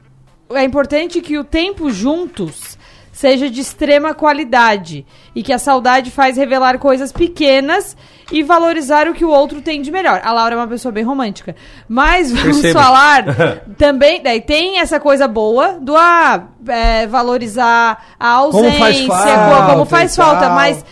é 0.52 0.64
importante 0.64 1.22
que 1.22 1.38
o 1.38 1.44
tempo 1.44 1.90
juntos 1.92 2.78
seja 3.20 3.50
de 3.50 3.60
extrema 3.60 4.14
qualidade 4.14 5.06
e 5.36 5.44
que 5.44 5.52
a 5.52 5.60
saudade 5.60 6.10
faz 6.10 6.38
revelar 6.38 6.80
coisas 6.80 7.12
pequenas 7.12 7.98
e 8.32 8.42
valorizar 8.42 9.10
o 9.10 9.14
que 9.14 9.26
o 9.26 9.30
outro 9.30 9.62
tem 9.62 9.82
de 9.82 9.92
melhor. 9.92 10.22
A 10.24 10.32
Laura 10.32 10.56
é 10.56 10.58
uma 10.58 10.70
pessoa 10.70 10.90
bem 10.90 11.04
romântica, 11.04 11.54
mas 11.86 12.32
vamos 12.32 12.72
falar 12.72 13.26
também, 13.78 14.24
daí 14.24 14.40
tem 14.40 14.80
essa 14.80 15.02
coisa 15.02 15.28
boa 15.28 15.74
do 15.82 15.98
ah, 15.98 16.48
é, 16.66 17.08
valorizar 17.08 18.16
a 18.18 18.30
ausência, 18.30 18.70
Como 18.70 18.80
faz 18.80 18.98
como, 19.02 19.68
falta 19.68 19.86
faz 19.86 20.14
e 20.14 20.16
falta, 20.16 20.50
mas 20.52 20.86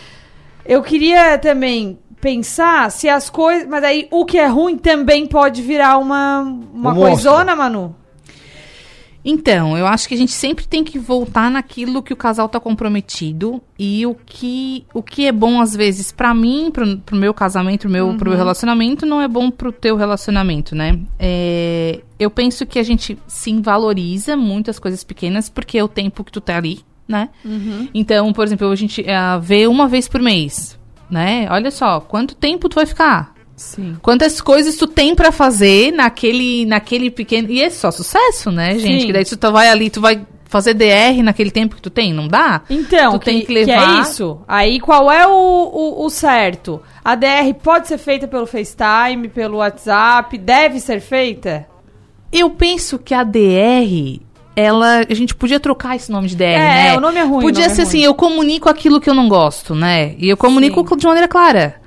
eu 0.66 0.82
queria 0.82 1.38
também 1.38 1.98
pensar 2.20 2.90
se 2.90 3.08
as 3.08 3.30
coisas, 3.30 3.66
mas 3.66 3.82
aí 3.82 4.06
o 4.10 4.26
que 4.26 4.36
é 4.36 4.46
ruim 4.46 4.76
também 4.76 5.26
pode 5.26 5.62
virar 5.62 5.96
uma 5.96 6.40
uma 6.74 6.92
Um 6.92 6.96
coisona, 6.96 7.56
Manu. 7.56 7.96
Então, 9.24 9.76
eu 9.76 9.86
acho 9.86 10.08
que 10.08 10.14
a 10.14 10.16
gente 10.16 10.32
sempre 10.32 10.66
tem 10.66 10.84
que 10.84 10.98
voltar 10.98 11.50
naquilo 11.50 12.02
que 12.02 12.12
o 12.12 12.16
casal 12.16 12.48
tá 12.48 12.58
comprometido 12.60 13.60
e 13.78 14.06
o 14.06 14.14
que, 14.14 14.84
o 14.94 15.02
que 15.02 15.26
é 15.26 15.32
bom 15.32 15.60
às 15.60 15.74
vezes 15.74 16.12
pra 16.12 16.32
mim, 16.32 16.70
pro, 16.72 16.98
pro 16.98 17.16
meu 17.16 17.34
casamento, 17.34 17.82
pro 17.82 17.90
meu, 17.90 18.14
pro 18.14 18.30
meu 18.30 18.38
relacionamento, 18.38 19.04
não 19.04 19.20
é 19.20 19.28
bom 19.28 19.50
pro 19.50 19.72
teu 19.72 19.96
relacionamento, 19.96 20.74
né? 20.74 20.98
É, 21.18 22.00
eu 22.18 22.30
penso 22.30 22.64
que 22.64 22.78
a 22.78 22.82
gente 22.82 23.18
sim 23.26 23.60
valoriza 23.60 24.36
muitas 24.36 24.78
coisas 24.78 25.04
pequenas 25.04 25.48
porque 25.48 25.78
é 25.78 25.84
o 25.84 25.88
tempo 25.88 26.24
que 26.24 26.32
tu 26.32 26.40
tá 26.40 26.56
ali, 26.56 26.80
né? 27.06 27.28
Então, 27.92 28.32
por 28.32 28.44
exemplo, 28.44 28.70
a 28.70 28.76
gente 28.76 29.04
é, 29.06 29.18
vê 29.40 29.66
uma 29.66 29.88
vez 29.88 30.08
por 30.08 30.22
mês, 30.22 30.78
né? 31.10 31.46
Olha 31.50 31.70
só, 31.70 32.00
quanto 32.00 32.34
tempo 32.34 32.68
tu 32.68 32.76
vai 32.76 32.86
ficar? 32.86 33.34
Sim. 33.58 33.96
Quantas 34.00 34.40
coisas 34.40 34.76
tu 34.76 34.86
tem 34.86 35.14
pra 35.14 35.30
fazer 35.30 35.92
naquele, 35.92 36.64
naquele 36.64 37.10
pequeno. 37.10 37.50
E 37.50 37.60
é 37.62 37.68
só 37.68 37.90
sucesso, 37.90 38.50
né, 38.50 38.78
gente? 38.78 39.00
Sim. 39.02 39.06
Que 39.08 39.12
daí 39.12 39.24
tu 39.24 39.36
tá- 39.36 39.50
vai 39.50 39.68
ali, 39.68 39.90
tu 39.90 40.00
vai 40.00 40.24
fazer 40.46 40.72
DR 40.72 41.22
naquele 41.22 41.50
tempo 41.50 41.76
que 41.76 41.82
tu 41.82 41.90
tem, 41.90 42.14
não 42.14 42.26
dá? 42.26 42.62
Então, 42.70 43.12
Tu 43.12 43.18
que, 43.18 43.24
tem 43.26 43.40
que 43.40 43.46
que 43.46 43.52
levar- 43.52 43.98
é 43.98 44.00
isso. 44.00 44.40
Aí, 44.48 44.80
qual 44.80 45.12
é 45.12 45.26
o, 45.26 45.30
o, 45.30 46.06
o 46.06 46.08
certo? 46.08 46.80
A 47.04 47.14
DR 47.14 47.52
pode 47.62 47.86
ser 47.88 47.98
feita 47.98 48.26
pelo 48.26 48.46
FaceTime, 48.46 49.28
pelo 49.28 49.58
WhatsApp? 49.58 50.38
Deve 50.38 50.80
ser 50.80 51.00
feita? 51.00 51.66
Eu 52.32 52.48
penso 52.50 52.98
que 52.98 53.12
a 53.12 53.24
DR, 53.24 54.20
ela. 54.56 55.04
A 55.08 55.14
gente 55.14 55.34
podia 55.34 55.60
trocar 55.60 55.96
esse 55.96 56.10
nome 56.10 56.28
de 56.28 56.36
DR, 56.36 56.44
É, 56.44 56.58
né? 56.92 56.96
o 56.96 57.00
nome 57.00 57.18
é 57.18 57.22
ruim, 57.24 57.42
Podia 57.42 57.66
é 57.66 57.68
ser 57.68 57.82
ruim. 57.82 57.88
assim, 57.88 58.00
eu 58.04 58.14
comunico 58.14 58.68
aquilo 58.68 59.00
que 59.00 59.08
eu 59.08 59.14
não 59.14 59.28
gosto, 59.28 59.74
né? 59.74 60.14
E 60.18 60.28
eu 60.28 60.36
comunico 60.36 60.96
de 60.96 61.06
maneira 61.06 61.28
clara. 61.28 61.77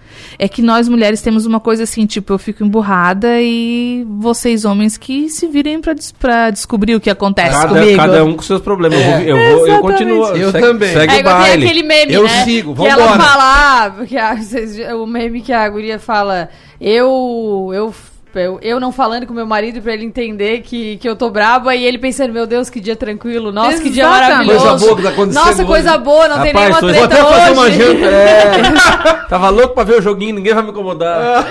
É 0.43 0.47
que 0.47 0.59
nós 0.59 0.89
mulheres 0.89 1.21
temos 1.21 1.45
uma 1.45 1.59
coisa 1.59 1.83
assim, 1.83 2.07
tipo, 2.07 2.33
eu 2.33 2.39
fico 2.39 2.63
emburrada 2.63 3.39
e 3.39 4.03
vocês 4.17 4.65
homens 4.65 4.97
que 4.97 5.29
se 5.29 5.45
virem 5.47 5.79
pra, 5.79 5.93
des- 5.93 6.11
pra 6.11 6.49
descobrir 6.49 6.95
o 6.95 6.99
que 6.99 7.11
acontece 7.11 7.51
Cada, 7.51 7.67
comigo. 7.79 7.95
cada 7.95 8.25
um 8.25 8.33
com 8.33 8.41
seus 8.41 8.59
problemas. 8.59 8.99
Eu, 8.99 9.05
vou- 9.05 9.19
eu, 9.21 9.57
vou- 9.57 9.67
eu 9.67 9.81
continuo. 9.81 10.25
Eu 10.29 10.51
segue, 10.51 10.65
também. 10.67 10.93
Segue 10.93 11.15
é 11.15 11.19
o 11.19 11.23
baile. 11.23 11.63
aquele 11.65 11.83
meme, 11.83 12.11
Eu 12.13 12.23
né? 12.23 12.43
sigo, 12.43 12.73
que 12.75 12.87
ela 12.87 13.03
vambora. 13.05 13.21
fala, 13.29 13.43
ah, 13.85 13.91
porque 13.95 14.17
a- 14.17 14.95
o 14.97 15.05
meme 15.05 15.41
que 15.41 15.53
a 15.53 15.69
guria 15.69 15.99
fala, 15.99 16.49
eu, 16.81 17.69
eu, 17.71 17.93
eu, 18.35 18.59
eu 18.61 18.79
não 18.79 18.91
falando 18.91 19.25
com 19.27 19.33
meu 19.33 19.45
marido 19.45 19.81
pra 19.81 19.93
ele 19.93 20.05
entender 20.05 20.61
que, 20.61 20.97
que 20.97 21.07
eu 21.07 21.15
tô 21.15 21.29
braba 21.29 21.75
e 21.75 21.83
ele 21.83 21.97
pensando, 21.97 22.31
meu 22.33 22.45
Deus, 22.47 22.69
que 22.69 22.79
dia 22.79 22.95
tranquilo, 22.95 23.51
nossa, 23.51 23.81
que 23.81 23.89
dia 23.89 24.07
maravilhoso. 24.09 24.59
Coisa 24.59 24.77
boa 24.85 24.95
que 24.97 25.03
tá 25.03 25.09
acontecendo 25.09 25.45
Nossa, 25.45 25.65
coisa 25.65 25.91
hoje. 25.95 26.03
boa, 26.03 26.27
não 26.27 26.41
tem 26.41 26.51
Rapaz, 26.51 26.69
nenhuma 26.69 26.79
tô- 26.79 26.87
vou 26.87 27.07
treta 27.07 27.23
até 27.23 27.23
fazer 27.39 27.51
uma 27.53 27.61
hoje. 27.63 27.77
janta. 27.77 28.05
É. 28.05 29.21
Tava 29.31 29.49
louco 29.49 29.73
pra 29.73 29.83
ver 29.83 29.99
o 29.99 30.01
joguinho, 30.01 30.35
ninguém 30.35 30.53
vai 30.53 30.63
me 30.63 30.69
incomodar. 30.71 31.45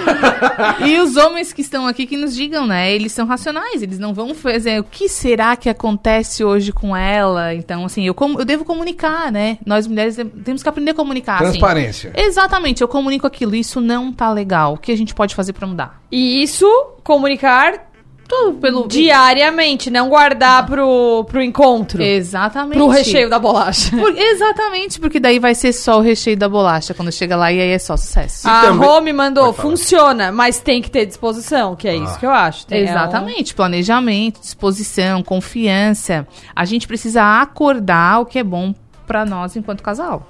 E 0.87 0.99
os 0.99 1.17
homens 1.17 1.53
que 1.53 1.61
estão 1.63 1.87
aqui 1.87 2.07
que 2.07 2.17
nos 2.17 2.35
digam, 2.35 2.67
né? 2.67 2.93
Eles 2.93 3.13
são 3.13 3.27
racionais, 3.27 3.83
eles 3.83 3.99
não 3.99 4.13
vão 4.13 4.35
fazer 4.35 4.81
o 4.81 4.85
que 4.85 5.09
será 5.09 5.57
que 5.57 5.69
acontece 5.69 6.45
hoje 6.45 6.73
com 6.73 6.95
ela. 6.97 7.55
Então, 7.55 7.85
assim, 7.85 8.07
eu, 8.07 8.15
com- 8.15 8.39
eu 8.39 8.45
devo 8.45 8.65
comunicar, 8.65 9.33
né? 9.33 9.59
Nós 9.65 9.87
mulheres 9.87 10.17
tem- 10.17 10.27
temos 10.27 10.63
que 10.63 10.69
aprender 10.69 10.91
a 10.91 10.95
comunicar. 10.95 11.35
assim. 11.37 11.45
Transparência. 11.59 12.13
Exatamente, 12.15 12.83
eu 12.83 12.89
comunico 12.89 13.27
aquilo. 13.27 13.55
Isso 13.55 13.81
não 13.81 14.13
tá 14.13 14.31
legal. 14.31 14.75
O 14.75 14.79
que 14.79 14.93
a 14.93 14.97
gente 14.97 15.15
pode 15.15 15.35
fazer 15.35 15.53
pra 15.53 15.67
mudar? 15.67 16.00
E 16.11 16.43
isso, 16.43 16.67
comunicar 17.05 17.89
Tudo 18.29 18.59
pelo 18.59 18.87
diariamente, 18.87 19.91
não 19.91 20.09
guardar 20.09 20.65
pro, 20.67 21.25
pro 21.25 21.43
encontro. 21.43 22.01
Exatamente. 22.03 22.77
Pro 22.77 22.87
recheio 22.89 23.29
da 23.29 23.39
bolacha. 23.39 23.91
Por- 23.97 24.17
exatamente, 24.17 25.01
porque 25.01 25.19
daí 25.19 25.39
vai 25.39 25.55
ser 25.55 25.73
só 25.73 25.99
o 25.99 26.01
recheio 26.01 26.37
da 26.37 26.49
bolacha 26.49 26.95
quando 26.95 27.11
chega 27.11 27.35
lá 27.37 27.53
e 27.53 27.61
aí 27.61 27.71
é 27.71 27.79
só 27.79 27.97
sucesso. 27.97 28.49
A 28.49 28.63
também- 28.63 29.13
mandou, 29.13 29.53
funciona, 29.53 30.31
mas 30.33 30.61
tem 30.61 30.81
que 30.81 30.91
ter 30.91 31.07
disposição, 31.07 31.75
que 31.75 31.89
é 31.89 31.97
isso 31.97 32.19
que 32.21 32.27
eu 32.27 32.31
acho. 32.31 32.67
Tem- 32.67 32.79
é 32.79 32.83
um- 32.83 32.85
Exatamente, 32.91 33.55
planejamento, 33.55 34.41
disposição, 34.41 35.23
confiança. 35.23 36.27
A 36.55 36.65
gente 36.65 36.87
precisa 36.87 37.41
acordar 37.41 38.21
o 38.21 38.27
que 38.27 38.39
é 38.39 38.45
bom 38.45 38.75
pra 39.07 39.25
nós 39.25 39.57
enquanto 39.57 39.83
casal. 39.83 40.29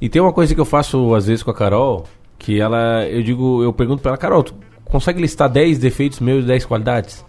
E 0.00 0.08
tem 0.08 0.20
uma 0.20 0.32
coisa 0.32 0.54
que 0.54 0.60
eu 0.60 0.64
faço 0.66 1.14
às 1.14 1.26
vezes 1.26 1.42
com 1.42 1.50
a 1.50 1.54
Carol, 1.54 2.04
que 2.38 2.60
ela, 2.60 3.04
eu 3.06 3.22
digo, 3.22 3.62
eu 3.62 3.72
pergunto 3.72 4.02
pra 4.02 4.10
ela, 4.10 4.18
Carol, 4.18 4.42
tu 4.42 4.54
consegue 4.90 5.20
listar 5.20 5.48
10 5.48 5.78
defeitos 5.78 6.20
meus 6.20 6.44
e 6.44 6.46
10 6.46 6.64
qualidades? 6.64 7.20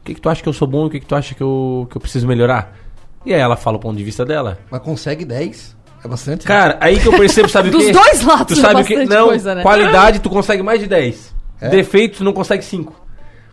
O 0.00 0.04
que, 0.04 0.14
que 0.14 0.20
tu 0.20 0.28
acha 0.28 0.42
que 0.42 0.48
eu 0.48 0.52
sou 0.52 0.68
bom 0.68 0.84
e 0.84 0.86
o 0.86 0.90
que, 0.90 1.00
que 1.00 1.06
tu 1.06 1.14
acha 1.14 1.34
que 1.34 1.42
eu, 1.42 1.86
que 1.90 1.96
eu 1.96 2.00
preciso 2.00 2.26
melhorar? 2.26 2.76
E 3.24 3.32
aí 3.32 3.40
ela 3.40 3.56
fala 3.56 3.76
o 3.76 3.80
ponto 3.80 3.96
de 3.96 4.04
vista 4.04 4.24
dela. 4.24 4.58
Mas 4.70 4.82
consegue 4.82 5.24
10? 5.24 5.74
É 6.04 6.08
bastante. 6.08 6.44
Cara, 6.44 6.76
aí 6.80 7.00
que 7.00 7.08
eu 7.08 7.16
percebo, 7.16 7.48
sabe 7.48 7.70
o 7.70 7.72
Dos 7.72 7.86
quê? 7.86 7.92
dois 7.92 8.22
lados 8.22 8.58
Tu 8.58 8.60
é 8.60 8.62
sabe 8.62 8.82
o 8.82 8.84
que? 8.84 9.04
Não, 9.06 9.28
coisa, 9.28 9.54
né? 9.54 9.62
qualidade 9.62 10.18
tu 10.18 10.28
consegue 10.28 10.62
mais 10.62 10.80
de 10.80 10.86
10. 10.86 11.34
É? 11.62 11.68
Defeitos 11.70 12.18
tu 12.18 12.24
não 12.24 12.32
consegue 12.34 12.62
5. 12.62 13.04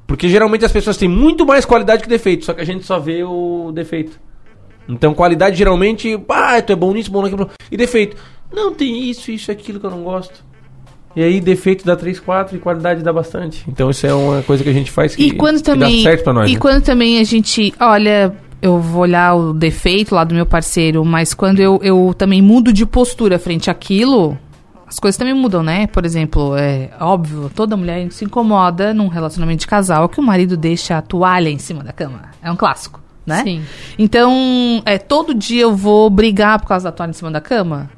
Porque 0.06 0.28
geralmente 0.28 0.66
as 0.66 0.72
pessoas 0.74 0.98
têm 0.98 1.08
muito 1.08 1.46
mais 1.46 1.64
qualidade 1.64 2.04
que 2.04 2.10
defeito, 2.10 2.44
só 2.44 2.54
que 2.54 2.60
a 2.60 2.66
gente 2.66 2.86
só 2.86 3.00
vê 3.00 3.24
o 3.24 3.72
defeito. 3.74 4.20
Então 4.90 5.14
qualidade 5.14 5.56
geralmente, 5.56 6.20
ah, 6.28 6.62
tu 6.62 6.74
é 6.74 6.76
bom 6.76 6.92
nisso, 6.92 7.10
bom 7.10 7.22
naquilo. 7.22 7.50
E 7.72 7.78
defeito, 7.78 8.18
não, 8.52 8.74
tem 8.74 9.10
isso, 9.10 9.32
isso, 9.32 9.50
aquilo 9.50 9.80
que 9.80 9.86
eu 9.86 9.92
não 9.92 10.04
gosto. 10.04 10.44
E 11.16 11.24
aí 11.24 11.40
defeito 11.42 11.86
dá 11.86 11.96
3, 11.96 12.20
4 12.20 12.56
e 12.56 12.60
qualidade 12.60 13.04
dá 13.04 13.12
bastante. 13.12 13.64
Então 13.68 13.90
isso 13.90 14.06
é 14.08 14.14
uma 14.14 14.42
coisa 14.44 14.64
que 14.64 14.70
a 14.70 14.74
gente 14.74 14.90
faz 14.92 15.16
que, 15.16 15.24
E 15.24 15.32
quando 15.32 15.58
que 15.58 15.64
também. 15.64 16.04
dá 16.04 16.10
certo 16.10 16.24
pra 16.24 16.34
nós. 16.34 16.50
e 16.50 16.54
né? 16.54 16.60
quando 16.60 16.84
também 16.84 17.20
a 17.20 17.24
gente. 17.24 17.74
Olha, 17.80 18.34
eu 18.62 18.80
vou 18.80 19.02
olhar 19.02 19.34
o 19.36 19.54
defeito 19.54 20.16
lá 20.16 20.24
do 20.24 20.34
meu 20.36 20.46
parceiro, 20.46 21.04
mas 21.04 21.34
quando 21.34 21.60
eu, 21.60 21.80
eu 21.84 22.14
também 22.18 22.42
mudo 22.42 22.72
de 22.72 22.86
postura 22.86 23.38
frente 23.40 23.70
àquilo. 23.70 24.38
As 24.88 25.00
coisas 25.00 25.18
também 25.18 25.34
mudam, 25.34 25.64
né? 25.64 25.88
Por 25.88 26.06
exemplo, 26.06 26.54
é 26.58 26.90
óbvio, 27.00 27.50
toda 27.56 27.78
mulher 27.78 28.12
se 28.12 28.26
incomoda 28.26 28.94
num 28.94 29.08
relacionamento 29.08 29.62
de 29.62 29.68
casal 29.68 30.10
que 30.10 30.20
o 30.20 30.24
marido 30.24 30.58
deixa 30.58 30.98
a 30.98 31.02
toalha 31.02 31.48
em 31.50 31.58
cima 31.58 31.82
da 31.82 31.94
cama. 31.94 32.24
É 32.44 32.52
um 32.52 32.58
clássico, 32.58 33.00
né? 33.26 33.42
Sim. 33.42 33.62
Então, 33.98 34.82
é, 34.86 34.98
todo 34.98 35.34
dia 35.34 35.62
eu 35.62 35.74
vou 35.74 36.10
brigar 36.10 36.60
por 36.60 36.68
causa 36.68 36.86
da 36.86 36.92
toalha 36.92 37.12
em 37.12 37.14
cima 37.14 37.32
da 37.32 37.40
cama. 37.40 37.90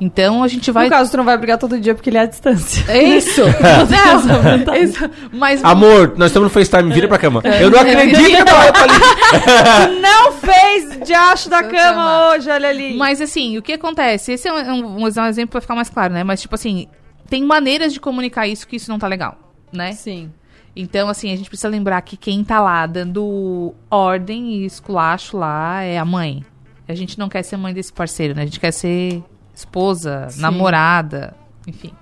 Então 0.00 0.42
a 0.42 0.48
gente 0.48 0.70
vai. 0.70 0.84
No 0.84 0.90
caso, 0.90 1.10
tu 1.10 1.16
não 1.16 1.24
vai 1.24 1.38
brigar 1.38 1.56
todo 1.58 1.80
dia 1.80 1.94
porque 1.94 2.10
ele 2.10 2.18
é 2.18 2.20
à 2.20 2.26
distância. 2.26 2.84
É 2.86 3.02
isso! 3.02 3.40
Não, 4.66 4.74
isso. 4.76 5.10
Mas 5.32 5.64
Amor, 5.64 6.14
nós 6.18 6.26
estamos 6.30 6.48
no 6.48 6.50
FaceTime, 6.50 6.92
vira 6.92 7.08
pra 7.08 7.16
cama. 7.18 7.40
É. 7.44 7.62
Eu 7.62 7.70
não 7.70 7.78
acredito 7.80 8.18
que 8.18 8.36
ali. 8.36 10.00
não 10.00 10.32
fez 10.32 11.00
diacho 11.06 11.48
da 11.48 11.62
cama 11.62 11.72
cama. 11.76 12.28
hoje, 12.30 12.50
olha 12.50 12.68
ali. 12.68 12.94
Mas 12.96 13.20
assim, 13.20 13.56
o 13.56 13.62
que 13.62 13.72
acontece? 13.72 14.32
Esse 14.32 14.48
é 14.48 14.52
um, 14.52 14.72
um- 14.84 15.02
um 15.02 15.06
exemplo 15.06 15.48
pra 15.52 15.60
ficar 15.60 15.74
mais 15.74 15.88
claro, 15.88 16.12
né? 16.12 16.22
Mas, 16.24 16.40
tipo 16.42 16.54
assim, 16.54 16.88
tem 17.28 17.42
maneiras 17.44 17.92
de 17.92 18.00
comunicar 18.00 18.46
isso 18.46 18.66
que 18.68 18.76
isso 18.76 18.90
não 18.90 18.98
tá 18.98 19.06
legal, 19.06 19.36
né? 19.72 19.92
Sim. 19.92 20.30
Então, 20.74 21.08
assim, 21.08 21.32
a 21.32 21.36
gente 21.36 21.48
precisa 21.48 21.68
lembrar 21.68 22.02
que 22.02 22.16
quem 22.18 22.44
tá 22.44 22.60
lá 22.60 22.84
dando 22.86 23.74
ordem 23.90 24.56
e 24.56 24.66
esculacho 24.66 25.38
lá 25.38 25.80
é 25.82 25.96
a 25.98 26.04
mãe. 26.04 26.44
A 26.86 26.94
gente 26.94 27.18
não 27.18 27.28
quer 27.30 27.42
ser 27.42 27.56
mãe 27.56 27.72
desse 27.72 27.92
parceiro, 27.92 28.34
né? 28.34 28.42
A 28.42 28.44
gente 28.44 28.60
quer 28.60 28.72
ser 28.72 29.22
esposa, 29.56 30.28
namorada, 30.36 31.34
enfim. 31.66 31.92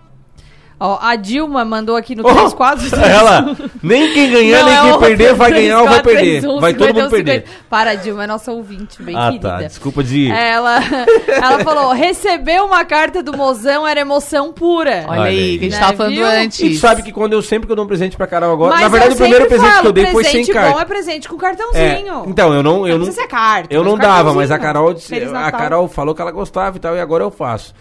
Ó, 0.79 0.99
a 1.01 1.15
Dilma 1.15 1.65
mandou 1.65 1.95
aqui 1.97 2.15
no 2.17 2.23
Oh, 2.27 2.33
34... 2.35 2.85
Ela, 3.09 3.57
nem 3.83 4.13
quem 4.13 4.31
ganhar, 4.31 4.59
Não, 4.61 4.67
nem 4.67 4.75
é 4.77 4.81
quem 4.83 4.91
outra, 4.93 5.07
perder 5.09 5.35
vai 5.35 5.53
ganhar 5.53 5.81
ou 5.81 5.89
vai 5.89 6.03
34, 6.03 6.11
perder. 6.13 6.41
31, 6.41 6.61
Vai 6.61 6.75
todo 6.75 6.87
mundo 6.89 6.95
51, 7.05 7.11
perder. 7.11 7.41
50. 7.47 7.65
Para, 7.71 7.95
Dilma, 7.95 8.25
é 8.25 8.27
nossa 8.27 8.53
ouvinte, 8.53 9.03
bem 9.03 9.17
Ah, 9.17 9.27
querida. 9.27 9.49
tá. 9.51 9.57
Desculpa 9.63 10.03
de. 10.03 10.31
Ela, 10.31 10.79
ela 11.29 11.59
falou: 11.65 11.93
receber 11.93 12.61
uma 12.63 12.85
carta 12.85 13.23
do 13.23 13.37
mozão 13.37 13.87
era 13.87 14.01
emoção 14.01 14.53
pura. 14.53 15.05
Olha, 15.07 15.21
Olha 15.21 15.31
aí, 15.31 15.39
aí. 15.39 15.59
que 15.59 15.65
a 15.67 15.69
gente 15.69 15.73
Né, 15.75 15.81
tava 15.81 15.97
falando 15.97 16.15
viu? 16.15 16.27
antes. 16.27 16.61
E 16.61 16.71
tu 16.71 16.77
sabe 16.79 17.03
que 17.03 17.13
quando 17.13 17.33
eu 17.35 17.43
sempre 17.43 17.67
que 17.67 17.73
eu 17.73 17.77
dou 17.77 17.85
um 17.85 17.89
presente 17.89 18.17
pra 18.17 18.27
Carol 18.27 18.53
agora. 18.53 18.73
Mas 18.73 18.81
na 18.83 18.89
verdade, 18.89 19.15
o 19.15 19.17
primeiro 19.17 19.47
presente 19.47 19.69
que 19.71 19.75
falo, 19.77 19.89
eu 19.89 19.93
dei 19.93 20.07
foi 20.07 20.25
sem 20.25 20.33
presente 20.33 20.53
carta. 20.53 20.73
bom 20.73 20.81
é 20.81 20.85
presente 20.85 21.29
com 21.29 21.37
É, 21.37 21.39
cartãozinho. 21.39 22.25
então, 22.27 22.53
eu 22.53 22.63
não. 22.63 22.87
Eu 22.87 22.95
não 22.95 22.99
não, 22.99 23.07
precisa 23.07 23.23
ser 23.23 23.29
carta. 23.29 23.73
eu 23.73 23.85
não 23.85 23.97
dava, 23.97 24.35
mas 24.35 24.51
a 24.51 24.57
disse-. 24.93 25.15
Carol 25.53 25.89
falou 25.89 26.15
que 26.15 26.21
ela 26.21 26.31
gostava 26.33 26.77
e 26.77 26.81
tal, 26.81 26.97
e 26.97 27.01
agora 27.01 27.23
eu 27.25 27.31
faço. 27.31 27.73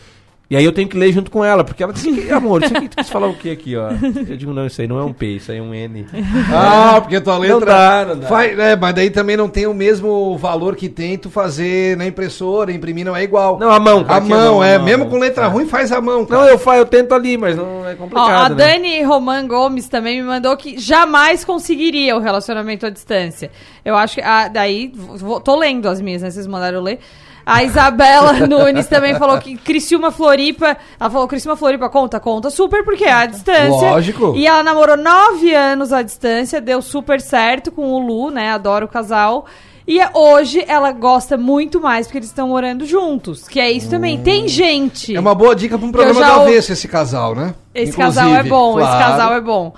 E 0.53 0.55
aí 0.55 0.63
eu 0.63 0.71
tenho 0.71 0.87
que 0.87 0.95
ler 0.95 1.11
junto 1.11 1.31
com 1.31 1.43
ela, 1.43 1.63
porque 1.63 1.81
ela 1.81 1.91
disse 1.91 2.11
que, 2.13 2.29
amor, 2.31 2.63
isso 2.63 2.77
aqui 2.77 2.87
tu 2.87 2.97
quis 2.97 3.09
falar 3.09 3.25
o 3.25 3.33
que 3.33 3.49
aqui, 3.49 3.75
ó? 3.75 3.89
Eu 4.29 4.37
digo, 4.37 4.53
não, 4.53 4.67
isso 4.67 4.79
aí 4.79 4.87
não 4.87 4.99
é 4.99 5.03
um 5.03 5.11
P, 5.11 5.25
isso 5.37 5.51
aí 5.51 5.57
é 5.57 5.61
um 5.63 5.73
N. 5.73 6.05
Ah, 6.53 7.01
porque 7.01 7.19
tua 7.19 7.39
letra. 7.39 7.59
Não 7.59 7.65
dá, 7.65 8.05
não 8.09 8.19
dá. 8.19 8.27
Faz, 8.27 8.59
é, 8.59 8.75
mas 8.75 8.93
daí 8.93 9.09
também 9.09 9.35
não 9.35 9.49
tem 9.49 9.65
o 9.65 9.73
mesmo 9.73 10.37
valor 10.37 10.75
que 10.75 10.87
tem 10.89 11.17
tu 11.17 11.31
fazer 11.31 11.97
na 11.97 12.05
impressora, 12.05 12.71
imprimir 12.71 13.03
não 13.03 13.15
é 13.15 13.23
igual. 13.23 13.57
Não, 13.57 13.71
a 13.71 13.79
mão. 13.79 14.05
a 14.07 14.17
aqui 14.17 14.29
mão, 14.29 14.63
é. 14.63 14.77
mão, 14.77 14.85
mesmo 14.85 15.05
mão. 15.05 15.09
com 15.09 15.17
letra 15.17 15.47
ruim, 15.47 15.65
faz 15.65 15.91
a 15.91 15.99
mão. 15.99 16.23
cara. 16.23 16.41
Não, 16.43 16.47
eu 16.47 16.59
faço, 16.59 16.77
eu 16.77 16.85
tento 16.85 17.15
ali, 17.15 17.35
mas 17.35 17.55
não 17.55 17.87
é 17.89 17.93
Ó, 17.93 17.95
complicado. 17.95 18.45
a 18.45 18.49
né? 18.49 18.55
Dani 18.55 19.01
Roman 19.01 19.47
Gomes 19.47 19.89
também 19.89 20.21
me 20.21 20.27
mandou 20.27 20.55
que 20.55 20.77
jamais 20.77 21.43
conseguiria 21.43 22.15
o 22.15 22.19
relacionamento 22.19 22.85
à 22.85 22.91
distância. 22.91 23.49
Eu 23.83 23.95
acho 23.95 24.17
que. 24.17 24.21
ah, 24.21 24.47
daí, 24.49 24.91
vou- 24.93 25.41
tô 25.41 25.55
lendo 25.55 25.89
as 25.89 25.99
minhas, 25.99 26.21
né? 26.21 26.29
Vocês 26.29 26.45
mandaram 26.45 26.77
eu 26.77 26.83
ler. 26.83 26.99
A 27.45 27.63
Isabela 27.63 28.33
Nunes 28.47 28.87
também 28.87 29.15
falou 29.15 29.37
que 29.37 29.57
Criciúma 29.57 30.11
Floripa. 30.11 30.77
Ela 30.99 31.09
falou: 31.09 31.27
Criciúma 31.27 31.55
Floripa 31.57 31.89
conta, 31.89 32.19
conta 32.19 32.49
super, 32.49 32.83
porque 32.85 33.03
é 33.05 33.11
a 33.11 33.25
distância. 33.25 33.89
Lógico. 33.91 34.33
E 34.35 34.47
ela 34.47 34.63
namorou 34.63 34.95
nove 34.97 35.53
anos 35.53 35.91
à 35.91 36.01
distância, 36.01 36.61
deu 36.61 36.81
super 36.81 37.19
certo 37.19 37.71
com 37.71 37.91
o 37.93 37.99
Lu, 37.99 38.29
né? 38.31 38.51
Adora 38.51 38.85
o 38.85 38.87
casal. 38.87 39.45
E 39.85 39.99
é- 39.99 40.09
hoje 40.13 40.63
ela 40.65 40.93
gosta 40.93 41.35
muito 41.37 41.81
mais 41.81 42.07
porque 42.07 42.19
eles 42.19 42.29
estão 42.29 42.47
morando 42.47 42.85
juntos. 42.85 43.45
Que 43.49 43.59
é 43.59 43.69
isso 43.69 43.89
também. 43.89 44.17
Tem 44.21 44.47
gente. 44.47 45.13
É 45.13 45.19
uma 45.19 45.35
boa 45.35 45.53
dica 45.53 45.77
pra 45.77 45.85
um 45.85 45.91
programa 45.91 46.23
do 46.23 46.31
ou- 46.31 46.41
avesso 46.47 46.71
esse 46.71 46.87
casal, 46.87 47.35
né? 47.35 47.53
Esse 47.75 47.91
Inclusive, 47.91 48.15
casal 48.25 48.35
é 48.35 48.43
bom, 48.43 48.79
esse 48.79 48.87
claro. 48.87 49.05
casal 49.11 49.33
é 49.33 49.41
bom. 49.41 49.73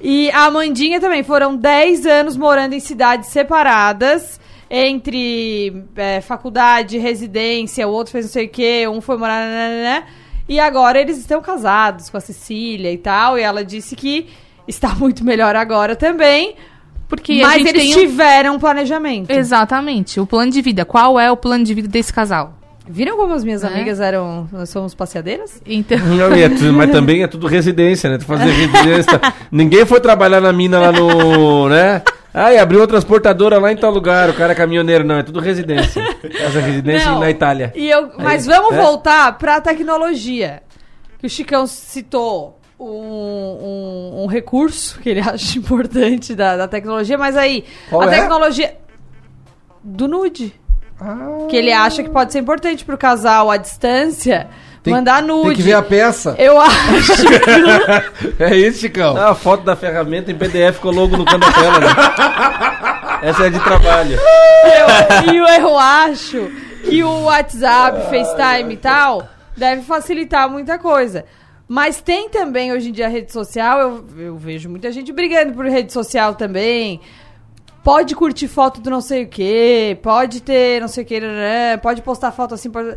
E 0.00 0.30
a 0.30 0.46
Amandinha 0.46 0.98
também, 0.98 1.22
foram 1.22 1.54
10 1.54 2.06
anos 2.06 2.34
morando 2.38 2.72
em 2.72 2.80
cidades 2.80 3.28
separadas, 3.28 4.39
entre 4.70 5.82
é, 5.96 6.20
faculdade, 6.20 6.96
residência, 6.98 7.86
o 7.88 7.90
outro 7.90 8.12
fez 8.12 8.26
não 8.26 8.32
sei 8.32 8.46
o 8.46 8.48
quê, 8.48 8.86
um 8.88 9.00
foi 9.00 9.16
morar... 9.16 9.44
Né, 9.46 10.04
e 10.48 10.58
agora 10.58 11.00
eles 11.00 11.18
estão 11.18 11.40
casados 11.40 12.08
com 12.10 12.16
a 12.16 12.20
Cecília 12.20 12.92
e 12.92 12.98
tal, 12.98 13.38
e 13.38 13.42
ela 13.42 13.64
disse 13.64 13.94
que 13.96 14.28
está 14.66 14.94
muito 14.96 15.24
melhor 15.24 15.54
agora 15.56 15.94
também, 15.96 16.54
Porque 17.08 17.40
a 17.42 17.48
mas 17.48 17.58
gente 17.58 17.68
eles 17.70 17.82
tem 17.82 17.94
um- 17.94 17.98
tiveram 17.98 18.54
um 18.54 18.58
planejamento. 18.58 19.30
Exatamente. 19.30 20.18
O 20.20 20.26
plano 20.26 20.50
de 20.52 20.62
vida. 20.62 20.84
Qual 20.84 21.18
é 21.18 21.30
o 21.30 21.36
plano 21.36 21.64
de 21.64 21.74
vida 21.74 21.88
desse 21.88 22.12
casal? 22.12 22.54
Viram 22.88 23.16
como 23.16 23.34
as 23.34 23.44
minhas 23.44 23.62
É. 23.62 23.68
amigas 23.68 24.00
eram... 24.00 24.48
Nós 24.52 24.68
somos 24.70 24.94
passeadeiras? 24.94 25.60
Então. 25.66 25.98
Não, 25.98 26.32
é 26.32 26.48
tudo- 26.48 26.72
mas 26.72 26.90
também 26.92 27.22
é 27.22 27.28
tudo 27.28 27.46
residência, 27.46 28.10
né? 28.10 28.18
Tu 28.18 28.24
fazer 28.24 28.50
residência. 28.50 29.20
Ninguém 29.52 29.84
foi 29.86 30.00
trabalhar 30.00 30.40
na 30.40 30.52
mina 30.52 30.80
lá 30.80 30.90
no. 30.92 31.68
né? 31.68 32.02
Ai, 32.32 32.58
abriu 32.58 32.80
uma 32.80 32.86
transportadora 32.86 33.58
lá 33.58 33.72
em 33.72 33.76
tal 33.76 33.90
lugar, 33.90 34.30
o 34.30 34.34
cara 34.34 34.52
é 34.52 34.54
caminhoneiro, 34.54 35.04
não, 35.04 35.16
é 35.16 35.22
tudo 35.22 35.40
residência. 35.40 36.02
Essa 36.22 36.60
residência 36.60 37.10
Não, 37.10 37.18
na 37.18 37.28
Itália. 37.28 37.72
E 37.74 37.90
eu, 37.90 38.12
mas 38.18 38.46
vamos 38.46 38.72
é. 38.72 38.80
voltar 38.80 39.36
pra 39.36 39.60
tecnologia. 39.60 40.62
Que 41.18 41.26
o 41.26 41.30
Chicão 41.30 41.66
citou 41.66 42.58
um, 42.78 42.86
um, 42.86 44.22
um 44.22 44.26
recurso 44.26 45.00
que 45.00 45.08
ele 45.08 45.20
acha 45.28 45.58
importante 45.58 46.34
da, 46.34 46.56
da 46.56 46.68
tecnologia, 46.68 47.18
mas 47.18 47.36
aí, 47.36 47.64
Qual 47.88 48.02
a 48.02 48.06
é? 48.06 48.20
tecnologia 48.20 48.76
do 49.82 50.06
nude. 50.06 50.54
Ah. 51.00 51.46
Que 51.48 51.56
ele 51.56 51.72
acha 51.72 52.02
que 52.02 52.10
pode 52.10 52.30
ser 52.30 52.38
importante 52.38 52.84
pro 52.84 52.96
casal 52.96 53.50
à 53.50 53.56
distância 53.56 54.48
Tem- 54.82 54.94
mandar 54.94 55.22
nude. 55.22 55.48
Tem 55.48 55.56
que 55.56 55.62
ver 55.62 55.74
a 55.74 55.82
peça. 55.82 56.34
Eu 56.38 56.60
acho. 56.60 57.12
É 58.38 58.56
isso, 58.56 58.80
Chicão. 58.80 59.16
Ah, 59.16 59.30
a 59.30 59.34
foto 59.34 59.64
da 59.64 59.76
ferramenta 59.76 60.30
em 60.32 60.34
PDF 60.34 60.78
com 60.80 60.88
o 60.88 60.92
logo 60.92 61.16
no 61.16 61.24
canto 61.24 61.40
da 61.40 61.52
tela, 61.52 61.78
né? 61.80 61.88
Essa 63.22 63.46
é 63.46 63.50
de 63.50 63.60
trabalho. 63.60 64.18
eu, 65.26 65.32
e 65.32 65.36
eu, 65.36 65.46
eu 65.46 65.78
acho 65.78 66.50
que 66.84 67.04
o 67.04 67.24
WhatsApp, 67.24 68.00
FaceTime 68.08 68.74
e 68.74 68.76
tal, 68.78 69.28
deve 69.56 69.82
facilitar 69.82 70.48
muita 70.48 70.78
coisa. 70.78 71.24
Mas 71.68 72.00
tem 72.00 72.28
também, 72.28 72.72
hoje 72.72 72.88
em 72.88 72.92
dia, 72.92 73.06
a 73.06 73.08
rede 73.08 73.30
social. 73.32 73.78
Eu, 73.80 74.04
eu 74.18 74.36
vejo 74.36 74.68
muita 74.68 74.90
gente 74.90 75.12
brigando 75.12 75.52
por 75.52 75.66
rede 75.66 75.92
social 75.92 76.34
também. 76.34 77.00
Pode 77.82 78.14
curtir 78.14 78.46
foto 78.46 78.80
do 78.80 78.90
não 78.90 79.00
sei 79.00 79.24
o 79.24 79.28
que, 79.28 79.98
pode 80.02 80.42
ter 80.42 80.80
não 80.80 80.88
sei 80.88 81.02
o 81.02 81.06
que, 81.06 81.20
pode 81.82 82.02
postar 82.02 82.30
foto 82.30 82.54
assim. 82.54 82.70
Pode... 82.70 82.96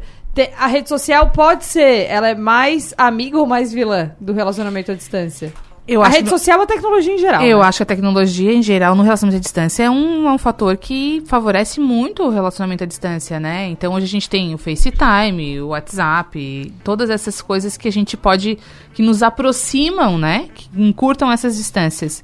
a 0.57 0.67
rede 0.67 0.89
social 0.89 1.29
pode 1.29 1.63
ser, 1.63 2.05
ela 2.09 2.27
é 2.27 2.35
mais 2.35 2.93
amiga 2.97 3.37
ou 3.37 3.45
mais 3.45 3.71
vilã 3.71 4.13
do 4.19 4.33
relacionamento 4.33 4.91
à 4.91 4.95
distância? 4.95 5.53
Eu 5.85 6.01
a 6.01 6.07
acho 6.07 6.15
rede 6.15 6.23
que- 6.23 6.29
social 6.29 6.61
é 6.61 6.63
a 6.63 6.65
tecnologia 6.65 7.13
em 7.13 7.17
geral. 7.17 7.41
Eu 7.43 7.59
né? 7.59 7.65
acho 7.65 7.77
que 7.79 7.83
a 7.83 7.85
tecnologia, 7.85 8.53
em 8.53 8.63
geral, 8.63 8.95
no 8.95 9.03
relacionamento 9.03 9.37
à 9.37 9.41
distância, 9.41 9.83
é 9.83 9.89
um, 9.89 10.29
é 10.29 10.31
um 10.31 10.37
fator 10.37 10.77
que 10.77 11.21
favorece 11.25 11.79
muito 11.81 12.23
o 12.23 12.29
relacionamento 12.29 12.85
à 12.85 12.87
distância, 12.87 13.37
né? 13.37 13.67
Então, 13.67 13.93
hoje 13.93 14.05
a 14.05 14.09
gente 14.09 14.29
tem 14.29 14.53
o 14.55 14.57
FaceTime, 14.57 15.59
o 15.59 15.67
WhatsApp, 15.69 16.73
todas 16.85 17.09
essas 17.09 17.41
coisas 17.41 17.75
que 17.75 17.87
a 17.87 17.91
gente 17.91 18.15
pode, 18.15 18.57
que 18.93 19.01
nos 19.01 19.21
aproximam, 19.21 20.17
né? 20.17 20.47
Que 20.55 20.69
encurtam 20.77 21.29
essas 21.29 21.57
distâncias. 21.57 22.23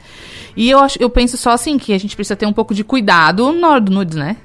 E 0.55 0.70
eu, 0.70 0.80
acho, 0.80 0.97
eu 1.01 1.10
penso 1.10 1.36
só 1.36 1.51
assim, 1.51 1.78
que 1.78 1.93
a 1.93 1.97
gente 1.99 2.16
precisa 2.16 2.38
ter 2.38 2.45
um 2.45 2.53
pouco 2.53 2.74
de 2.74 2.86
cuidado 2.86 3.51
na 3.51 3.70
hora 3.72 3.82
do 3.82 3.91
nudes, 3.91 4.16
né? 4.16 4.38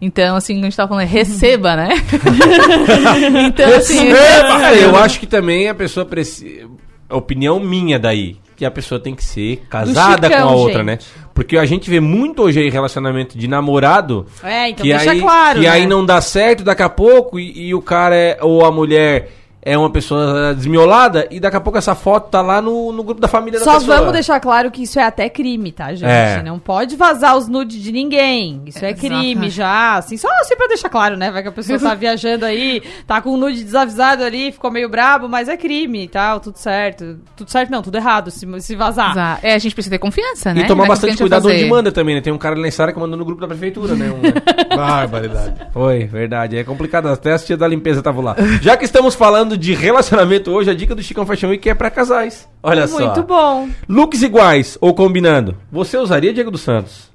Então, 0.00 0.36
assim, 0.36 0.60
a 0.60 0.64
gente 0.64 0.76
tava 0.76 0.88
falando, 0.88 1.04
é 1.04 1.08
receba, 1.08 1.76
né? 1.76 1.88
então, 3.46 3.74
assim... 3.74 4.12
É, 4.12 4.84
eu 4.84 4.96
acho 4.96 5.18
que 5.18 5.26
também 5.26 5.68
a 5.68 5.74
pessoa 5.74 6.04
precisa. 6.06 6.68
Opinião 7.12 7.60
minha 7.60 7.98
daí. 7.98 8.36
Que 8.56 8.64
a 8.64 8.70
pessoa 8.70 9.00
tem 9.00 9.14
que 9.14 9.24
ser 9.24 9.64
casada 9.68 10.28
Chicão, 10.28 10.46
com 10.46 10.52
a 10.52 10.56
outra, 10.56 10.78
gente. 10.78 10.86
né? 10.86 10.98
Porque 11.34 11.56
a 11.56 11.64
gente 11.64 11.90
vê 11.90 11.98
muito 11.98 12.42
hoje 12.42 12.60
aí 12.60 12.70
relacionamento 12.70 13.36
de 13.36 13.48
namorado. 13.48 14.26
É, 14.42 14.68
então 14.68 14.84
que 14.84 14.92
deixa 14.92 15.10
aí, 15.10 15.20
claro. 15.20 15.60
Que 15.60 15.66
né? 15.66 15.72
aí 15.72 15.86
não 15.86 16.04
dá 16.04 16.20
certo 16.20 16.62
daqui 16.62 16.82
a 16.82 16.88
pouco 16.88 17.40
e, 17.40 17.68
e 17.68 17.74
o 17.74 17.82
cara 17.82 18.14
é, 18.14 18.38
ou 18.40 18.64
a 18.64 18.70
mulher 18.70 19.30
é 19.64 19.78
uma 19.78 19.90
pessoa 19.90 20.52
desmiolada 20.54 21.26
e 21.30 21.38
daqui 21.38 21.56
a 21.56 21.60
pouco 21.60 21.78
essa 21.78 21.94
foto 21.94 22.30
tá 22.30 22.40
lá 22.42 22.60
no, 22.60 22.90
no 22.92 23.04
grupo 23.04 23.20
da 23.20 23.28
família 23.28 23.60
Só 23.60 23.74
da 23.74 23.78
pessoa. 23.78 23.96
vamos 23.98 24.12
deixar 24.12 24.40
claro 24.40 24.70
que 24.70 24.82
isso 24.82 24.98
é 24.98 25.04
até 25.04 25.28
crime, 25.28 25.70
tá, 25.70 25.94
gente? 25.94 26.04
É. 26.08 26.42
Não 26.42 26.58
pode 26.58 26.96
vazar 26.96 27.36
os 27.36 27.46
nudes 27.48 27.80
de 27.80 27.92
ninguém. 27.92 28.62
Isso 28.66 28.84
é, 28.84 28.90
É, 28.90 28.94
crime 28.94 29.48
já, 29.50 29.96
assim, 29.96 30.16
só 30.16 30.28
assim 30.40 30.56
pra 30.56 30.66
deixar 30.66 30.88
claro, 30.88 31.16
né? 31.16 31.30
Vai 31.30 31.42
que 31.42 31.48
a 31.48 31.52
pessoa 31.52 31.78
tá 31.78 31.94
viajando 31.96 32.44
aí, 32.44 32.82
tá 33.06 33.20
com 33.22 33.30
o 33.30 33.36
nude 33.36 33.62
desavisado 33.62 34.24
ali, 34.24 34.50
ficou 34.52 34.70
meio 34.70 34.88
brabo, 34.88 35.28
mas 35.28 35.48
é 35.48 35.56
crime 35.56 36.04
e 36.04 36.08
tal, 36.08 36.40
tudo 36.40 36.56
certo. 36.58 37.18
Tudo 37.36 37.50
certo 37.50 37.70
não, 37.70 37.82
tudo 37.82 37.96
errado, 37.96 38.30
se, 38.30 38.46
se 38.60 38.74
vazar. 38.74 39.12
Exa- 39.12 39.38
É, 39.42 39.54
a 39.54 39.58
gente 39.58 39.74
precisa 39.74 39.94
ter 39.94 39.98
confiança, 39.98 40.52
né? 40.52 40.62
E 40.62 40.66
tomar 40.66 40.84
a 40.84 40.88
bastante 40.88 41.16
cuidado 41.18 41.46
onde 41.48 41.64
manda 41.66 41.92
também, 41.92 42.14
né? 42.16 42.20
Tem 42.20 42.32
um 42.32 42.38
cara 42.38 42.58
lá 42.58 42.66
em 42.66 42.70
Sara 42.70 42.92
que 42.92 42.98
mandou 42.98 43.16
no 43.16 43.24
grupo 43.24 43.40
da 43.40 43.46
prefeitura, 43.46 43.94
né? 43.94 44.10
Um, 44.10 44.22
Barbaridade. 44.76 45.54
Foi, 45.72 46.04
verdade. 46.04 46.56
É 46.56 46.64
complicado. 46.64 47.08
Até 47.08 47.32
as 47.32 47.44
tias 47.44 47.58
da 47.58 47.68
limpeza 47.68 48.00
estavam 48.00 48.22
lá. 48.22 48.36
Já 48.60 48.76
que 48.76 48.84
estamos 48.84 49.14
falando 49.14 49.51
de 49.56 49.74
relacionamento 49.74 50.50
hoje, 50.50 50.70
a 50.70 50.74
dica 50.74 50.94
do 50.94 51.02
Chicão 51.02 51.26
Fashion 51.26 51.48
Week 51.48 51.68
é 51.68 51.74
pra 51.74 51.90
casais. 51.90 52.48
Olha 52.62 52.86
só. 52.86 52.98
Muito 52.98 53.22
bom. 53.22 53.68
Looks 53.88 54.22
iguais 54.22 54.78
ou 54.80 54.94
combinando. 54.94 55.56
Você 55.70 55.96
usaria 55.96 56.32
Diego 56.32 56.50
dos 56.50 56.62
Santos? 56.62 57.10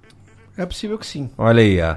É 0.57 0.65
possível 0.65 0.97
que 0.97 1.05
sim. 1.05 1.29
Olha 1.37 1.61
aí, 1.61 1.79
ó. 1.81 1.95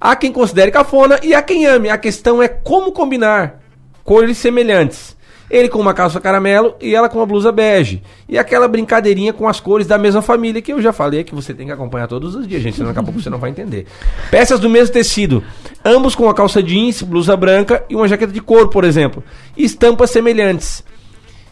Há 0.00 0.14
quem 0.14 0.30
considere 0.32 0.70
cafona 0.70 1.18
e 1.22 1.34
há 1.34 1.40
quem 1.40 1.64
ame. 1.66 1.88
A 1.88 1.96
questão 1.96 2.42
é 2.42 2.48
como 2.48 2.92
combinar 2.92 3.60
cores 4.02 4.36
semelhantes. 4.36 5.13
Ele 5.50 5.68
com 5.68 5.78
uma 5.78 5.92
calça 5.92 6.20
caramelo 6.20 6.74
e 6.80 6.94
ela 6.94 7.08
com 7.08 7.18
uma 7.18 7.26
blusa 7.26 7.52
bege. 7.52 8.02
E 8.28 8.38
aquela 8.38 8.66
brincadeirinha 8.66 9.32
com 9.32 9.48
as 9.48 9.60
cores 9.60 9.86
da 9.86 9.98
mesma 9.98 10.22
família, 10.22 10.62
que 10.62 10.72
eu 10.72 10.80
já 10.80 10.92
falei 10.92 11.22
que 11.22 11.34
você 11.34 11.52
tem 11.52 11.66
que 11.66 11.72
acompanhar 11.72 12.08
todos 12.08 12.34
os 12.34 12.46
dias, 12.46 12.62
gente, 12.62 12.76
senão 12.76 12.88
daqui 12.88 13.00
a 13.00 13.02
pouco 13.02 13.20
você 13.20 13.30
não 13.30 13.38
vai 13.38 13.50
entender. 13.50 13.86
Peças 14.30 14.58
do 14.58 14.70
mesmo 14.70 14.92
tecido. 14.92 15.44
Ambos 15.84 16.14
com 16.14 16.28
a 16.28 16.34
calça 16.34 16.62
jeans, 16.62 17.02
blusa 17.02 17.36
branca 17.36 17.84
e 17.88 17.94
uma 17.94 18.08
jaqueta 18.08 18.32
de 18.32 18.40
couro, 18.40 18.68
por 18.68 18.84
exemplo. 18.84 19.22
Estampas 19.56 20.10
semelhantes. 20.10 20.82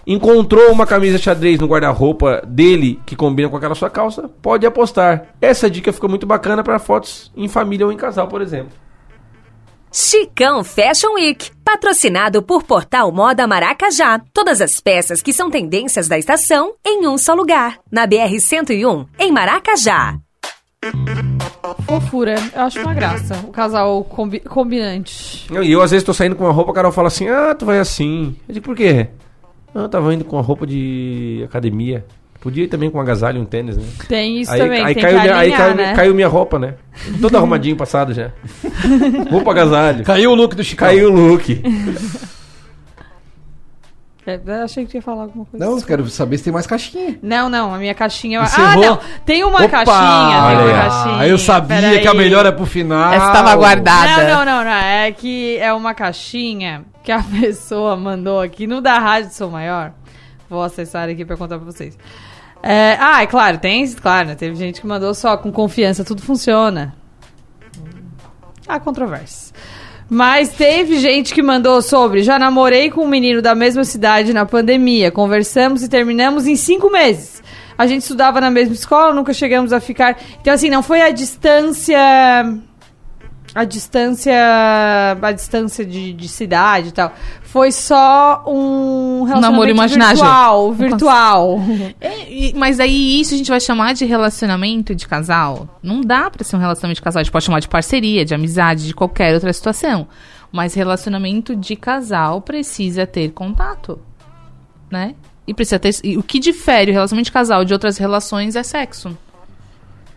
Encontrou 0.06 0.72
uma 0.72 0.84
camisa 0.84 1.16
xadrez 1.16 1.60
no 1.60 1.68
guarda-roupa 1.68 2.42
dele 2.44 2.98
que 3.06 3.14
combina 3.14 3.48
com 3.48 3.56
aquela 3.56 3.74
sua 3.74 3.88
calça? 3.88 4.28
Pode 4.42 4.66
apostar. 4.66 5.26
Essa 5.40 5.70
dica 5.70 5.92
fica 5.92 6.08
muito 6.08 6.26
bacana 6.26 6.64
para 6.64 6.78
fotos 6.80 7.30
em 7.36 7.46
família 7.46 7.86
ou 7.86 7.92
em 7.92 7.96
casal, 7.96 8.26
por 8.26 8.42
exemplo. 8.42 8.72
Chicão 9.92 10.64
Fashion 10.64 11.14
Week, 11.14 11.50
patrocinado 11.62 12.42
por 12.42 12.62
Portal 12.62 13.12
Moda 13.12 13.46
Maracajá. 13.46 14.18
Todas 14.32 14.60
as 14.62 14.80
peças 14.80 15.20
que 15.20 15.32
são 15.34 15.50
tendências 15.50 16.08
da 16.08 16.18
estação 16.18 16.74
em 16.86 17.06
um 17.06 17.18
só 17.18 17.34
lugar. 17.34 17.78
Na 17.90 18.06
BR-101, 18.08 19.06
em 19.18 19.30
Maracajá. 19.30 20.18
Fofura, 21.86 22.36
eu 22.54 22.62
acho 22.62 22.80
uma 22.80 22.94
graça. 22.94 23.36
O 23.46 23.52
casal 23.52 24.02
combi- 24.04 24.40
combinante. 24.40 25.46
E 25.62 25.70
eu, 25.72 25.82
às 25.82 25.90
vezes, 25.90 26.04
tô 26.04 26.14
saindo 26.14 26.34
com 26.36 26.44
uma 26.44 26.52
roupa, 26.52 26.72
a 26.72 26.74
Carol 26.74 26.90
fala 26.92 27.08
assim: 27.08 27.28
Ah, 27.28 27.54
tu 27.54 27.66
vai 27.66 27.78
assim. 27.78 28.34
Eu 28.48 28.54
digo, 28.54 28.64
por 28.64 28.74
quê? 28.74 29.08
Eu 29.74 29.88
tava 29.88 30.12
indo 30.14 30.24
com 30.24 30.38
a 30.38 30.42
roupa 30.42 30.66
de 30.66 31.42
academia. 31.44 32.04
Podia 32.42 32.64
ir 32.64 32.66
também 32.66 32.90
com 32.90 32.98
um 32.98 33.00
agasalho 33.00 33.38
e 33.38 33.40
um 33.40 33.44
tênis, 33.44 33.76
né? 33.76 33.84
Tem 34.08 34.40
isso 34.40 34.50
aí, 34.50 34.58
também, 34.58 34.84
aí 34.84 34.94
tem 34.94 35.02
caiu, 35.04 35.16
que 35.16 35.22
minha, 35.22 35.36
aí 35.36 35.40
alinhar, 35.42 35.60
caiu, 35.60 35.74
né? 35.76 35.94
caiu 35.94 36.14
minha 36.14 36.26
roupa, 36.26 36.58
né? 36.58 36.74
Todo 37.20 37.36
arrumadinho 37.36 37.76
passado 37.76 38.12
já. 38.12 38.32
roupa 39.30 39.52
agasalho. 39.52 40.04
Caiu 40.04 40.32
o 40.32 40.34
look 40.34 40.56
do 40.56 40.64
Chicago. 40.64 40.90
Caiu 40.92 41.08
o 41.08 41.12
look. 41.12 41.62
É, 44.26 44.40
eu 44.44 44.64
achei 44.64 44.86
que 44.86 44.96
ia 44.98 45.02
falar 45.02 45.22
alguma 45.22 45.44
coisa. 45.44 45.64
Não, 45.64 45.76
eu 45.76 45.84
quero 45.84 46.08
saber 46.08 46.38
se 46.38 46.44
tem 46.44 46.52
mais 46.52 46.66
caixinha. 46.66 47.16
Não, 47.22 47.48
não, 47.48 47.74
a 47.74 47.78
minha 47.78 47.94
caixinha... 47.94 48.40
Ah, 48.40 48.44
Encerrou? 48.44 48.84
não, 48.84 48.98
tem 49.24 49.44
uma 49.44 49.64
Opa! 49.64 49.68
caixinha, 49.68 50.48
tem 50.48 50.64
uma 50.64 50.82
caixinha. 50.82 51.18
Ah, 51.18 51.28
eu 51.28 51.38
sabia 51.38 52.00
que 52.00 52.08
a 52.08 52.14
melhor 52.14 52.44
é 52.44 52.50
pro 52.50 52.66
final. 52.66 53.12
Essa 53.12 53.32
tava 53.32 53.54
guardada. 53.54 54.24
Não, 54.24 54.44
não, 54.44 54.44
não, 54.44 54.64
não, 54.64 54.70
é 54.70 55.12
que 55.12 55.58
é 55.58 55.72
uma 55.72 55.94
caixinha 55.94 56.84
que 57.04 57.10
a 57.10 57.22
pessoa 57.40 57.96
mandou 57.96 58.40
aqui 58.40 58.66
no 58.66 58.80
da 58.80 58.98
Rádio 58.98 59.32
Sou 59.32 59.48
Maior. 59.48 59.92
Vou 60.48 60.62
acessar 60.62 61.08
aqui 61.08 61.24
pra 61.24 61.36
contar 61.36 61.56
pra 61.56 61.64
vocês. 61.64 61.96
É, 62.62 62.96
ah, 63.00 63.22
é 63.22 63.26
claro, 63.26 63.58
tem, 63.58 63.90
claro, 63.94 64.28
né, 64.28 64.34
teve 64.36 64.54
gente 64.54 64.80
que 64.80 64.86
mandou 64.86 65.12
só 65.14 65.36
com 65.36 65.50
confiança, 65.50 66.04
tudo 66.04 66.22
funciona. 66.22 66.94
Há 68.68 68.78
controvérsias. 68.78 69.52
Mas 70.08 70.50
teve 70.50 70.98
gente 70.98 71.32
que 71.32 71.42
mandou 71.42 71.80
sobre. 71.80 72.22
Já 72.22 72.38
namorei 72.38 72.90
com 72.90 73.02
um 73.02 73.08
menino 73.08 73.40
da 73.40 73.54
mesma 73.54 73.82
cidade 73.82 74.32
na 74.32 74.44
pandemia. 74.44 75.10
Conversamos 75.10 75.82
e 75.82 75.88
terminamos 75.88 76.46
em 76.46 76.54
cinco 76.54 76.90
meses. 76.90 77.42
A 77.78 77.86
gente 77.86 78.02
estudava 78.02 78.40
na 78.40 78.50
mesma 78.50 78.74
escola, 78.74 79.14
nunca 79.14 79.32
chegamos 79.32 79.72
a 79.72 79.80
ficar. 79.80 80.18
Então, 80.40 80.52
assim, 80.52 80.68
não 80.68 80.82
foi 80.82 81.00
a 81.00 81.10
distância. 81.10 81.98
A 83.54 83.64
distância. 83.64 84.32
A 85.20 85.32
distância 85.32 85.84
de, 85.84 86.12
de 86.12 86.28
cidade 86.28 86.88
e 86.88 86.92
tal. 86.92 87.12
Foi 87.42 87.70
só 87.70 88.42
um 88.46 89.24
relacionamento 89.24 89.40
namoro 89.50 89.70
imaginário. 89.70 90.16
virtual. 90.16 90.72
Virtual. 90.72 91.58
É, 92.00 92.30
e- 92.32 92.54
mas 92.56 92.80
aí 92.80 93.20
isso 93.20 93.34
a 93.34 93.36
gente 93.36 93.50
vai 93.50 93.60
chamar 93.60 93.92
de 93.94 94.04
relacionamento 94.06 94.94
de 94.94 95.06
casal? 95.06 95.78
Não 95.82 96.00
dá 96.00 96.30
pra 96.30 96.42
ser 96.44 96.56
um 96.56 96.58
relacionamento 96.58 96.96
de 96.96 97.02
casal. 97.02 97.20
A 97.20 97.22
gente 97.24 97.32
pode 97.32 97.44
chamar 97.44 97.60
de 97.60 97.68
parceria, 97.68 98.24
de 98.24 98.34
amizade, 98.34 98.86
de 98.86 98.94
qualquer 98.94 99.34
outra 99.34 99.52
situação. 99.52 100.08
Mas 100.50 100.74
relacionamento 100.74 101.54
de 101.54 101.76
casal 101.76 102.40
precisa 102.40 103.06
ter 103.06 103.30
contato, 103.32 103.98
né? 104.90 105.14
E 105.46 105.52
precisa 105.52 105.78
ter. 105.78 105.94
E 106.04 106.16
o 106.16 106.22
que 106.22 106.38
difere 106.38 106.90
o 106.90 106.94
relacionamento 106.94 107.26
de 107.26 107.32
casal 107.32 107.64
de 107.64 107.72
outras 107.72 107.98
relações 107.98 108.56
é 108.56 108.62
sexo. 108.62 109.16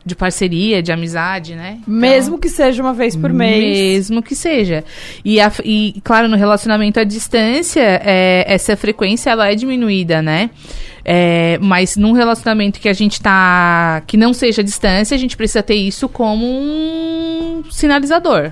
De 0.05 0.15
parceria, 0.15 0.83
de 0.83 0.91
amizade, 0.91 1.55
né? 1.55 1.79
Mesmo 1.87 2.37
que 2.37 2.47
seja 2.47 2.83
uma 2.83 2.93
vez 2.93 3.15
por 3.15 3.33
mês. 3.33 3.63
Mesmo 4.09 4.21
que 4.21 4.35
seja. 4.35 4.83
E, 5.23 5.41
a- 5.41 5.51
e, 5.63 5.99
claro, 6.03 6.27
no 6.27 6.37
relacionamento 6.37 6.99
à 6.99 7.03
distância, 7.03 7.81
é, 8.03 8.45
essa 8.47 8.77
frequência 8.77 9.31
ela 9.31 9.49
é 9.51 9.55
diminuída, 9.55 10.21
né? 10.21 10.51
É, 11.03 11.57
mas 11.61 11.95
num 11.97 12.11
relacionamento 12.13 12.79
que 12.79 12.87
a 12.89 12.93
gente 12.93 13.19
tá. 13.19 14.03
que 14.05 14.15
não 14.15 14.31
seja 14.33 14.61
à 14.61 14.63
distância, 14.65 15.15
a 15.15 15.17
gente 15.17 15.35
precisa 15.35 15.63
ter 15.63 15.75
isso 15.75 16.07
como 16.07 16.45
um 16.45 17.63
sinalizador. 17.71 18.51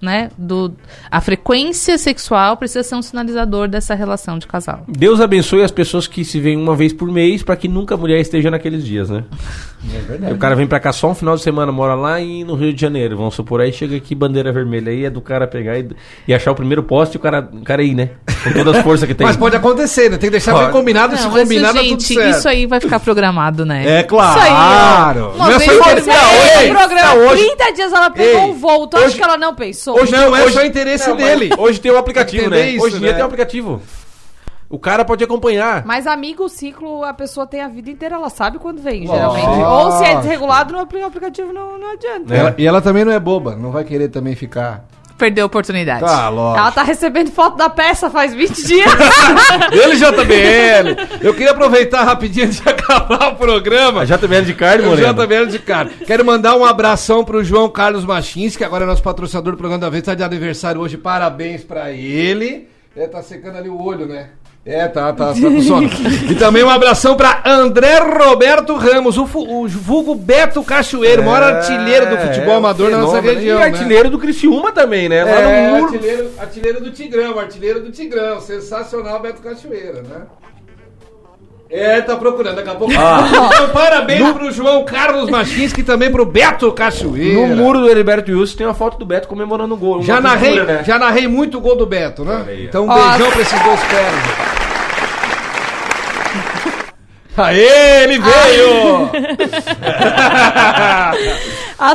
Né? 0.00 0.30
Do, 0.38 0.72
a 1.10 1.20
frequência 1.20 1.98
sexual 1.98 2.56
precisa 2.56 2.84
ser 2.84 2.94
um 2.94 3.02
sinalizador 3.02 3.66
dessa 3.66 3.94
relação 3.96 4.38
de 4.38 4.46
casal. 4.46 4.84
Deus 4.86 5.20
abençoe 5.20 5.62
as 5.64 5.72
pessoas 5.72 6.06
que 6.06 6.24
se 6.24 6.38
veem 6.38 6.56
uma 6.56 6.76
vez 6.76 6.92
por 6.92 7.10
mês 7.10 7.42
pra 7.42 7.56
que 7.56 7.66
nunca 7.66 7.96
a 7.96 7.98
mulher 7.98 8.20
esteja 8.20 8.48
naqueles 8.48 8.84
dias, 8.84 9.10
né? 9.10 9.24
É 9.94 9.98
verdade. 10.00 10.32
O 10.34 10.38
cara 10.38 10.56
vem 10.56 10.66
pra 10.66 10.80
cá 10.80 10.92
só 10.92 11.08
um 11.08 11.14
final 11.14 11.36
de 11.36 11.42
semana, 11.42 11.70
mora 11.70 11.94
lá 11.94 12.20
e 12.20 12.42
no 12.42 12.56
Rio 12.56 12.72
de 12.72 12.80
Janeiro. 12.80 13.16
Vamos 13.16 13.34
supor, 13.36 13.60
aí 13.60 13.72
chega 13.72 13.96
aqui, 13.96 14.12
bandeira 14.12 14.52
vermelha. 14.52 14.90
Aí 14.90 15.04
é 15.04 15.10
do 15.10 15.20
cara 15.20 15.46
pegar 15.46 15.78
e, 15.78 15.88
e 16.26 16.34
achar 16.34 16.50
o 16.50 16.54
primeiro 16.54 16.82
poste 16.82 17.16
e 17.16 17.18
o 17.18 17.20
cara, 17.20 17.48
o 17.52 17.62
cara 17.62 17.80
ir, 17.80 17.94
né? 17.94 18.10
Com 18.42 18.52
todas 18.52 18.76
as 18.76 18.82
forças 18.82 19.06
que 19.06 19.14
tem. 19.14 19.24
Mas 19.24 19.36
pode 19.36 19.54
acontecer, 19.54 20.10
né? 20.10 20.16
Tem 20.16 20.28
que 20.28 20.32
deixar 20.32 20.52
bem 20.58 20.72
combinado. 20.72 21.16
se 21.16 21.22
Não, 21.22 21.30
mas, 21.30 21.42
combinar, 21.42 21.72
tá 21.72 21.78
tudo 21.78 21.88
gente, 21.90 22.14
certo. 22.14 22.38
isso 22.38 22.48
aí 22.48 22.66
vai 22.66 22.80
ficar 22.80 22.98
programado, 22.98 23.64
né? 23.64 24.00
É 24.00 24.02
claro. 24.02 24.40
Isso 24.40 24.48
aí, 24.48 24.52
ó. 24.52 25.18
É 25.20 25.22
Uma 25.36 25.52
só 25.52 25.58
vez 25.58 25.78
programa, 26.68 27.14
não, 27.14 27.26
hoje- 27.28 27.46
30 27.46 27.72
dias 27.72 27.92
ela 27.92 28.10
pegou 28.10 28.42
Ei, 28.42 28.50
um 28.50 28.54
voo. 28.54 28.86
Tu 28.86 28.96
acha 28.96 29.16
que 29.16 29.22
ela 29.22 29.36
não 29.36 29.54
pensou? 29.54 29.87
Hoje 29.94 30.12
não 30.12 30.36
é 30.36 30.44
hoje- 30.44 30.54
só 30.54 30.64
interesse 30.64 31.08
Não, 31.08 31.16
dele. 31.16 31.50
Hoje 31.58 31.80
tem 31.80 31.90
um 31.92 31.96
aplicativo, 31.98 32.50
né? 32.50 32.70
isso, 32.70 32.84
hoje 32.84 32.96
em 32.96 33.00
dia 33.00 33.08
né? 33.10 33.14
tem 33.14 33.22
um 33.22 33.26
aplicativo. 33.26 33.82
O 34.70 34.78
cara 34.78 35.02
pode 35.02 35.24
acompanhar. 35.24 35.82
Mas 35.86 36.06
amigo, 36.06 36.44
o 36.44 36.48
ciclo, 36.48 37.02
a 37.02 37.14
pessoa 37.14 37.46
tem 37.46 37.62
a 37.62 37.68
vida 37.68 37.90
inteira, 37.90 38.16
ela 38.16 38.28
sabe 38.28 38.58
quando 38.58 38.82
vem, 38.82 39.06
Lógico. 39.06 39.16
geralmente. 39.34 39.64
Ou 39.64 39.92
se 39.92 40.04
é 40.04 40.16
desregulado 40.16 40.72
no 40.74 40.80
apli- 40.80 41.02
aplicativo, 41.02 41.52
não, 41.54 41.78
não 41.78 41.92
adianta. 41.92 42.34
Ela- 42.34 42.54
e 42.58 42.66
ela 42.66 42.82
também 42.82 43.02
não 43.04 43.12
é 43.12 43.18
boba, 43.18 43.56
não 43.56 43.70
vai 43.70 43.82
querer 43.84 44.08
também 44.08 44.34
ficar. 44.34 44.84
Perdeu 45.18 45.42
a 45.42 45.46
oportunidade. 45.46 46.00
Tá, 46.00 46.28
lógico. 46.28 46.60
Ela 46.60 46.70
tá 46.70 46.82
recebendo 46.84 47.32
foto 47.32 47.56
da 47.56 47.68
peça 47.68 48.08
faz 48.08 48.32
20 48.32 48.64
dias. 48.64 48.88
Ele 49.72 49.96
JBL. 49.96 51.18
Eu 51.20 51.34
queria 51.34 51.50
aproveitar 51.50 52.04
rapidinho 52.04 52.46
antes 52.46 52.60
de 52.60 52.68
acabar 52.70 53.32
o 53.32 53.34
programa. 53.36 54.02
A 54.02 54.04
JBL 54.04 54.42
de 54.46 54.54
carne, 54.54 54.84
Moreno. 54.86 55.12
JBL 55.12 55.46
de 55.46 55.58
cara. 55.58 55.90
Quero 56.06 56.24
mandar 56.24 56.56
um 56.56 56.64
abração 56.64 57.24
pro 57.24 57.42
João 57.42 57.68
Carlos 57.68 58.04
Machins, 58.04 58.56
que 58.56 58.62
agora 58.62 58.84
é 58.84 58.86
nosso 58.86 59.02
patrocinador 59.02 59.54
do 59.54 59.58
programa 59.58 59.80
da 59.80 59.90
vez, 59.90 60.04
tá 60.04 60.14
de 60.14 60.22
aniversário 60.22 60.80
hoje. 60.80 60.96
Parabéns 60.96 61.64
pra 61.64 61.90
ele. 61.90 62.68
É, 62.96 63.08
tá 63.08 63.20
secando 63.20 63.58
ali 63.58 63.68
o 63.68 63.82
olho, 63.82 64.06
né? 64.06 64.30
É, 64.66 64.86
tá, 64.86 65.12
tá, 65.14 65.32
tá 65.32 65.32
com 65.32 65.62
sono. 65.62 65.88
E 66.30 66.34
também 66.34 66.62
um 66.62 66.68
abração 66.68 67.16
pra 67.16 67.40
André 67.46 68.00
Roberto 68.00 68.74
Ramos, 68.74 69.16
o, 69.16 69.22
o 69.24 69.66
vulgo 69.66 70.14
Beto 70.14 70.62
Cachoeiro, 70.62 71.22
maior 71.24 71.42
artilheiro 71.42 72.10
do 72.10 72.18
futebol 72.18 72.56
amador 72.56 72.90
na 72.90 72.98
nossa 72.98 73.16
É, 73.18 73.22
fenômeno. 73.22 73.40
região. 73.40 73.56
E 73.56 73.60
né? 73.60 73.66
artilheiro 73.66 74.10
do 74.10 74.18
Criciúma 74.18 74.70
também, 74.70 75.08
né? 75.08 75.24
Lá 75.24 75.30
É, 75.30 75.66
no 75.70 75.72
muro. 75.76 75.84
artilheiro, 75.94 76.30
artilheiro 76.38 76.80
do 76.84 76.90
Tigrão, 76.90 77.38
artilheiro 77.38 77.80
do 77.80 77.90
Tigrão. 77.90 78.40
Sensacional, 78.42 79.20
Beto 79.20 79.40
Cachoeira, 79.40 80.02
né? 80.02 80.22
É, 81.70 82.00
tá 82.00 82.16
procurando, 82.16 82.56
daqui 82.56 82.70
a 82.70 82.74
pouco. 82.74 82.92
Então, 82.94 83.68
parabéns 83.74 84.32
pro 84.32 84.50
João 84.50 84.86
Carlos 84.86 85.28
Machins, 85.28 85.70
que 85.70 85.82
também 85.82 86.10
pro 86.10 86.24
Beto 86.24 86.72
Cachoeira. 86.72 87.46
No 87.46 87.56
muro 87.56 87.80
do 87.80 87.90
Heriberto 87.90 88.32
Wilson 88.32 88.56
tem 88.56 88.66
uma 88.66 88.72
foto 88.72 88.98
do 88.98 89.04
Beto 89.04 89.28
comemorando 89.28 89.74
o 89.74 89.76
gol. 89.76 90.02
Já 90.02 90.18
narrei, 90.18 90.52
pintura, 90.54 90.72
né? 90.78 90.84
já 90.84 90.98
narrei 90.98 91.28
muito 91.28 91.60
gol 91.60 91.76
do 91.76 91.84
Beto, 91.84 92.24
né? 92.24 92.46
Então 92.60 92.86
um 92.86 92.90
Ó, 92.90 92.94
beijão 92.94 93.30
pra 93.30 93.42
esses 93.42 93.62
dois 93.62 93.80
pés. 93.84 94.47
Aê, 97.42 98.04
ele 98.04 98.18
veio! 98.18 99.10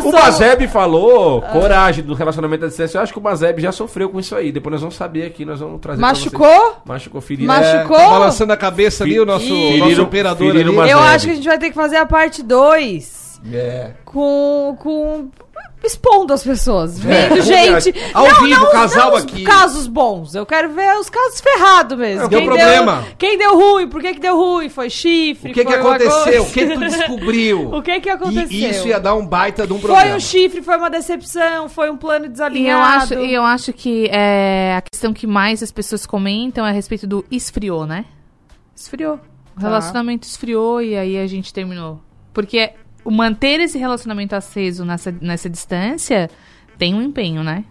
O 0.05 0.11
Mazeb 0.13 0.65
falou 0.69 1.41
coragem 1.41 2.05
do 2.05 2.13
relacionamento 2.13 2.63
à 2.63 2.67
distância. 2.69 2.97
Eu 2.97 3.01
acho 3.01 3.11
que 3.11 3.19
o 3.19 3.21
Mazeb 3.21 3.61
já 3.61 3.71
sofreu 3.71 4.09
com 4.09 4.17
isso 4.19 4.33
aí. 4.33 4.49
Depois 4.49 4.71
nós 4.71 4.79
vamos 4.81 4.95
saber 4.95 5.25
aqui, 5.25 5.43
nós 5.43 5.59
vamos 5.59 5.81
trazer 5.81 5.99
Machucou? 5.99 6.47
vocês. 6.47 6.75
Machucou, 6.85 7.19
ferido. 7.21 7.47
Machucou? 7.47 7.97
Tá 7.97 8.09
balançando 8.09 8.53
a 8.53 8.57
cabeça 8.57 9.03
ali, 9.03 9.19
o 9.19 9.25
nosso, 9.25 9.45
Feriram- 9.45 9.89
nosso 9.89 10.01
operador 10.01 10.51
feriram 10.53 10.81
ali. 10.81 10.91
Eu 10.91 10.99
acho 10.99 11.25
que 11.25 11.31
a 11.31 11.35
gente 11.35 11.47
vai 11.47 11.57
ter 11.57 11.69
que 11.69 11.75
fazer 11.75 11.97
a 11.97 12.05
parte 12.05 12.41
2 12.41 13.41
É. 13.51 13.91
com, 14.05 14.77
com. 14.79 15.27
Expondo 15.83 16.33
as 16.33 16.41
pessoas. 16.43 16.97
Vendo 16.97 17.41
gente. 17.41 17.93
Ao 18.13 18.25
vivo, 18.43 18.71
casal 18.71 19.13
os 19.15 19.23
aqui. 19.23 19.43
casos 19.43 19.85
bons. 19.85 20.33
Eu 20.33 20.45
quero 20.45 20.69
ver 20.73 20.97
os 20.97 21.09
casos 21.09 21.41
ferrados 21.41 21.97
mesmo. 21.97 22.29
Deu 22.29 22.41
problema. 22.43 23.03
quem 23.17 23.37
deu 23.37 23.53
ruim? 23.55 23.87
Por 23.89 24.01
que, 24.01 24.13
que 24.13 24.19
deu 24.21 24.37
ruim? 24.37 24.69
Foi 24.69 24.89
chifre? 24.89 25.51
O 25.51 25.53
que 25.53 25.65
que 25.65 25.71
foi 25.71 25.79
aconteceu? 25.79 26.43
O 26.43 26.51
que 26.51 26.67
que 26.67 26.73
tu 26.73 26.79
descobriu? 26.79 27.69
O 27.75 27.81
que 27.81 27.99
que 27.99 28.09
aconteceu? 28.09 28.47
E 28.49 28.69
isso 28.69 28.87
ia 28.87 28.99
dar 28.99 29.13
um 29.15 29.25
baita 29.25 29.67
de 29.67 29.73
um 29.73 29.79
Foi 29.79 29.89
programa. 29.91 30.15
um 30.15 30.19
chifre, 30.21 30.61
foi 30.61 30.77
uma 30.77 30.89
decepção, 30.89 31.67
foi 31.67 31.89
um 31.91 31.97
plano 31.97 32.25
E 32.25 32.27
eu 32.27 32.31
desalinhado. 32.31 33.03
acho, 33.03 33.13
e 33.15 33.33
eu 33.33 33.43
acho 33.43 33.73
que 33.73 34.07
é, 34.09 34.75
a 34.77 34.81
questão 34.81 35.11
que 35.13 35.27
mais 35.27 35.61
as 35.61 35.71
pessoas 35.71 36.05
comentam 36.05 36.65
é 36.65 36.69
a 36.69 36.73
respeito 36.73 37.05
do 37.05 37.25
esfriou, 37.29 37.85
né? 37.85 38.05
Esfriou. 38.75 39.15
O 39.55 39.59
Tá. 39.59 39.67
relacionamento 39.67 40.25
esfriou 40.27 40.81
e 40.81 40.95
aí 40.95 41.17
a 41.17 41.27
gente 41.27 41.53
terminou. 41.53 41.99
Porque 42.33 42.71
manter 43.11 43.59
esse 43.59 43.77
relacionamento 43.77 44.35
aceso 44.35 44.85
nessa, 44.85 45.13
nessa 45.21 45.49
distância 45.49 46.29
tem 46.77 46.93
um 46.93 47.01
empenho, 47.01 47.43
né? 47.43 47.63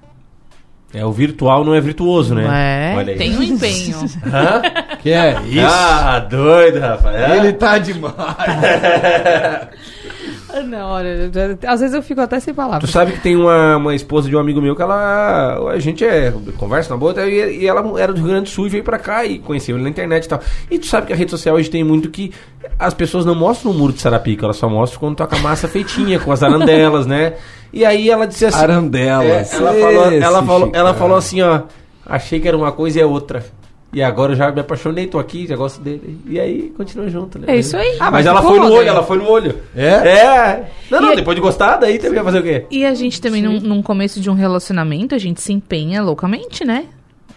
É, 0.95 1.05
o 1.07 1.11
virtual 1.11 1.65
não 1.65 1.75
é 1.75 1.81
virtuoso, 1.81 2.35
né? 2.35 2.93
É, 2.93 2.97
Olha 2.97 3.13
aí. 3.13 3.19
tem 3.19 3.37
um 3.37 3.43
empenho. 3.43 3.97
Hã? 4.27 4.61
Que 5.01 5.11
é 5.11 5.41
isso? 5.47 5.67
Ah, 5.67 6.19
doido, 6.19 6.81
rapaz. 6.81 7.33
Ele 7.33 7.53
tá 7.55 7.79
demais. 7.79 8.15
Não, 10.67 10.91
olha, 10.91 11.31
às 11.67 11.81
vezes 11.81 11.95
eu 11.95 12.03
fico 12.03 12.21
até 12.21 12.39
sem 12.41 12.53
Tu 12.53 12.57
palavras. 12.57 12.91
sabe 12.91 13.13
que 13.13 13.21
tem 13.21 13.37
uma, 13.37 13.77
uma 13.77 13.95
esposa 13.95 14.29
de 14.29 14.37
um 14.37 14.39
amigo 14.39 14.61
meu 14.61 14.77
que 14.77 14.83
ela. 14.83 15.71
A 15.71 15.79
gente 15.79 16.05
é. 16.05 16.33
Conversa 16.57 16.91
na 16.91 16.97
boa, 16.97 17.15
e, 17.27 17.61
e 17.63 17.67
ela 17.67 18.01
era 18.01 18.13
do 18.13 18.19
Rio 18.21 18.29
Grande 18.29 18.45
do 18.45 18.49
Sul 18.51 18.67
e 18.67 18.71
veio 18.71 18.85
pra 18.85 18.99
cá 18.99 19.25
e 19.25 19.39
conheceu 19.39 19.77
ele 19.77 19.85
na 19.85 19.91
internet 19.91 20.25
e 20.25 20.29
tal. 20.29 20.41
E 20.71 20.79
tu 20.79 20.87
sabe 20.87 21.07
que 21.07 21.13
a 21.13 21.17
rede 21.17 21.31
social 21.31 21.57
hoje 21.57 21.71
tem 21.71 21.83
muito 21.83 22.11
que 22.11 22.33
as 22.79 22.95
pessoas 22.95 23.25
não 23.25 23.35
mostram 23.35 23.71
o 23.71 23.75
muro 23.75 23.93
de 23.93 24.01
Sarapica, 24.01 24.45
elas 24.47 24.57
só 24.57 24.69
mostram 24.69 25.01
quando 25.01 25.17
toca 25.17 25.37
massa 25.39 25.69
feitinha, 25.69 26.19
com 26.19 26.33
as 26.33 26.43
arandelas, 26.43 27.07
né? 27.07 27.35
E 27.73 27.85
aí 27.85 28.11
ela 28.11 28.27
disse 28.27 28.47
assim. 28.47 28.59
Arandelas. 28.63 29.53
É, 29.53 29.57
ela, 29.57 29.73
falou, 29.73 30.13
ela, 30.13 30.43
falou, 30.43 30.71
ela 30.75 30.95
falou 30.95 31.17
assim, 31.17 31.41
ó. 31.43 31.63
Achei 32.05 32.41
que 32.41 32.49
era 32.49 32.57
uma 32.57 32.73
coisa 32.73 32.99
e 32.99 33.03
é 33.03 33.07
outra. 33.07 33.45
E 33.93 34.03
agora 34.03 34.33
eu 34.33 34.37
já 34.37 34.51
me 34.51 34.61
apaixonei, 34.61 35.07
tô 35.07 35.19
aqui, 35.19 35.47
já 35.47 35.55
gosto 35.55 35.81
dele. 35.81 36.19
E 36.27 36.41
aí 36.41 36.73
continua 36.77 37.11
junto, 37.11 37.39
né? 37.39 37.45
É 37.49 37.57
isso 37.57 37.77
aí. 37.77 37.97
Ah, 38.01 38.11
mas, 38.11 38.25
mas 38.25 38.27
ela 38.27 38.41
foi 38.43 38.59
no 38.59 38.73
olho, 38.73 38.85
né? 38.85 38.89
ela 38.89 39.03
foi 39.03 39.19
no 39.19 39.29
olho. 39.29 39.59
É? 39.77 39.87
É. 39.87 40.71
Não, 40.91 41.01
não, 41.01 41.13
E- 41.13 41.17
depois 41.17 41.35
de 41.35 41.43
gostar, 41.43 41.77
daí 41.77 41.99
também 41.99 42.15
vai 42.15 42.25
fazer 42.25 42.39
o 42.39 42.43
quê? 42.43 42.67
E 42.71 42.87
a 42.87 42.95
gente 42.95 43.21
também, 43.21 43.43
num, 43.43 43.61
num 43.61 43.83
começo 43.83 44.19
de 44.19 44.31
um 44.31 44.35
relacionamento, 44.35 45.15
a 45.15 45.19
gente 45.19 45.43
se 45.43 45.53
empenha 45.53 46.03
loucamente, 46.03 46.65
né? 46.65 46.87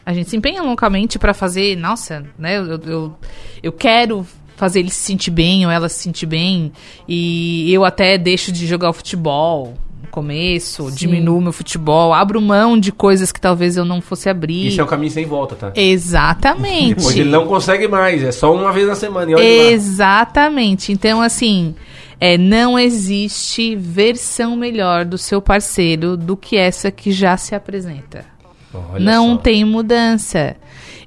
A 0.06 0.14
gente 0.14 0.30
se 0.30 0.38
empenha 0.38 0.62
loucamente 0.62 1.20
pra 1.20 1.34
fazer, 1.34 1.76
nossa, 1.76 2.24
né? 2.40 2.58
Eu, 2.58 2.80
eu, 2.86 3.14
eu 3.62 3.72
quero 3.74 4.26
fazer 4.56 4.80
ele 4.80 4.90
se 4.92 5.02
sentir 5.02 5.32
bem 5.32 5.66
ou 5.66 5.72
ela 5.72 5.90
se 5.90 6.00
sentir 6.00 6.26
bem. 6.26 6.72
E 7.06 7.74
eu 7.74 7.84
até 7.84 8.18
deixo 8.18 8.52
de 8.52 8.66
jogar 8.66 8.90
o 8.90 8.94
futebol 8.94 9.74
começo, 10.16 10.90
diminuo 10.90 11.42
meu 11.42 11.52
futebol, 11.52 12.14
abro 12.14 12.40
mão 12.40 12.80
de 12.80 12.90
coisas 12.90 13.34
que 13.34 13.42
talvez 13.42 13.76
eu 13.76 13.84
não 13.84 14.00
fosse 14.00 14.30
abrir. 14.30 14.68
Isso 14.68 14.80
é 14.80 14.84
um 14.84 14.88
caminho 14.88 15.12
sem 15.12 15.26
volta, 15.26 15.56
tá? 15.56 15.74
Exatamente. 15.76 16.96
Depois 16.96 17.18
ele 17.18 17.30
não 17.30 17.46
consegue 17.46 17.86
mais, 17.86 18.24
é 18.24 18.32
só 18.32 18.56
uma 18.56 18.72
vez 18.72 18.88
na 18.88 18.96
semana. 18.96 19.38
E. 19.38 19.72
Exatamente. 19.74 20.94
Então, 20.94 21.22
assim, 21.22 21.76
é, 22.18 22.38
não 22.38 22.80
existe 22.80 23.76
versão 23.76 24.56
melhor 24.56 25.04
do 25.04 25.18
seu 25.18 25.42
parceiro 25.42 26.16
do 26.16 26.38
que 26.38 26.56
essa 26.56 26.90
que 26.90 27.12
já 27.12 27.36
se 27.36 27.54
apresenta. 27.54 28.26
Olha 28.74 29.04
não 29.04 29.36
só. 29.36 29.42
tem 29.42 29.66
mudança. 29.66 30.56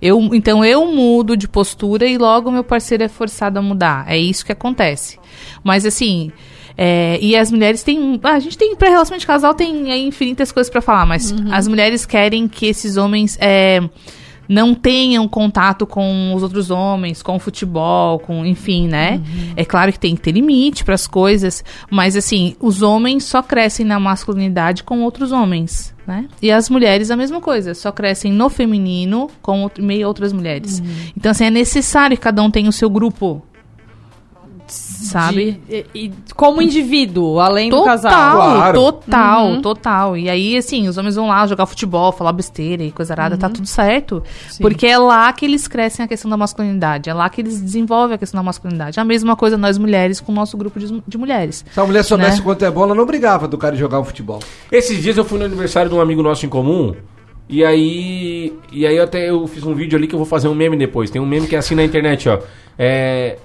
Eu, 0.02 0.20
então 0.34 0.62
eu 0.62 0.86
mudo 0.86 1.34
de 1.34 1.48
postura 1.48 2.06
e 2.06 2.18
logo 2.18 2.50
meu 2.50 2.62
parceiro 2.62 3.04
é 3.04 3.08
forçado 3.08 3.58
a 3.58 3.62
mudar. 3.62 4.04
É 4.06 4.18
isso 4.18 4.44
que 4.44 4.52
acontece. 4.52 5.18
Mas 5.64 5.86
assim. 5.86 6.30
É, 6.80 7.18
e 7.20 7.34
as 7.34 7.50
mulheres 7.50 7.82
têm. 7.82 8.20
ah, 8.22 8.34
a 8.34 8.38
gente 8.38 8.56
tem 8.56 8.76
pra 8.76 8.88
relacionamento 8.88 9.22
de 9.22 9.26
casal 9.26 9.52
tem 9.52 9.90
aí, 9.90 10.06
infinitas 10.06 10.52
coisas 10.52 10.70
pra 10.70 10.80
falar, 10.80 11.04
mas 11.04 11.34
as 11.50 11.66
mulheres 11.66 12.06
querem 12.06 12.46
que 12.46 12.66
esses 12.66 12.96
homens 12.96 13.36
é, 13.40 13.80
não 14.48 14.76
tenham 14.76 15.26
contato 15.26 15.84
com 15.84 16.32
os 16.32 16.42
outros 16.44 16.70
homens, 16.70 17.20
com 17.20 17.34
o 17.34 17.38
futebol, 17.40 18.20
com, 18.20 18.46
enfim, 18.46 18.86
né? 18.86 19.20
É 19.56 19.64
claro 19.64 19.92
que 19.92 19.98
tem 19.98 20.14
que 20.14 20.22
ter 20.22 20.30
limite 20.30 20.84
para 20.84 20.94
as 20.94 21.08
coisas, 21.08 21.64
mas 21.90 22.16
assim, 22.16 22.54
os 22.60 22.80
homens 22.80 23.24
só 23.24 23.42
crescem 23.42 23.84
na 23.84 23.98
masculinidade 23.98 24.84
com 24.84 25.02
outros 25.02 25.32
homens, 25.32 25.92
né? 26.06 26.28
E 26.40 26.52
as 26.52 26.70
mulheres 26.70 27.10
a 27.10 27.16
mesma 27.16 27.40
coisa, 27.40 27.74
só 27.74 27.90
crescem 27.90 28.32
no 28.32 28.48
feminino 28.48 29.28
com 29.42 29.62
outro, 29.62 29.82
meio 29.82 30.06
outras 30.06 30.32
mulheres. 30.32 30.80
Então 31.16 31.32
assim, 31.32 31.44
é 31.44 31.50
necessário 31.50 32.16
que 32.16 32.22
cada 32.22 32.40
um 32.40 32.52
tenha 32.52 32.68
o 32.68 32.72
seu 32.72 32.88
grupo. 32.88 33.42
Sabe? 34.72 35.60
De- 35.68 35.86
e, 35.94 36.04
e 36.06 36.12
como 36.34 36.60
indivíduo, 36.62 37.40
além 37.40 37.70
do 37.70 37.76
Total, 37.78 37.86
casal. 37.96 38.36
Claro. 38.36 38.78
total, 38.80 39.46
Uhum. 39.46 39.62
total. 39.62 40.16
E 40.16 40.28
aí, 40.30 40.56
assim, 40.56 40.88
os 40.88 40.96
homens 40.98 41.16
vão 41.16 41.28
lá 41.28 41.46
jogar 41.46 41.66
futebol, 41.66 42.12
falar 42.12 42.32
besteira 42.32 42.82
e 42.82 42.90
coisa 42.92 43.12
arada, 43.14 43.34
Uhum. 43.34 43.40
tá 43.40 43.48
tudo 43.48 43.66
certo. 43.66 44.22
Porque 44.60 44.86
é 44.86 44.98
lá 44.98 45.32
que 45.32 45.44
eles 45.44 45.66
crescem 45.68 46.04
a 46.04 46.08
questão 46.08 46.30
da 46.30 46.36
masculinidade, 46.36 47.08
é 47.10 47.14
lá 47.14 47.28
que 47.28 47.40
eles 47.40 47.60
desenvolvem 47.60 48.14
a 48.14 48.18
questão 48.18 48.38
da 48.38 48.42
masculinidade. 48.44 48.98
A 49.00 49.04
mesma 49.04 49.34
coisa 49.36 49.56
nós 49.56 49.78
mulheres 49.78 50.20
com 50.20 50.32
o 50.32 50.34
nosso 50.34 50.56
grupo 50.56 50.78
de, 50.78 51.02
de 51.06 51.18
mulheres. 51.18 51.64
Se 51.72 51.80
a 51.80 51.84
mulher 51.84 52.02
soubesse 52.04 52.38
Né? 52.38 52.44
quanto 52.44 52.64
é 52.64 52.70
bom, 52.70 52.84
ela 52.84 52.94
não 52.94 53.06
brigava 53.06 53.48
do 53.48 53.56
cara 53.58 53.74
jogar 53.76 54.00
um 54.00 54.04
futebol. 54.04 54.40
Esses 54.70 55.02
dias 55.02 55.16
eu 55.16 55.24
fui 55.24 55.38
no 55.38 55.44
aniversário 55.44 55.88
de 55.90 55.96
um 55.96 56.00
amigo 56.00 56.22
nosso 56.22 56.44
em 56.44 56.48
comum. 56.48 56.94
E 57.48 57.64
aí. 57.64 58.52
E 58.70 58.86
aí 58.86 58.98
até 58.98 59.30
eu 59.30 59.46
fiz 59.46 59.64
um 59.64 59.74
vídeo 59.74 59.96
ali 59.96 60.06
que 60.06 60.14
eu 60.14 60.18
vou 60.18 60.26
fazer 60.26 60.48
um 60.48 60.54
meme 60.54 60.76
depois. 60.76 61.10
Tem 61.10 61.20
um 61.20 61.24
meme 61.26 61.46
que 61.46 61.56
é 61.56 61.58
assim 61.58 61.74
na 61.74 61.82
internet, 61.82 62.28
ó. 62.28 62.38
É. 62.78 63.38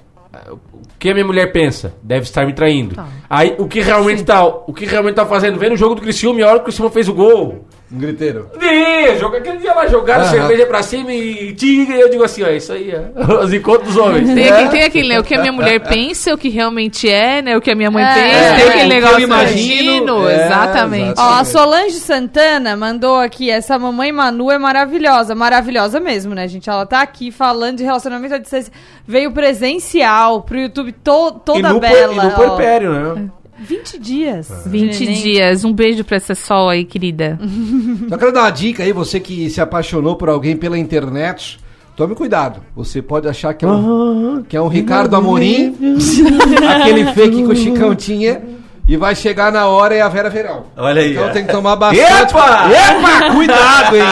O 0.50 0.58
que 0.98 1.10
a 1.10 1.14
minha 1.14 1.26
mulher 1.26 1.52
pensa? 1.52 1.94
Deve 2.02 2.22
estar 2.22 2.46
me 2.46 2.52
traindo. 2.52 2.96
Aí 3.28 3.54
o 3.58 3.66
que 3.66 3.80
realmente 3.80 4.24
tá. 4.24 4.44
O 4.44 4.72
que 4.72 4.86
realmente 4.86 5.16
tá 5.16 5.26
fazendo? 5.26 5.58
Vendo 5.58 5.74
o 5.74 5.76
jogo 5.76 5.94
do 5.94 6.02
Criciúma 6.02 6.40
a 6.42 6.48
hora 6.48 6.56
que 6.58 6.62
o 6.62 6.64
Criciúma 6.64 6.90
fez 6.90 7.08
o 7.08 7.14
gol. 7.14 7.66
Um 7.94 7.98
griteiro. 7.98 8.50
Ih, 8.60 9.16
joga 9.18 9.38
aquele 9.38 9.58
dia 9.58 9.72
lá, 9.72 9.86
jogaram 9.86 10.24
Aham. 10.24 10.30
cerveja 10.32 10.66
pra 10.66 10.82
cima 10.82 11.12
e 11.12 11.52
tigre. 11.54 12.00
Eu 12.00 12.10
digo 12.10 12.24
assim, 12.24 12.42
ó, 12.42 12.48
isso 12.48 12.72
aí, 12.72 12.92
ó. 13.16 13.38
Os 13.44 13.52
encontros 13.52 13.94
dos 13.94 13.96
homens. 13.96 14.34
Tem, 14.34 14.48
aquele, 14.50 14.68
tem 14.70 14.82
aquele, 14.82 15.08
né? 15.10 15.20
O 15.20 15.22
que 15.22 15.34
a 15.34 15.40
minha 15.40 15.52
mulher 15.52 15.78
pensa, 15.80 16.34
o 16.34 16.38
que 16.38 16.48
realmente 16.48 17.08
é, 17.08 17.40
né? 17.40 17.56
O 17.56 17.60
que 17.60 17.70
a 17.70 17.74
minha 17.76 17.90
mãe 17.92 18.02
É. 18.04 18.14
pensa, 18.14 18.36
É, 18.36 18.54
tem 18.56 18.64
o 18.64 18.68
aquele 18.68 18.82
que 18.82 18.88
negócio 18.94 19.16
eu 19.18 19.20
imagino. 19.20 20.28
É, 20.28 20.46
exatamente. 20.46 21.14
Ó, 21.20 21.34
a 21.38 21.44
Solange 21.44 22.00
Santana 22.00 22.76
mandou 22.76 23.20
aqui, 23.20 23.48
essa 23.48 23.78
mamãe 23.78 24.10
Manu 24.10 24.50
é 24.50 24.58
maravilhosa, 24.58 25.34
maravilhosa 25.34 26.00
mesmo, 26.00 26.34
né, 26.34 26.48
gente? 26.48 26.68
Ela 26.68 26.86
tá 26.86 27.00
aqui 27.00 27.30
falando 27.30 27.76
de 27.76 27.84
relacionamento 27.84 28.34
à 28.34 28.38
distância, 28.38 28.72
veio 29.06 29.30
presencial 29.32 30.42
pro 30.42 30.58
YouTube 30.58 30.90
to, 30.92 31.30
toda 31.44 31.58
e 31.60 31.62
no, 31.62 31.78
bela. 31.80 32.12
e 32.12 32.16
no 32.16 32.26
ó. 32.26 32.30
puerpério, 32.30 32.92
né? 33.14 33.28
20 33.58 33.98
dias. 33.98 34.48
de 34.64 34.70
20 34.70 35.00
neném. 35.00 35.22
dias. 35.22 35.64
Um 35.64 35.72
beijo 35.72 36.04
pra 36.04 36.16
essa 36.16 36.34
sol 36.34 36.68
aí, 36.68 36.84
querida. 36.84 37.38
Só 38.08 38.16
quero 38.16 38.32
dar 38.32 38.42
uma 38.42 38.50
dica 38.50 38.82
aí, 38.82 38.92
você 38.92 39.20
que 39.20 39.48
se 39.50 39.60
apaixonou 39.60 40.16
por 40.16 40.28
alguém 40.28 40.56
pela 40.56 40.78
internet, 40.78 41.58
tome 41.96 42.14
cuidado. 42.14 42.60
Você 42.74 43.00
pode 43.00 43.28
achar 43.28 43.54
que 43.54 43.64
é 43.64 43.68
um, 43.68 44.42
que 44.48 44.56
é 44.56 44.60
um 44.60 44.68
Ricardo 44.68 45.14
Amorim, 45.16 45.74
aquele 46.80 47.06
fake 47.12 47.36
que 47.36 47.52
o 47.52 47.56
Chicão 47.56 47.94
tinha, 47.94 48.42
e 48.86 48.96
vai 48.96 49.14
chegar 49.14 49.50
na 49.50 49.66
hora 49.66 49.94
e 49.94 50.00
a 50.00 50.08
Vera 50.08 50.28
Verão. 50.28 50.66
Olha 50.76 51.00
aí. 51.00 51.12
Então 51.12 51.26
ó. 51.26 51.30
tem 51.30 51.46
que 51.46 51.52
tomar 51.52 51.76
bastante. 51.76 52.34
Epa! 52.34 52.68
Epa! 52.70 53.32
Cuidado, 53.34 53.96
hein? 53.96 54.02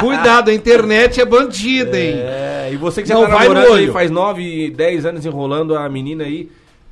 Cuidado, 0.00 0.50
a 0.50 0.54
internet 0.54 1.20
é 1.20 1.24
bandida, 1.24 1.98
hein? 1.98 2.14
É, 2.18 2.70
e 2.72 2.76
você 2.76 3.02
que 3.02 3.08
já 3.08 3.14
Não 3.14 3.22
tá 3.22 3.28
vai 3.28 3.48
no 3.48 3.54
namorando 3.54 3.78
aí, 3.78 3.92
faz 3.92 4.10
9, 4.10 4.70
10 4.70 5.06
anos 5.06 5.24
enrolando 5.24 5.76
a 5.76 5.88
menina 5.88 6.24
aí. 6.24 6.48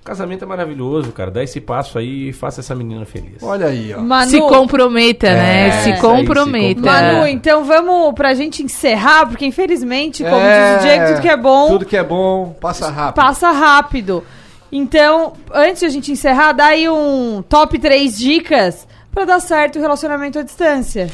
Casamento 0.06 0.44
é 0.44 0.46
maravilhoso, 0.46 1.10
cara. 1.12 1.30
Dá 1.30 1.42
esse 1.42 1.60
passo 1.60 1.98
aí 1.98 2.28
e 2.28 2.32
faça 2.32 2.60
essa 2.60 2.74
menina 2.74 3.04
feliz. 3.04 3.42
Olha 3.42 3.66
aí, 3.66 3.92
ó. 3.92 4.00
Manu, 4.00 4.30
Se 4.30 4.38
comprometa, 4.38 5.28
né? 5.28 5.66
É, 5.68 5.70
Se 5.82 5.90
aí, 5.90 5.96
se 5.96 6.00
comprometa. 6.00 6.80
Manu, 6.80 7.26
então 7.26 7.64
vamos 7.64 8.14
pra 8.14 8.32
gente 8.32 8.62
encerrar, 8.62 9.26
porque 9.26 9.44
infelizmente, 9.44 10.22
como 10.22 10.36
É, 10.36 10.76
diz 10.76 10.78
o 10.78 10.86
Diego, 10.86 11.06
tudo 11.08 11.20
que 11.22 11.28
é 11.28 11.36
bom 11.36 11.66
Tudo 11.68 11.84
que 11.84 11.96
é 11.96 12.04
bom, 12.04 12.56
passa 12.60 12.88
rápido. 12.88 13.14
passa 13.22 13.50
rápido. 13.50 14.22
Então, 14.70 15.32
antes 15.52 15.80
de 15.80 15.86
a 15.86 15.90
gente 15.90 16.12
encerrar, 16.12 16.52
dá 16.52 16.66
aí 16.66 16.88
um 16.88 17.42
top 17.48 17.78
3 17.78 18.16
dicas 18.18 18.86
pra 19.12 19.24
dar 19.24 19.40
certo 19.40 19.76
o 19.78 19.82
relacionamento 19.82 20.38
à 20.38 20.42
distância. 20.42 21.08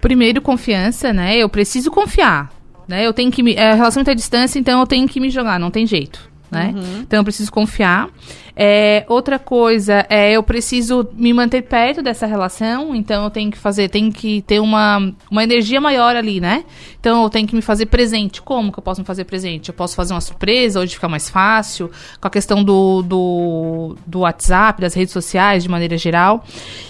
Primeiro, 0.00 0.40
confiança, 0.42 1.12
né? 1.12 1.36
Eu 1.36 1.48
preciso 1.48 1.90
confiar, 1.90 2.50
né? 2.86 3.06
Eu 3.06 3.12
tenho 3.12 3.30
que 3.30 3.42
me... 3.42 3.54
É 3.54 3.72
relacionamento 3.74 4.10
à 4.10 4.14
distância, 4.14 4.58
então 4.58 4.78
eu 4.80 4.86
tenho 4.86 5.08
que 5.08 5.18
me 5.20 5.30
jogar, 5.30 5.58
não 5.58 5.70
tem 5.70 5.86
jeito, 5.86 6.20
né? 6.56 6.74
Então 7.00 7.20
eu 7.20 7.24
preciso 7.24 7.52
confiar. 7.52 8.10
É, 8.58 9.04
outra 9.06 9.38
coisa 9.38 10.06
é 10.08 10.32
eu 10.32 10.42
preciso 10.42 11.06
me 11.12 11.30
manter 11.34 11.60
perto 11.60 12.00
dessa 12.00 12.24
relação, 12.24 12.94
então 12.94 13.24
eu 13.24 13.30
tenho 13.30 13.50
que 13.50 13.58
fazer, 13.58 13.90
tenho 13.90 14.10
que 14.10 14.40
ter 14.40 14.60
uma, 14.60 15.12
uma 15.30 15.44
energia 15.44 15.78
maior 15.78 16.16
ali, 16.16 16.40
né? 16.40 16.64
Então 16.98 17.22
eu 17.22 17.28
tenho 17.28 17.46
que 17.46 17.54
me 17.54 17.60
fazer 17.60 17.84
presente. 17.84 18.40
Como 18.40 18.72
que 18.72 18.78
eu 18.78 18.82
posso 18.82 19.02
me 19.02 19.06
fazer 19.06 19.24
presente? 19.24 19.68
Eu 19.68 19.74
posso 19.74 19.94
fazer 19.94 20.14
uma 20.14 20.22
surpresa, 20.22 20.80
hoje 20.80 20.94
fica 20.94 21.06
mais 21.06 21.28
fácil, 21.28 21.90
com 22.18 22.26
a 22.26 22.30
questão 22.30 22.64
do, 22.64 23.02
do, 23.02 23.96
do 24.06 24.20
WhatsApp, 24.20 24.80
das 24.80 24.94
redes 24.94 25.12
sociais, 25.12 25.62
de 25.62 25.68
maneira 25.68 25.98
geral. 25.98 26.42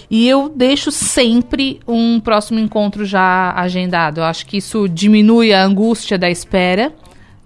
E 0.08 0.28
eu 0.28 0.48
deixo 0.48 0.92
sempre 0.92 1.80
um 1.86 2.20
próximo 2.20 2.60
encontro 2.60 3.04
já 3.04 3.52
agendado. 3.56 4.20
Eu 4.20 4.24
acho 4.24 4.46
que 4.46 4.58
isso 4.58 4.88
diminui 4.88 5.52
a 5.52 5.64
angústia 5.64 6.16
da 6.16 6.30
espera, 6.30 6.94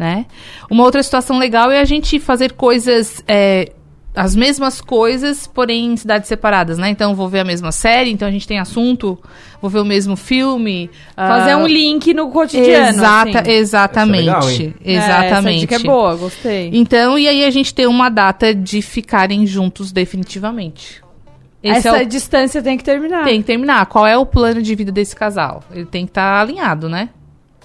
né? 0.00 0.24
Uma 0.70 0.82
outra 0.82 1.02
situação 1.02 1.38
legal 1.38 1.70
é 1.70 1.78
a 1.78 1.84
gente 1.84 2.18
fazer 2.18 2.52
coisas. 2.52 3.22
é, 3.28 3.70
as 4.12 4.34
mesmas 4.34 4.80
coisas, 4.80 5.46
porém 5.46 5.92
em 5.92 5.96
cidades 5.96 6.26
separadas, 6.26 6.78
né? 6.78 6.88
Então, 6.88 7.14
vou 7.14 7.28
ver 7.28 7.40
a 7.40 7.44
mesma 7.44 7.70
série, 7.70 8.10
então 8.10 8.26
a 8.26 8.30
gente 8.30 8.48
tem 8.48 8.58
assunto, 8.58 9.16
vou 9.62 9.70
ver 9.70 9.78
o 9.78 9.84
mesmo 9.84 10.16
filme. 10.16 10.90
Fazer 11.14 11.52
ah, 11.52 11.58
um 11.58 11.66
link 11.66 12.12
no 12.12 12.28
cotidiano. 12.28 12.88
Exata, 12.88 13.40
assim. 13.40 13.50
Exatamente. 13.50 14.28
É 14.28 14.32
legal, 14.32 14.50
hein? 14.50 14.74
É, 14.84 14.92
exatamente. 14.94 15.32
essa 15.32 15.60
dica 15.60 15.76
é 15.76 15.78
boa, 15.78 16.16
gostei. 16.16 16.70
Então, 16.72 17.16
e 17.16 17.28
aí 17.28 17.44
a 17.44 17.50
gente 17.50 17.72
tem 17.72 17.86
uma 17.86 18.08
data 18.08 18.52
de 18.52 18.82
ficarem 18.82 19.46
juntos 19.46 19.92
definitivamente. 19.92 21.00
Esse 21.62 21.88
Essa 21.88 21.98
é 21.98 22.02
o 22.02 22.06
distância 22.06 22.62
tem 22.62 22.76
que 22.76 22.82
terminar. 22.82 23.24
tem 23.24 23.40
que 23.40 23.46
terminar. 23.46 23.86
Qual 23.86 24.06
é 24.06 24.18
o 24.18 24.26
plano 24.26 24.60
de 24.60 24.74
vida 24.74 24.90
desse 24.90 25.14
casal? 25.14 25.62
Ele 25.70 25.86
tem 25.86 26.04
que 26.04 26.10
estar 26.10 26.40
alinhado, 26.40 26.88
né? 26.88 27.10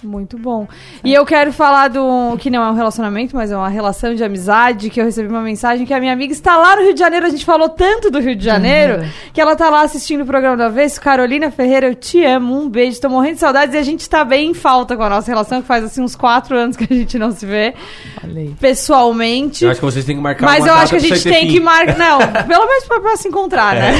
Muito 0.02 0.38
bom. 0.38 0.68
E 1.02 1.12
eu 1.12 1.24
quero 1.24 1.52
falar 1.52 1.88
do 1.88 2.36
que 2.38 2.50
não 2.50 2.62
é 2.62 2.70
um 2.70 2.74
relacionamento, 2.74 3.34
mas 3.34 3.50
é 3.50 3.56
uma 3.56 3.68
relação 3.68 4.14
de 4.14 4.22
amizade, 4.22 4.90
que 4.90 5.00
eu 5.00 5.04
recebi 5.04 5.28
uma 5.28 5.40
mensagem 5.40 5.86
que 5.86 5.94
a 5.94 6.00
minha 6.00 6.12
amiga 6.12 6.32
está 6.32 6.56
lá 6.56 6.76
no 6.76 6.82
Rio 6.82 6.94
de 6.94 7.00
Janeiro, 7.00 7.26
a 7.26 7.30
gente 7.30 7.44
falou 7.44 7.68
tanto 7.68 8.10
do 8.10 8.20
Rio 8.20 8.36
de 8.36 8.44
Janeiro, 8.44 9.04
que 9.32 9.40
ela 9.40 9.56
tá 9.56 9.70
lá 9.70 9.82
assistindo 9.82 10.22
o 10.22 10.26
programa 10.26 10.56
da 10.56 10.68
vez. 10.68 10.98
Carolina 10.98 11.50
Ferreira, 11.50 11.86
eu 11.86 11.94
te 11.94 12.22
amo, 12.24 12.60
um 12.60 12.68
beijo, 12.68 13.00
tô 13.00 13.08
morrendo 13.08 13.34
de 13.34 13.40
saudades 13.40 13.74
e 13.74 13.78
a 13.78 13.82
gente 13.82 14.08
tá 14.08 14.24
bem 14.24 14.50
em 14.50 14.54
falta 14.54 14.96
com 14.96 15.02
a 15.02 15.08
nossa 15.08 15.30
relação, 15.30 15.60
que 15.62 15.66
faz 15.66 15.84
assim 15.84 16.02
uns 16.02 16.14
quatro 16.14 16.56
anos 16.56 16.76
que 16.76 16.84
a 16.84 16.96
gente 16.96 17.18
não 17.18 17.32
se 17.32 17.46
vê 17.46 17.74
aí. 18.22 18.54
pessoalmente. 18.60 19.64
Eu 19.64 19.70
acho 19.70 19.80
que 19.80 19.86
vocês 19.86 20.04
têm 20.04 20.16
que 20.16 20.22
marcar 20.22 20.46
Mas 20.46 20.64
uma 20.64 20.68
eu 20.68 20.74
acho 20.74 20.90
que 20.90 20.96
a 20.96 21.00
gente 21.00 21.22
tem 21.22 21.46
fim. 21.46 21.52
que 21.52 21.60
marcar. 21.60 21.96
Não, 21.96 22.18
pelo 22.18 22.66
menos 22.66 22.84
pra, 22.84 23.00
pra 23.00 23.16
se 23.16 23.28
encontrar, 23.28 23.74
né? 23.74 23.92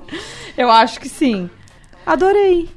eu 0.56 0.70
acho 0.70 1.00
que 1.00 1.08
sim. 1.08 1.48
Adorei. 2.04 2.68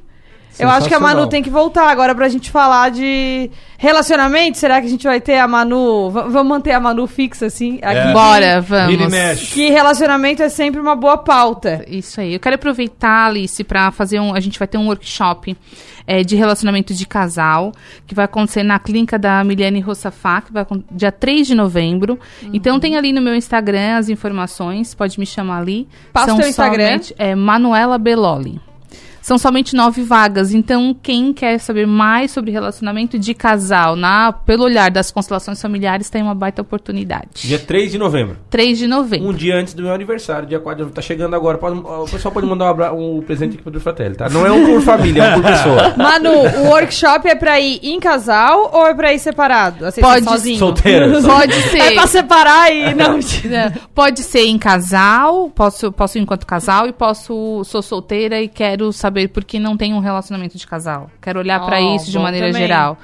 Eu 0.58 0.68
acho 0.68 0.88
que 0.88 0.94
a 0.94 1.00
Manu 1.00 1.26
tem 1.28 1.42
que 1.42 1.50
voltar 1.50 1.88
agora 1.90 2.14
pra 2.14 2.28
gente 2.28 2.50
falar 2.50 2.90
de 2.90 3.50
relacionamento. 3.76 4.56
Será 4.58 4.80
que 4.80 4.86
a 4.86 4.90
gente 4.90 5.04
vai 5.04 5.20
ter 5.20 5.38
a 5.38 5.46
Manu? 5.48 6.10
v- 6.10 6.22
vamos 6.28 6.46
manter 6.48 6.72
a 6.72 6.80
Manu 6.80 7.06
fixa, 7.06 7.46
assim? 7.46 7.78
Aqui. 7.82 7.98
É. 7.98 8.12
Bora, 8.12 8.60
vamos. 8.60 9.10
mexe. 9.10 9.46
Que 9.54 9.70
relacionamento 9.70 10.42
é 10.42 10.48
sempre 10.48 10.80
uma 10.80 10.94
boa 10.96 11.18
pauta. 11.18 11.84
Isso 11.88 12.20
aí. 12.20 12.34
Eu 12.34 12.40
quero 12.40 12.54
aproveitar, 12.54 13.26
Alice, 13.26 13.62
para 13.64 13.90
fazer 13.90 14.20
um. 14.20 14.34
A 14.34 14.40
gente 14.40 14.58
vai 14.58 14.66
ter 14.68 14.78
um 14.78 14.86
workshop 14.86 15.56
é, 16.06 16.22
de 16.22 16.36
relacionamento 16.36 16.94
de 16.94 17.06
casal, 17.06 17.72
que 18.06 18.14
vai 18.14 18.24
acontecer 18.26 18.62
na 18.62 18.78
clínica 18.78 19.18
da 19.18 19.42
Miliane 19.42 19.80
Rossafá, 19.80 20.40
que 20.40 20.52
vai 20.52 20.64
dia 20.90 21.10
3 21.12 21.46
de 21.46 21.54
novembro. 21.54 22.18
Então 22.52 22.78
tem 22.78 22.96
ali 22.96 23.12
no 23.12 23.20
meu 23.20 23.34
Instagram 23.34 23.96
as 23.96 24.08
informações, 24.08 24.94
pode 24.94 25.18
me 25.18 25.26
chamar 25.26 25.58
ali. 25.58 25.88
Passa 26.12 26.34
o 26.34 26.36
teu 26.38 26.48
Instagram. 26.48 26.86
somente- 26.86 27.14
É 27.18 27.34
Manuela 27.34 27.98
Beloli. 27.98 28.60
São 29.24 29.38
somente 29.38 29.74
nove 29.74 30.02
vagas. 30.02 30.52
Então, 30.52 30.94
quem 31.02 31.32
quer 31.32 31.56
saber 31.58 31.86
mais 31.86 32.30
sobre 32.30 32.50
relacionamento 32.50 33.18
de 33.18 33.32
casal, 33.32 33.96
na, 33.96 34.30
pelo 34.32 34.64
olhar 34.64 34.90
das 34.90 35.10
constelações 35.10 35.62
familiares, 35.62 36.10
tem 36.10 36.22
uma 36.22 36.34
baita 36.34 36.60
oportunidade. 36.60 37.28
Dia 37.36 37.58
3 37.58 37.90
de 37.92 37.96
novembro. 37.96 38.36
3 38.50 38.76
de 38.76 38.86
novembro. 38.86 39.26
Um 39.26 39.32
dia 39.32 39.56
antes 39.56 39.72
do 39.72 39.82
meu 39.82 39.94
aniversário, 39.94 40.46
dia 40.46 40.60
4 40.60 40.76
de 40.76 40.82
novembro. 40.82 40.94
Tá 40.94 41.00
chegando 41.00 41.34
agora. 41.34 41.56
Pode- 41.56 41.78
o 41.78 42.04
pessoal 42.04 42.32
pode 42.34 42.46
mandar 42.46 42.66
um, 42.66 42.68
abra- 42.68 42.92
um 42.92 43.22
presente 43.22 43.54
aqui 43.54 43.62
pro 43.62 43.80
Fratelli, 43.80 44.14
tá? 44.14 44.28
Não 44.28 44.44
é 44.44 44.52
um 44.52 44.66
por 44.66 44.82
família, 44.82 45.22
é 45.24 45.36
um 45.36 45.40
por 45.40 45.50
pessoa. 45.50 45.94
Manu, 45.96 46.30
o 46.58 46.66
workshop 46.68 47.26
é 47.26 47.34
pra 47.34 47.58
ir 47.58 47.80
em 47.82 47.98
casal 47.98 48.72
ou 48.74 48.86
é 48.86 48.92
pra 48.92 49.14
ir 49.14 49.18
separado? 49.18 49.86
Assim, 49.86 50.02
Pode- 50.02 50.22
sozinho? 50.26 50.58
Solteira. 50.58 51.08
Pode 51.24 51.54
ser. 51.70 51.78
É 51.78 51.94
pra 51.94 52.06
separar 52.06 52.70
e 52.70 52.94
não. 52.94 53.18
É, 53.50 53.72
Pode 53.94 54.22
ser 54.22 54.44
em 54.44 54.58
casal, 54.58 55.48
posso, 55.54 55.90
posso 55.90 56.18
ir 56.18 56.20
enquanto 56.20 56.46
casal 56.46 56.86
e 56.86 56.92
posso 56.92 57.62
sou 57.64 57.80
solteira 57.80 58.38
e 58.42 58.48
quero 58.48 58.92
saber 58.92 59.13
por 59.28 59.44
que 59.44 59.58
não 59.58 59.76
tenho 59.76 59.96
um 59.96 60.00
relacionamento 60.00 60.56
de 60.58 60.66
casal. 60.66 61.10
Quero 61.22 61.38
olhar 61.40 61.64
pra 61.64 61.80
Oh, 61.80 61.96
isso 61.96 62.10
de 62.10 62.18
maneira 62.18 62.46
também. 62.48 62.62
geral. 62.62 62.98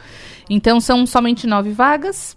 Então 0.48 0.80
são 0.80 1.06
somente 1.06 1.46
nove 1.46 1.70
vagas 1.70 2.36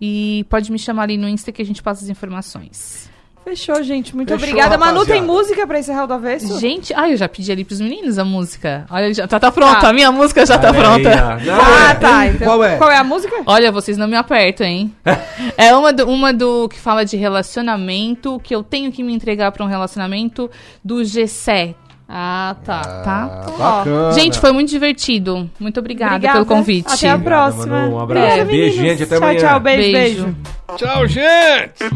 e 0.00 0.44
pode 0.50 0.70
me 0.70 0.78
chamar 0.78 1.04
ali 1.04 1.16
no 1.16 1.28
Insta 1.28 1.50
que 1.52 1.62
a 1.62 1.64
gente 1.64 1.82
passa 1.82 2.04
as 2.04 2.10
informações. 2.10 3.06
Fechou, 3.44 3.80
gente. 3.84 4.14
Muito 4.16 4.28
Fechou, 4.30 4.44
obrigada. 4.44 4.76
Manu, 4.76 4.98
rapaziada. 4.98 5.20
tem 5.20 5.22
música 5.22 5.64
pra 5.68 5.78
encerrar 5.78 6.02
o 6.02 6.06
do 6.08 6.14
avesso? 6.14 6.58
Gente, 6.58 6.92
ai, 6.92 7.12
eu 7.12 7.16
já 7.16 7.28
pedi 7.28 7.52
ali 7.52 7.64
pros 7.64 7.80
meninos 7.80 8.18
a 8.18 8.24
música. 8.24 8.84
Olha, 8.90 9.14
já 9.14 9.28
tá, 9.28 9.38
tá 9.38 9.52
pronta, 9.52 9.82
Tá. 9.82 9.88
a 9.90 9.92
minha 9.92 10.10
música 10.10 10.44
já 10.44 10.58
tá 10.58 10.72
pronta. 10.74 11.08
ó. 11.08 11.44
Não, 11.44 11.54
Ah, 11.54 11.90
é. 11.90 11.94
tá. 11.94 12.26
Então, 12.26 12.44
Qual 12.48 12.64
é? 12.64 12.76
Qual 12.76 12.90
é 12.90 12.96
a 12.98 13.04
música? 13.04 13.36
Olha, 13.46 13.70
vocês 13.70 13.96
não 13.96 14.08
me 14.08 14.16
apertam, 14.16 14.66
hein? 14.66 14.92
é 15.56 15.72
uma 15.76 15.92
do, 15.92 16.08
uma 16.10 16.32
do 16.32 16.68
que 16.68 16.76
fala 16.76 17.04
de 17.04 17.16
relacionamento, 17.16 18.40
que 18.42 18.52
eu 18.52 18.64
tenho 18.64 18.90
que 18.90 19.00
me 19.04 19.12
entregar 19.14 19.52
pra 19.52 19.64
um 19.64 19.68
relacionamento 19.68 20.50
do 20.84 20.96
G7, 20.96 21.76
ah, 22.08 22.56
tá. 22.64 22.80
Ah, 22.80 23.02
tá. 23.04 23.26
Bacana. 23.58 24.12
Gente, 24.12 24.38
foi 24.38 24.52
muito 24.52 24.70
divertido. 24.70 25.50
Muito 25.58 25.80
obrigada, 25.80 26.14
obrigada. 26.14 26.44
pelo 26.44 26.46
convite. 26.46 26.92
Até 26.92 27.10
a 27.10 27.18
próxima. 27.18 27.80
Manu, 27.80 27.96
um 27.96 28.00
abraço. 28.00 28.26
Obrigada, 28.26 28.50
beijo, 28.50 28.80
gente. 28.80 29.02
Até 29.02 29.16
tchau, 29.16 29.24
amanhã. 29.24 29.40
Tchau, 29.40 29.48
tchau. 29.48 29.60
Beijo, 29.60 29.92
beijo. 29.92 30.24
beijo. 30.24 30.36
Tchau, 30.76 31.06
gente. 31.08 31.86